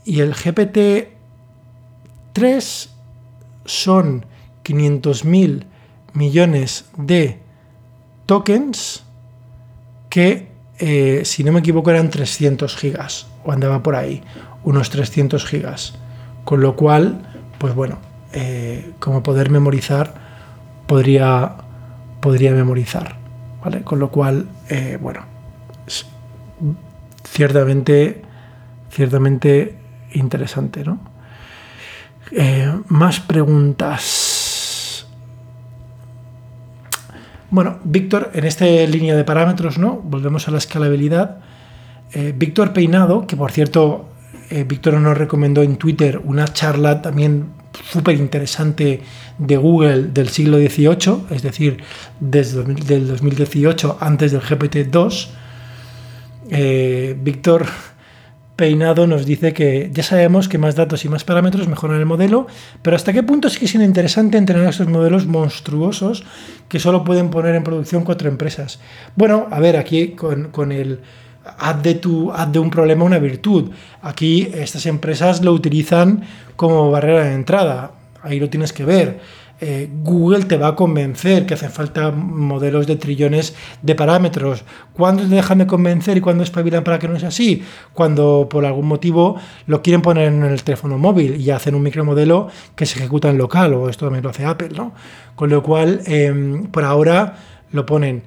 [0.04, 2.90] y el GPT-3
[3.64, 4.26] son
[4.66, 5.64] 500.000
[6.12, 7.40] millones de
[8.26, 9.06] tokens
[10.10, 10.50] que,
[10.80, 14.24] eh, si no me equivoco, eran 300 gigas, o andaba por ahí,
[14.66, 15.94] unos 300 gigas.
[16.44, 17.22] Con lo cual,
[17.60, 18.00] pues bueno,
[18.34, 20.16] eh, como poder memorizar,
[20.88, 21.54] podría,
[22.20, 23.16] podría memorizar.
[23.64, 23.84] ¿vale?
[23.84, 25.22] Con lo cual, eh, bueno,
[27.24, 28.24] ciertamente,
[28.90, 29.78] ciertamente
[30.14, 31.00] interesante, ¿no?
[32.32, 35.06] Eh, más preguntas.
[37.52, 39.98] Bueno, Víctor, en esta línea de parámetros, ¿no?
[39.98, 41.38] Volvemos a la escalabilidad.
[42.36, 44.10] Víctor Peinado, que por cierto,
[44.68, 49.02] Víctor nos recomendó en Twitter una charla también súper interesante
[49.38, 51.84] de Google del siglo XVIII, es decir,
[52.20, 55.28] desde el 2018, antes del GPT-2.
[57.22, 57.66] Víctor
[58.56, 62.46] Peinado nos dice que ya sabemos que más datos y más parámetros mejoran el modelo,
[62.84, 66.24] pero ¿hasta qué punto sigue siendo interesante entrenar estos modelos monstruosos
[66.70, 68.80] que solo pueden poner en producción cuatro empresas?
[69.16, 71.00] Bueno, a ver, aquí con, el
[71.46, 73.72] haz de, tu, haz de un problema una virtud.
[74.02, 76.24] Aquí estas empresas lo utilizan
[76.56, 77.92] como barrera de entrada.
[78.22, 79.20] Ahí lo tienes que ver.
[79.66, 84.66] Eh, Google te va a convencer que hacen falta modelos de trillones de parámetros.
[84.94, 87.64] ¿Cuándo te dejan de convencer y cuándo espabilan para que no sea así?
[87.94, 89.38] Cuando por algún motivo
[89.68, 93.38] lo quieren poner en el teléfono móvil y hacen un micromodelo que se ejecuta en
[93.38, 94.92] local, o esto también lo hace Apple, ¿no?
[95.36, 97.38] Con lo cual, em, por ahora
[97.72, 98.24] lo ponen.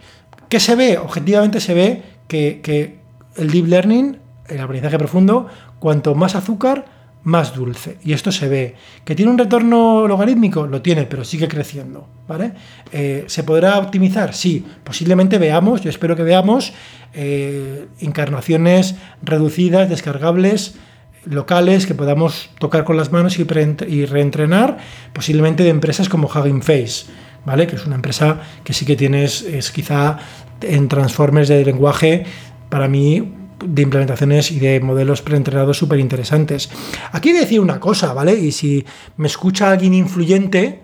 [0.48, 0.96] ¿Qué se ve?
[0.96, 3.05] Objetivamente se ve que, que
[3.36, 4.18] el deep learning,
[4.48, 5.48] el aprendizaje profundo,
[5.78, 6.86] cuanto más azúcar,
[7.26, 7.98] más dulce.
[8.04, 8.76] Y esto se ve.
[9.04, 10.66] ¿Que tiene un retorno logarítmico?
[10.68, 12.06] Lo tiene, pero sigue creciendo.
[12.28, 12.52] ¿vale?
[12.92, 14.32] Eh, ¿Se podrá optimizar?
[14.32, 14.64] Sí.
[14.84, 16.72] Posiblemente veamos, yo espero que veamos,
[17.14, 20.76] eh, encarnaciones reducidas, descargables,
[21.24, 24.78] locales, que podamos tocar con las manos y, reentrenar,
[25.12, 27.06] posiblemente de empresas como Hugging Face.
[27.44, 27.66] ¿Vale?
[27.66, 30.18] Que es una empresa que sí que tienes, es quizá
[30.62, 32.24] en transformers de lenguaje,
[32.76, 33.32] para mí
[33.64, 36.68] de implementaciones y de modelos preentrenados súper interesantes.
[37.10, 38.34] Aquí decir una cosa, ¿vale?
[38.34, 38.84] Y si
[39.16, 40.82] me escucha alguien influyente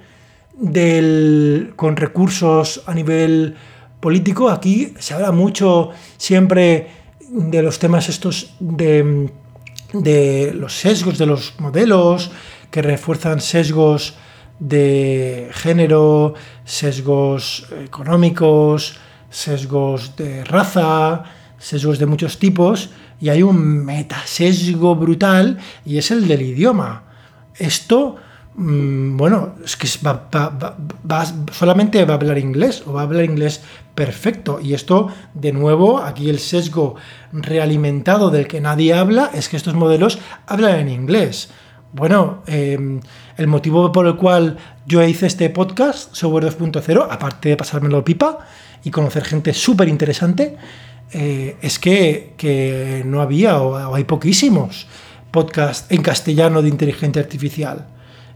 [0.57, 3.57] del, con recursos a nivel
[4.01, 6.89] político, aquí se habla mucho siempre
[7.29, 9.31] de los temas estos de,
[9.93, 12.31] de los sesgos de los modelos,
[12.71, 14.15] que refuerzan sesgos
[14.61, 16.33] de género,
[16.65, 18.99] sesgos económicos,
[19.29, 21.25] sesgos de raza,
[21.63, 22.91] sesgos de muchos tipos
[23.21, 27.05] y hay un metasesgo brutal y es el del idioma.
[27.57, 28.17] Esto,
[28.57, 33.63] mm, bueno, es que solamente va a hablar inglés o va a hablar inglés
[33.95, 34.59] perfecto.
[34.61, 36.97] Y esto, de nuevo, aquí el sesgo
[37.33, 41.51] realimentado del que nadie habla es que estos modelos hablan en inglés.
[41.93, 43.01] Bueno, em,
[43.37, 44.57] el motivo por el cual
[44.87, 48.39] yo hice este podcast, Software 2.0, aparte de pasármelo pipa
[48.83, 50.57] y conocer gente súper interesante,
[51.13, 54.87] eh, es que, no había o, hay poquísimos
[55.31, 57.87] podcasts en castellano de inteligencia artificial.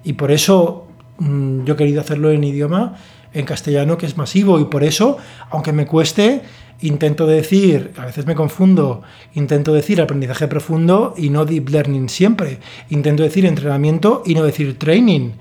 [0.05, 0.87] Y por eso
[1.19, 2.97] mm, yo he querido hacerlo en idioma
[3.33, 5.19] en castellano que es masivo y por eso,
[5.51, 6.43] aunque me cueste,
[6.81, 9.03] intento decir, a veces me confundo,
[9.35, 12.59] intento decir aprendizaje profundo y no deep learning siempre.
[12.89, 15.33] Intento decir entrenamiento y no decir training.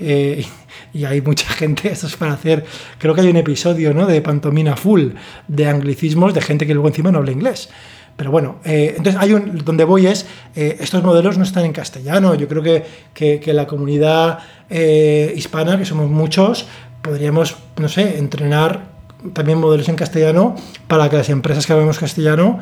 [0.00, 0.44] Eh,
[0.92, 2.64] y hay mucha gente, esto es para hacer,
[2.98, 4.06] creo que hay un episodio ¿no?
[4.06, 5.10] de pantomina full
[5.46, 7.68] de anglicismos de gente que luego encima no habla inglés.
[8.16, 11.72] Pero bueno, eh, entonces hay un, donde voy es, eh, estos modelos no están en
[11.72, 16.66] castellano, yo creo que, que, la comunidad hispana, que somos muchos,
[17.00, 18.90] podríamos, no sé, entrenar
[19.32, 20.54] también modelos en castellano
[20.86, 22.58] para que las empresas que hablamos castellano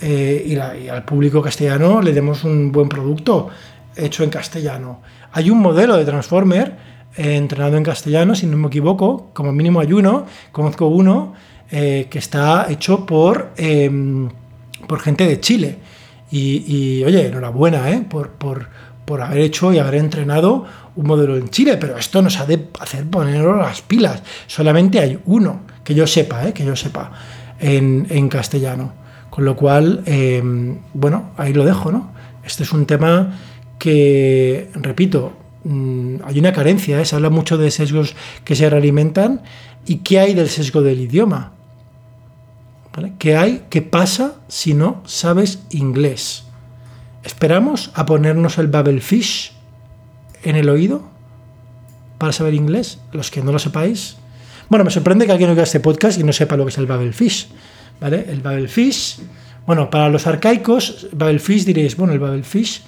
[0.00, 3.50] y, y al público castellano le demos un buen producto
[3.96, 5.00] hecho en castellano.
[5.36, 6.76] Hay un modelo de Transformer
[7.16, 11.34] eh, entrenado en castellano, si no me equivoco, como mínimo hay uno, conozco uno,
[11.72, 14.28] eh, que está hecho por, em,
[14.86, 15.78] por gente de Chile.
[16.30, 18.04] Y, oye, enhorabuena ¿eh?
[18.08, 18.68] por, por,
[19.04, 22.68] por, haber hecho y haber entrenado un modelo en Chile, pero esto nos ha de
[22.78, 24.22] hacer ponernos las pilas.
[24.46, 27.10] Solamente hay uno, que yo sepa, que yo sepa,
[27.58, 28.92] en, en castellano.
[29.30, 32.12] Con lo cual, em, bueno, ahí lo dejo, ¿no?
[32.44, 33.32] Este es un tema
[33.78, 35.32] que, repito,
[35.64, 37.04] mm, hay una carencia, ¿eh?
[37.04, 38.14] se habla mucho de sesgos
[38.44, 39.42] que se realimentan.
[39.86, 41.52] ¿Y qué hay del sesgo del idioma?
[43.18, 43.64] ¿Qué hay?
[43.70, 46.44] ¿Qué pasa si no sabes inglés?
[47.24, 49.52] ¿Esperamos a ponernos el Babelfish
[50.44, 51.02] en el oído
[52.18, 53.00] para saber inglés?
[53.12, 54.16] Los que no lo sepáis.
[54.68, 56.86] Bueno, me sorprende que alguien oiga este podcast y no sepa lo que es el
[56.86, 57.48] Babelfish.
[58.00, 58.26] ¿Vale?
[58.28, 59.18] El Babelfish.
[59.66, 62.82] Bueno, para los arcaicos, Babelfish diréis, bueno, el Babelfish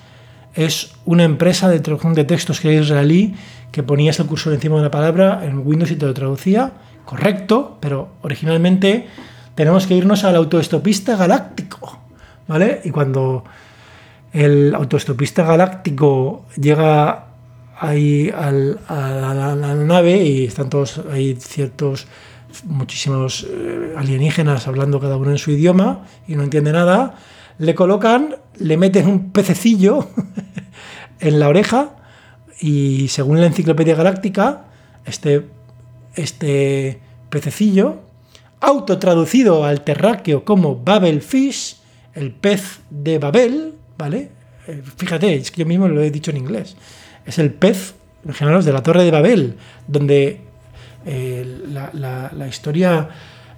[0.57, 3.35] es una empresa de traducción de textos que es israelí
[3.71, 6.73] que ponías el cursor encima de una palabra en Windows y te lo traducía.
[7.05, 9.07] Correcto, pero originalmente
[9.55, 11.99] tenemos que irnos al autoestopista galáctico,
[12.49, 12.81] ¿vale?
[12.85, 13.45] Y cuando
[14.33, 17.27] el autoestopista galáctico llega
[17.79, 22.07] ahí a, la, nave y están todos ahí ciertos
[22.65, 27.15] muchísimos eh, alienígenas hablando cada uno en su idioma y no entiende nada,
[27.59, 30.09] le colocan, le meten un pececillo
[31.21, 31.97] en la oreja
[32.61, 34.65] y según la Enciclopedia Galáctica,
[35.05, 35.47] este,
[36.15, 38.01] este pececillo,
[38.61, 41.77] autotraducido al terráqueo como Babel Fish,
[42.15, 44.31] el pez de Babel, ¿vale?
[44.67, 46.77] Eh, fíjate, es que yo mismo lo he dicho en inglés.
[47.27, 49.57] Es el pez, imaginaros, de la Torre de Babel,
[49.87, 50.41] donde
[51.05, 53.09] eh, la, historia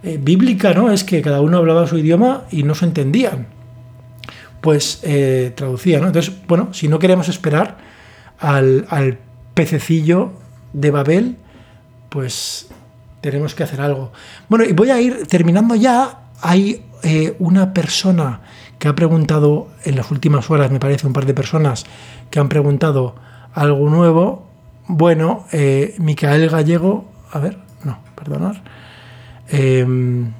[0.02, 0.90] eh, bíblica ¿no?
[0.90, 3.57] es que cada uno hablaba su idioma y no se entendían.
[4.60, 5.02] Pues
[5.54, 6.08] traducía, ¿no?
[6.08, 7.78] Entonces, bueno, si no queremos esperar
[8.38, 9.18] al,
[9.54, 10.32] pececillo
[10.72, 11.36] de Babel,
[12.08, 12.68] pues
[13.20, 14.12] tenemos que hacer algo.
[14.48, 16.20] Bueno, y voy a ir terminando ya.
[16.40, 16.84] Hay
[17.38, 18.40] una persona
[18.78, 21.84] que ha preguntado en las últimas horas, me parece, un par de personas
[22.30, 23.16] que han preguntado
[23.52, 24.46] algo nuevo.
[24.86, 28.62] Bueno, eh, Micael Gallego, a ver, no, perdonar.
[29.48, 30.32] Em,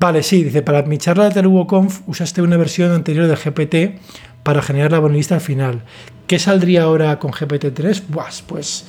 [0.00, 4.00] vale, sí, dice, para mi charla de Conf usaste una versión anterior de GPT
[4.42, 5.82] para generar la bonilista al final.
[6.26, 8.02] ¿Qué saldría ahora con GPT-3?
[8.46, 8.84] Pues,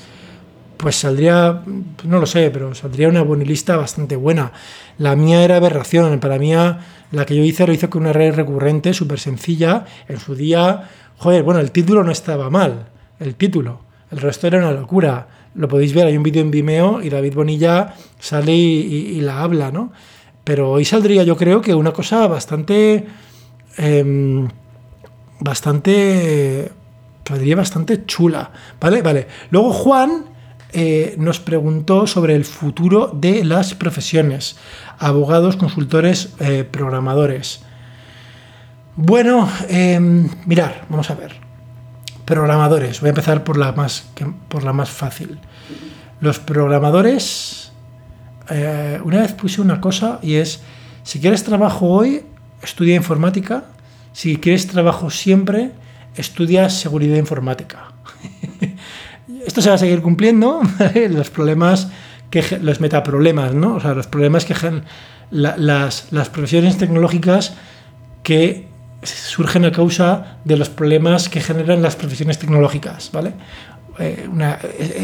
[0.80, 1.61] pues saldría,
[2.06, 4.53] no lo sé, pero saldría una bonilista bastante buena.
[4.98, 8.34] La mía era aberración, para mí la que yo hice lo hice con una red
[8.34, 9.86] recurrente, súper sencilla.
[10.07, 12.88] En su día, joder, bueno, el título no estaba mal,
[13.19, 13.81] el título.
[14.10, 15.27] El resto era una locura.
[15.56, 19.72] Lo podéis ver, hay un vídeo en Vimeo y David Bonilla sale y, la habla,
[19.72, 19.91] ¿no?
[20.49, 23.05] Pero hoy saldría yo creo que una cosa bastante...
[23.77, 24.47] Em,
[25.39, 26.71] bastante...
[27.23, 28.49] Saldría bastante chula,
[28.81, 29.03] ¿vale?
[29.03, 29.27] Vale.
[29.51, 30.26] Luego Juan
[30.73, 34.57] eh, nos preguntó sobre el futuro de las profesiones,
[34.97, 37.61] abogados, consultores, eh, programadores.
[38.95, 41.35] Bueno, em, mirar, vamos a ver.
[42.26, 44.09] Programadores, voy a empezar por la más,
[44.47, 45.38] por la más fácil.
[46.21, 47.68] Los programadores,
[48.49, 50.61] eh, una vez puse una cosa y es,
[51.03, 52.23] si quieres trabajo hoy,
[52.61, 53.65] estudia informática.
[54.13, 55.71] Si quieres trabajo siempre,
[56.15, 57.91] estudia seguridad informática.
[59.45, 60.61] esto se va a seguir cumpliendo,
[61.09, 61.89] los problemas,
[62.30, 63.76] que, los metaproblemas, ¿no?
[63.76, 64.55] O sea, los problemas que
[65.31, 67.53] las, las profesiones tecnológicas
[68.23, 68.67] que
[69.03, 73.34] surgen a causa de los problemas que generan las profesiones tecnológicas, ¿vale?
[73.99, 74.27] Eh,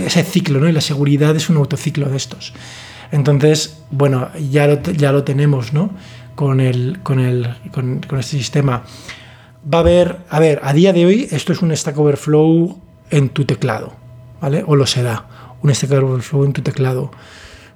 [0.06, 0.70] ese ciclo, ¿no?
[0.70, 2.54] Y la seguridad es un autociclo de estos.
[3.12, 5.92] Entonces, bueno, ya lo, ya lo tenemos, ¿no?
[6.36, 8.84] Con, el, con, el, con, este sistema.
[9.72, 12.80] Va a haber, a ver, a día de hoy esto es un Stack Overflow
[13.10, 13.94] en tu teclado,
[14.42, 14.64] ¿vale?
[14.68, 15.28] O lo será,
[15.62, 17.12] un Stack Overflow en tu teclado.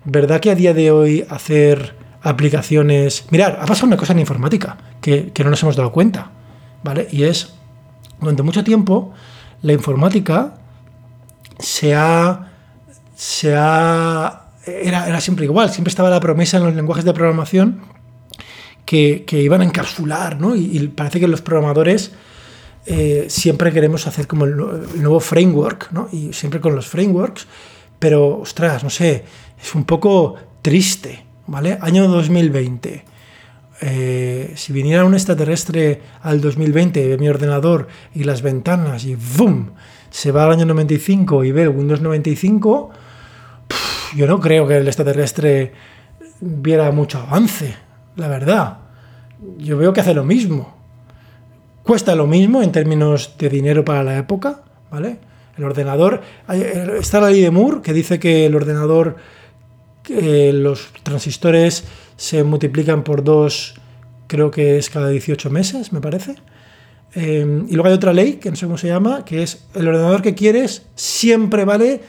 [0.06, 3.26] ¿Verdad que a día de hoy hacer aplicaciones...
[3.32, 6.32] Mirar, ha pasado una cosa en informática que, no nos hemos dado cuenta,
[6.84, 7.08] ¿vale?
[7.12, 7.54] Y es,
[8.20, 9.14] durante mucho tiempo,
[9.62, 10.56] la informática
[11.60, 12.46] se ha...
[13.16, 17.82] Se ha era, era siempre igual, siempre estaba la promesa en los lenguajes de programación
[18.90, 20.56] que, iban a encapsular, ¿no?
[20.56, 22.12] Y, parece que los programadores
[22.88, 26.10] eh, siempre queremos hacer como el, nuevo framework, ¿no?
[26.12, 27.46] Y siempre con los frameworks,
[28.00, 29.26] pero, ostras, no sé,
[29.62, 31.78] es un poco triste, ¿vale?
[31.82, 33.06] Año 2020.
[33.82, 39.72] Eh, si viniera un extraterrestre al 2020 ve mi ordenador y las ventanas y ¡boom!
[40.10, 42.90] se va al año 95 y ve Windows 95,
[44.16, 45.74] yo no creo que el extraterrestre
[46.42, 47.76] viera mucho avance,
[48.16, 48.80] la verdad.
[49.58, 50.76] Yo veo que hace lo mismo.
[51.84, 55.18] Cuesta lo mismo en términos de dinero para la época, ¿vale?
[55.58, 56.22] El ordenador,
[57.00, 59.18] está la ley de Moore que dice que el ordenador,
[60.04, 61.84] que los transistores
[62.16, 63.76] se multiplican por dos,
[64.28, 66.36] creo que es cada 18 meses, me parece.
[67.14, 69.88] Em, y luego hay otra ley, que no sé cómo se llama, que es el
[69.88, 72.02] ordenador que quieres siempre vale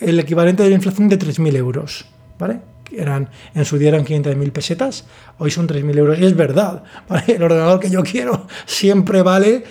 [0.00, 2.06] el equivalente de la inflación de 3.000 euros,
[2.38, 2.60] ¿vale?
[2.96, 5.04] eran, en su día eran 500.000 pesetas,
[5.38, 6.18] hoy son 3.000 euros.
[6.18, 6.84] Y es verdad,
[7.26, 9.64] el ordenador que yo quiero siempre vale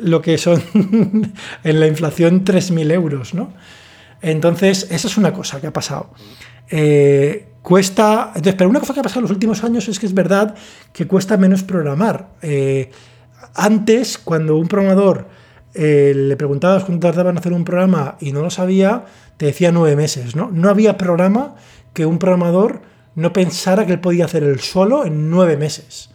[0.00, 0.62] lo que son
[1.64, 3.34] en la inflación 3.000 euros.
[3.34, 3.52] ¿no?
[4.22, 6.12] Entonces, esa es una cosa que ha pasado.
[6.68, 10.06] Eh, cuesta, entonces, pero una cosa que ha pasado en los últimos años es que
[10.06, 10.54] es verdad
[10.92, 12.30] que cuesta menos programar.
[12.42, 12.90] Eh,
[13.54, 15.28] antes, cuando un programador
[15.76, 19.04] eh, le preguntabas cuánto tardaban en hacer un programa y no lo sabía,
[19.36, 20.34] te decía nueve meses.
[20.34, 20.50] ¿no?
[20.50, 21.56] no había programa
[21.92, 22.82] que un programador
[23.14, 26.10] no pensara que él podía hacer el solo en nueve meses.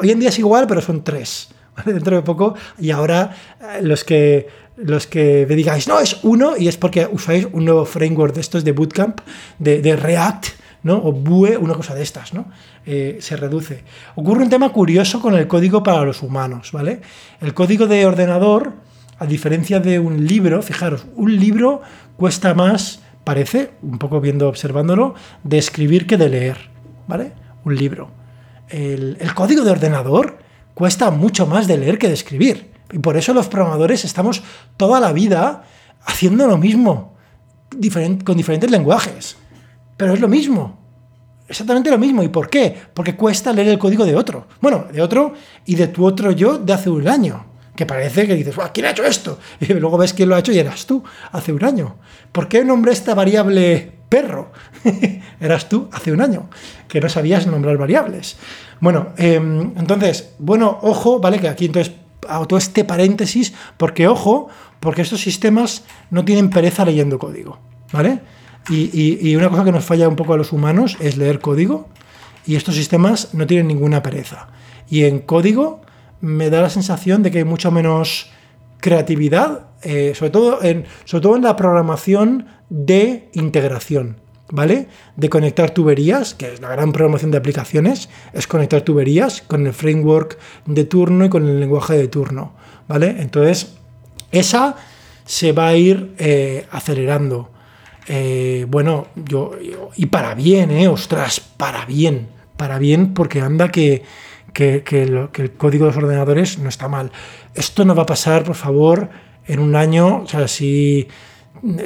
[0.00, 1.48] Hoy en día es igual, pero son tres.
[1.86, 6.56] Dentro de poco, y ahora eh, los que, los que me digáis, no, es uno,
[6.56, 9.20] y es porque usáis un nuevo framework de estos de Bootcamp,
[9.58, 10.46] de, React,
[10.82, 10.98] ¿no?
[11.02, 12.46] o Vue, una cosa de estas, ¿no?
[12.84, 13.84] Eh, se reduce.
[14.16, 17.00] Ocurre un tema curioso con el código para los humanos, ¿vale?
[17.40, 18.72] El código de ordenador,
[19.18, 21.82] a diferencia de un libro, fijaros, un libro
[22.16, 25.14] cuesta más parece, un poco viendo, observándolo,
[25.44, 26.70] de escribir que de leer,
[27.06, 27.32] ¿vale?
[27.64, 28.10] Un libro.
[28.68, 30.38] El, código de ordenador
[30.74, 32.72] cuesta mucho más de leer que de escribir.
[32.90, 34.42] Y por eso los programadores estamos
[34.76, 35.62] toda la vida
[36.04, 37.16] haciendo lo mismo,
[38.24, 39.36] con diferentes lenguajes.
[39.96, 40.81] Pero es lo mismo.
[41.52, 42.22] Exactamente lo mismo.
[42.22, 42.74] ¿Y por qué?
[42.94, 44.46] Porque cuesta leer el código de otro.
[44.62, 45.34] Bueno, de otro
[45.66, 47.44] y de tu otro yo de hace un año.
[47.76, 49.38] Que parece que dices, ¿quién ha hecho esto?
[49.60, 51.96] Y luego ves quién lo ha hecho y eras tú, hace un año.
[52.32, 54.50] ¿Por qué nombré esta variable perro?
[55.40, 56.48] eras tú hace un año,
[56.88, 58.38] que no sabías nombrar variables.
[58.80, 61.38] Bueno, em, entonces, bueno, ojo, ¿vale?
[61.38, 61.92] Que aquí entonces
[62.48, 64.48] todo este paréntesis, porque ojo,
[64.80, 67.58] porque estos sistemas no tienen pereza leyendo código,
[67.92, 68.20] ¿vale?
[68.68, 71.88] Y, una cosa que nos falla un poco a los humanos es leer código,
[72.46, 74.48] y estos sistemas no tienen ninguna pereza.
[74.88, 75.80] Y en código
[76.20, 78.30] me da la sensación de que hay mucho menos
[78.78, 84.22] creatividad, eh, sobre, todo en, sobre todo en la programación de integración.
[84.52, 84.86] ¿vale?
[85.16, 89.72] De conectar tuberías, que es la gran programación de aplicaciones, es conectar tuberías con el
[89.72, 92.52] framework de turno y con el lenguaje de turno,
[92.86, 93.16] ¿vale?
[93.18, 93.74] Entonces,
[94.30, 94.76] esa
[95.24, 97.50] se va a ir eh, acelerando.
[98.08, 99.52] Eh, bueno, yo,
[99.96, 100.88] y para bien, ¿eh?
[100.88, 104.02] Ostras, para bien, para bien, porque anda que,
[104.52, 107.12] que, el código de los ordenadores no está mal.
[107.54, 109.10] Esto no va a pasar, por favor,
[109.46, 111.08] en un año, o sea, si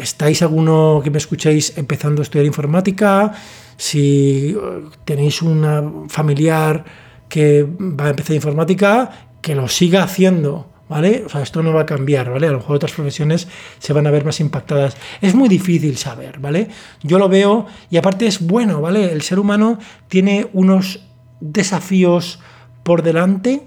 [0.00, 3.32] estáis alguno que me escuchéis empezando a estudiar informática,
[3.76, 4.56] si
[5.04, 6.84] tenéis un familiar
[7.28, 10.66] que va a empezar informática, que lo siga haciendo.
[10.88, 11.24] ¿Vale?
[11.26, 12.46] O sea, esto no va a cambiar, ¿vale?
[12.46, 13.48] A lo mejor otras profesiones
[13.80, 14.96] se van a ver más impactadas.
[15.20, 16.68] Es muy difícil saber, ¿vale?
[17.02, 19.12] Yo lo veo y aparte es bueno, ¿vale?
[19.12, 21.00] El ser humano tiene unos
[21.40, 22.38] desafíos
[22.84, 23.62] por delante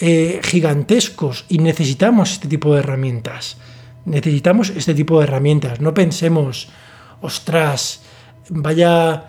[0.00, 3.56] eh, gigantescos y necesitamos este tipo de herramientas
[4.04, 5.80] necesitamos este tipo de herramientas.
[5.80, 6.68] No pensemos,
[7.20, 8.02] ostras,
[8.48, 9.28] vaya...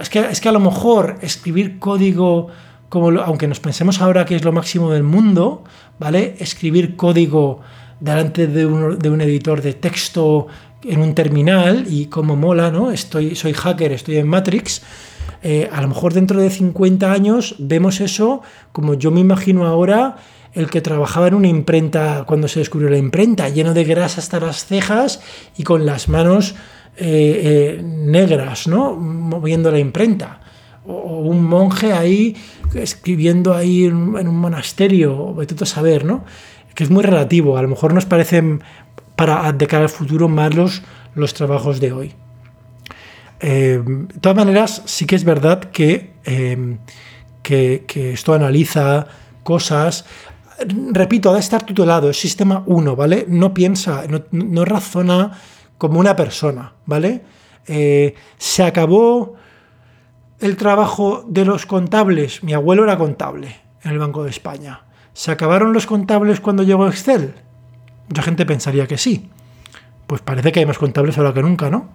[0.00, 2.48] Es que, es que a lo mejor escribir código,
[2.88, 5.62] como aunque nos pensemos ahora que es lo máximo del mundo,
[5.98, 6.36] ¿vale?
[6.38, 7.60] Escribir código
[8.00, 10.46] delante de un, de un editor de texto
[10.84, 12.90] en un terminal y como mola, ¿no?
[12.90, 14.82] Estoy, soy hacker, estoy en Matrix.
[15.42, 18.42] Eh, a lo mejor dentro de 50 años vemos eso
[18.72, 20.16] como yo me imagino ahora
[20.52, 24.40] el que trabajaba en una imprenta cuando se descubrió la imprenta, lleno de grasa hasta
[24.40, 25.20] las cejas
[25.56, 26.56] y con las manos
[26.96, 28.96] eh, eh, negras, ¿no?
[28.96, 30.40] Moviendo la imprenta.
[30.88, 32.36] O, un monje ahí
[32.74, 36.24] escribiendo ahí en, un monasterio, vete a saber, ¿no?
[36.74, 37.56] Que es muy relativo.
[37.56, 38.62] A lo mejor nos parecen
[39.14, 40.82] para de cara al futuro malos
[41.14, 42.12] los trabajos de hoy.
[43.40, 46.10] Eh, de todas maneras, sí que es verdad que,
[47.42, 49.06] que, que esto analiza
[49.44, 50.04] cosas
[50.92, 53.26] repito, ha de estar tutelado, es sistema 1, ¿vale?
[53.28, 55.32] No piensa, no, razona
[55.76, 57.22] como una persona, ¿vale?
[57.66, 59.34] Eh, se acabó
[60.40, 62.42] el trabajo de los contables.
[62.42, 64.82] Mi abuelo era contable en el Banco de España.
[65.12, 67.34] ¿Se acabaron los contables cuando llegó Excel?
[68.08, 69.30] Mucha gente pensaría que sí.
[70.06, 71.90] Pues parece que hay más contables ahora que nunca, ¿no?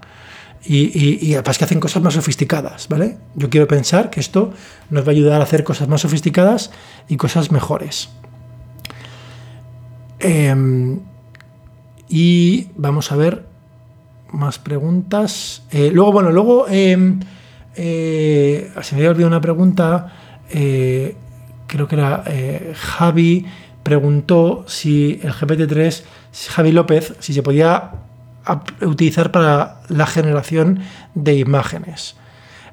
[0.65, 3.17] Y, y, además que hacen cosas más sofisticadas, ¿vale?
[3.35, 4.53] Yo quiero pensar que esto
[4.89, 6.71] nos va a ayudar a hacer cosas más sofisticadas
[7.09, 8.09] y cosas mejores.
[10.19, 11.01] Em,
[12.07, 13.45] y vamos a ver
[14.31, 15.63] más preguntas.
[15.71, 17.19] Eh, luego, bueno, luego em,
[17.75, 20.13] eh, se me había olvidado una pregunta.
[20.49, 21.15] Eh,
[21.67, 22.23] creo que era
[22.75, 23.45] Javi
[23.81, 26.03] preguntó si el GPT-3,
[26.49, 27.91] Javi López, si se podía
[28.81, 30.79] utilizar para la generación
[31.15, 32.15] de imágenes.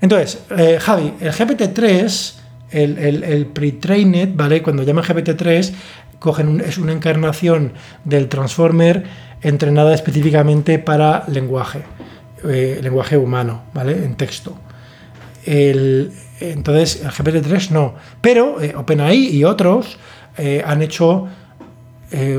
[0.01, 0.43] Entonces,
[0.81, 2.35] Javi, el GPT-3,
[2.71, 4.63] el, el, pre-trained, ¿vale?
[4.63, 5.73] Cuando llama GPT-3,
[6.21, 7.73] cogen es una encarnación
[8.05, 9.05] del transformer
[9.43, 11.83] entrenada específicamente para lenguaje,
[12.45, 14.05] eh, lenguaje humano, ¿vale?
[14.05, 14.57] En texto.
[15.45, 17.95] Entonces, el GPT-3 no.
[18.21, 19.99] Pero eh, OpenAI y otros
[20.39, 21.29] eh, han hecho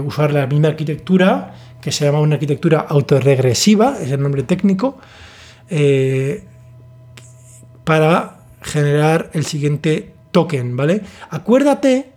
[0.06, 4.98] usar la misma arquitectura, que se llama una arquitectura autorregresiva, es el nombre técnico,
[7.86, 11.04] para generar el siguiente token, ¿vale?
[11.30, 12.12] Acuérdate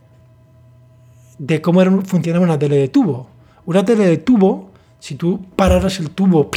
[1.38, 3.28] de cómo funcionaba una tele de tubo.
[3.66, 4.70] Una tele de tubo,
[5.00, 6.50] si tú pararas el tubo,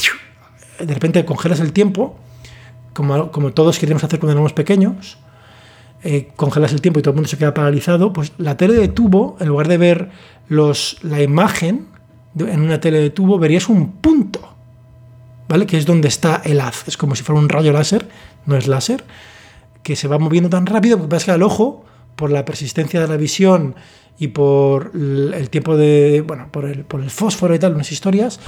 [0.79, 2.17] de repente congelas el tiempo,
[2.97, 5.19] como, todos queremos hacer cuando éramos pequeños,
[6.03, 8.87] eh, congelas el tiempo y todo el mundo se queda paralizado, pues la tele de
[8.87, 10.09] tubo, en lugar de ver
[10.47, 11.87] los, la imagen
[12.39, 14.39] en una tele de tubo, verías un punto,
[15.47, 15.67] ¿vale?
[15.67, 16.87] Que es donde está el haz.
[16.87, 18.07] Es como si fuera un rayo láser,
[18.45, 19.03] no es láser,
[19.83, 23.07] que se va moviendo tan rápido que pasa que al ojo, por la persistencia de
[23.07, 23.75] la visión
[24.19, 28.39] y por el tiempo de, bueno, por el, por el fósforo y tal, unas historias,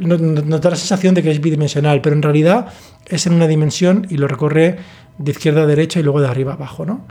[0.00, 2.68] nos no, da la sensación de que es bidimensional, pero en realidad
[3.06, 4.78] es en una dimensión y lo recorre
[5.18, 6.86] de izquierda a derecha y luego de arriba a abajo.
[6.86, 7.06] ¿no?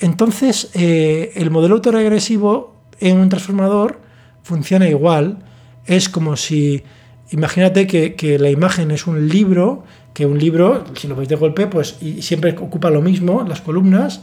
[0.00, 4.00] Entonces, eh, el modelo autoregresivo en un transformador
[4.42, 5.38] funciona igual,
[5.86, 6.82] es como si
[7.30, 11.66] imagínate que, la imagen es un libro, que un libro, si lo veis de golpe,
[11.66, 14.22] pues y siempre ocupa lo mismo, las columnas,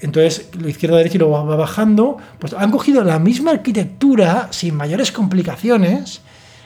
[0.00, 4.74] entonces la izquierda derecha y luego va bajando, pues han cogido la misma arquitectura sin
[4.74, 6.20] mayores complicaciones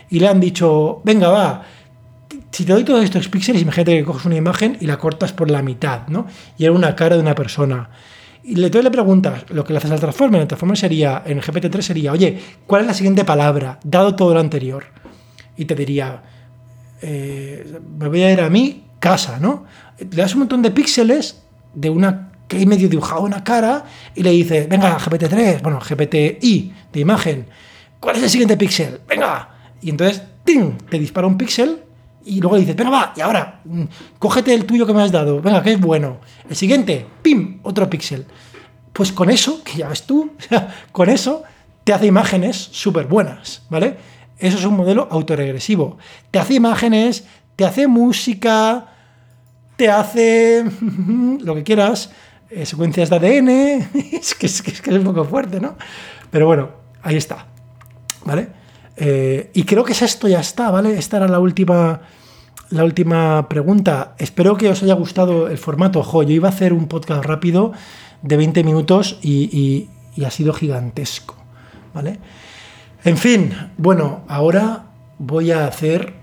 [0.09, 1.62] y le han dicho, venga, va,
[2.51, 5.51] si te doy todos estos píxeles, imagínate que coges una imagen y la cortas por
[5.51, 6.27] la mitad, ¿no?
[6.59, 7.90] Y era una cara de una persona.
[8.43, 10.40] Y le, le preguntas lo que le haces al Transformer.
[10.40, 13.78] El Transformer sería, en GPT-3 sería, oye, ¿cuál es la siguiente palabra?
[13.85, 14.86] Dado todo lo anterior.
[15.57, 16.23] Y te diría,
[17.02, 19.65] eh, me voy a ir a mi casa, ¿no?
[19.98, 21.43] Le das un montón de píxeles
[21.74, 26.72] de una que hay medio dibujado una cara y le dices, venga, GPT-3, bueno, GPTI
[26.93, 27.47] de imagen,
[28.01, 29.01] ¿cuál es el siguiente píxel?
[29.06, 29.51] Venga.
[29.81, 30.77] Y entonces, ¡ting!
[30.90, 31.81] te dispara un píxel
[32.24, 33.85] y luego dices, venga, va, y ahora, mm,
[34.18, 36.18] cógete el tuyo que me has dado, venga, que es bueno.
[36.48, 37.60] El siguiente, ¡pim!
[37.62, 38.27] Otro píxel.
[38.93, 40.32] Pues con eso, que ya ves tú,
[40.90, 41.44] con eso
[41.85, 43.97] te hace imágenes súper buenas, ¿vale?
[44.39, 45.98] Eso es un modelo autoregresivo.
[46.32, 47.24] Te hace imágenes,
[47.55, 48.89] te hace música,
[49.77, 50.64] te hace
[51.40, 52.10] lo que quieras,
[52.51, 53.48] eh, secuencias de ADN,
[54.12, 55.77] es, que, es, un poco fuerte, ¿no?
[56.31, 56.70] Pero bueno,
[57.02, 57.47] ahí está,
[58.24, 58.48] ¿vale?
[58.97, 60.98] Eh, y creo que es esto ya está, ¿vale?
[60.98, 62.01] Esta era la última,
[62.70, 64.14] la última pregunta.
[64.18, 66.02] Espero que os haya gustado el formato.
[66.02, 67.72] Jo, yo iba a hacer un podcast rápido
[68.22, 69.89] de 20 minutos y,
[70.24, 71.36] ha sido gigantesco,
[71.94, 72.18] ¿vale?
[73.05, 76.19] En fin, bueno, ahora voy a hacer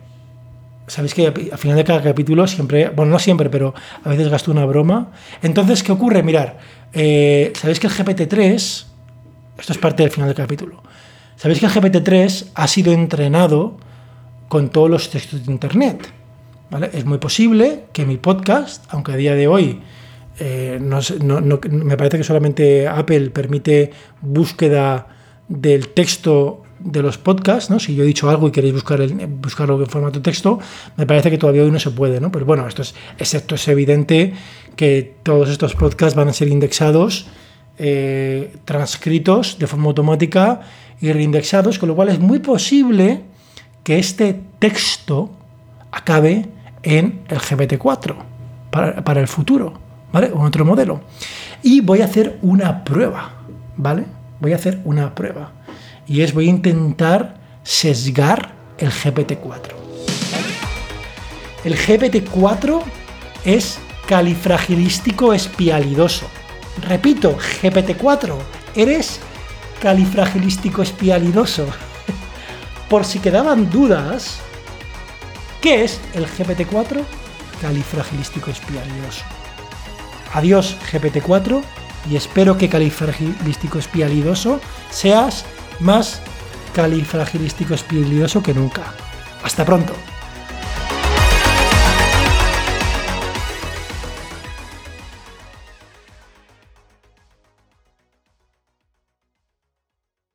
[0.87, 3.73] sabéis que al final de cada capítulo siempre, bueno, no siempre, pero
[4.03, 5.11] a veces gasto una broma.
[5.41, 6.23] Entonces, ¿qué ocurre?
[6.23, 6.57] Mirar,
[6.93, 8.55] eh, sabéis que el GPT-3,
[9.59, 10.81] esto es parte del final del capítulo,
[11.37, 13.77] Sabéis que el GPT-3 ha sido entrenado
[14.47, 16.11] con todos los textos de Internet.
[16.71, 16.89] ¿vale?
[16.93, 19.79] Es muy posible que mi podcast, aunque a día de hoy
[20.39, 25.07] eh, me parece que solamente Apple permite búsqueda
[25.47, 27.79] del texto de los podcasts, ¿no?
[27.79, 30.59] Si yo he dicho algo y queréis buscar buscarlo en formato texto,
[30.95, 32.31] me parece que todavía hoy no se puede, ¿no?
[32.31, 34.33] Pero bueno, esto es, esto es evidente
[34.75, 37.27] que todos estos podcasts van a ser indexados,
[37.77, 40.61] eh, transcritos de forma automática
[41.01, 43.23] y reindexados, con lo cual es muy posible
[43.83, 45.31] que este texto
[45.91, 46.45] acabe
[46.83, 48.15] en el GPT-4
[48.71, 49.73] para, el futuro,
[50.11, 50.31] ¿vale?
[50.31, 51.01] Un otro modelo.
[51.63, 53.33] Y voy a hacer una prueba,
[53.75, 54.05] ¿vale?
[54.39, 55.51] Voy a hacer una prueba.
[56.07, 59.73] Y es, voy a intentar sesgar el GPT-4.
[61.63, 62.81] El GPT-4
[63.43, 66.27] es califragilístico espialidoso.
[66.81, 68.35] Repito, GPT-4,
[68.75, 69.19] eres
[69.81, 71.67] califragilístico espialidoso.
[72.89, 74.39] Por si quedaban dudas,
[75.61, 77.03] ¿qué es el GPT-4?
[77.59, 79.23] Califragilístico espialidoso.
[80.33, 81.61] Adiós GPT-4
[82.09, 85.45] y espero que califragilístico espialidoso seas
[85.79, 86.21] más
[86.73, 88.93] califragilístico espialidoso que nunca.
[89.43, 89.93] Hasta pronto.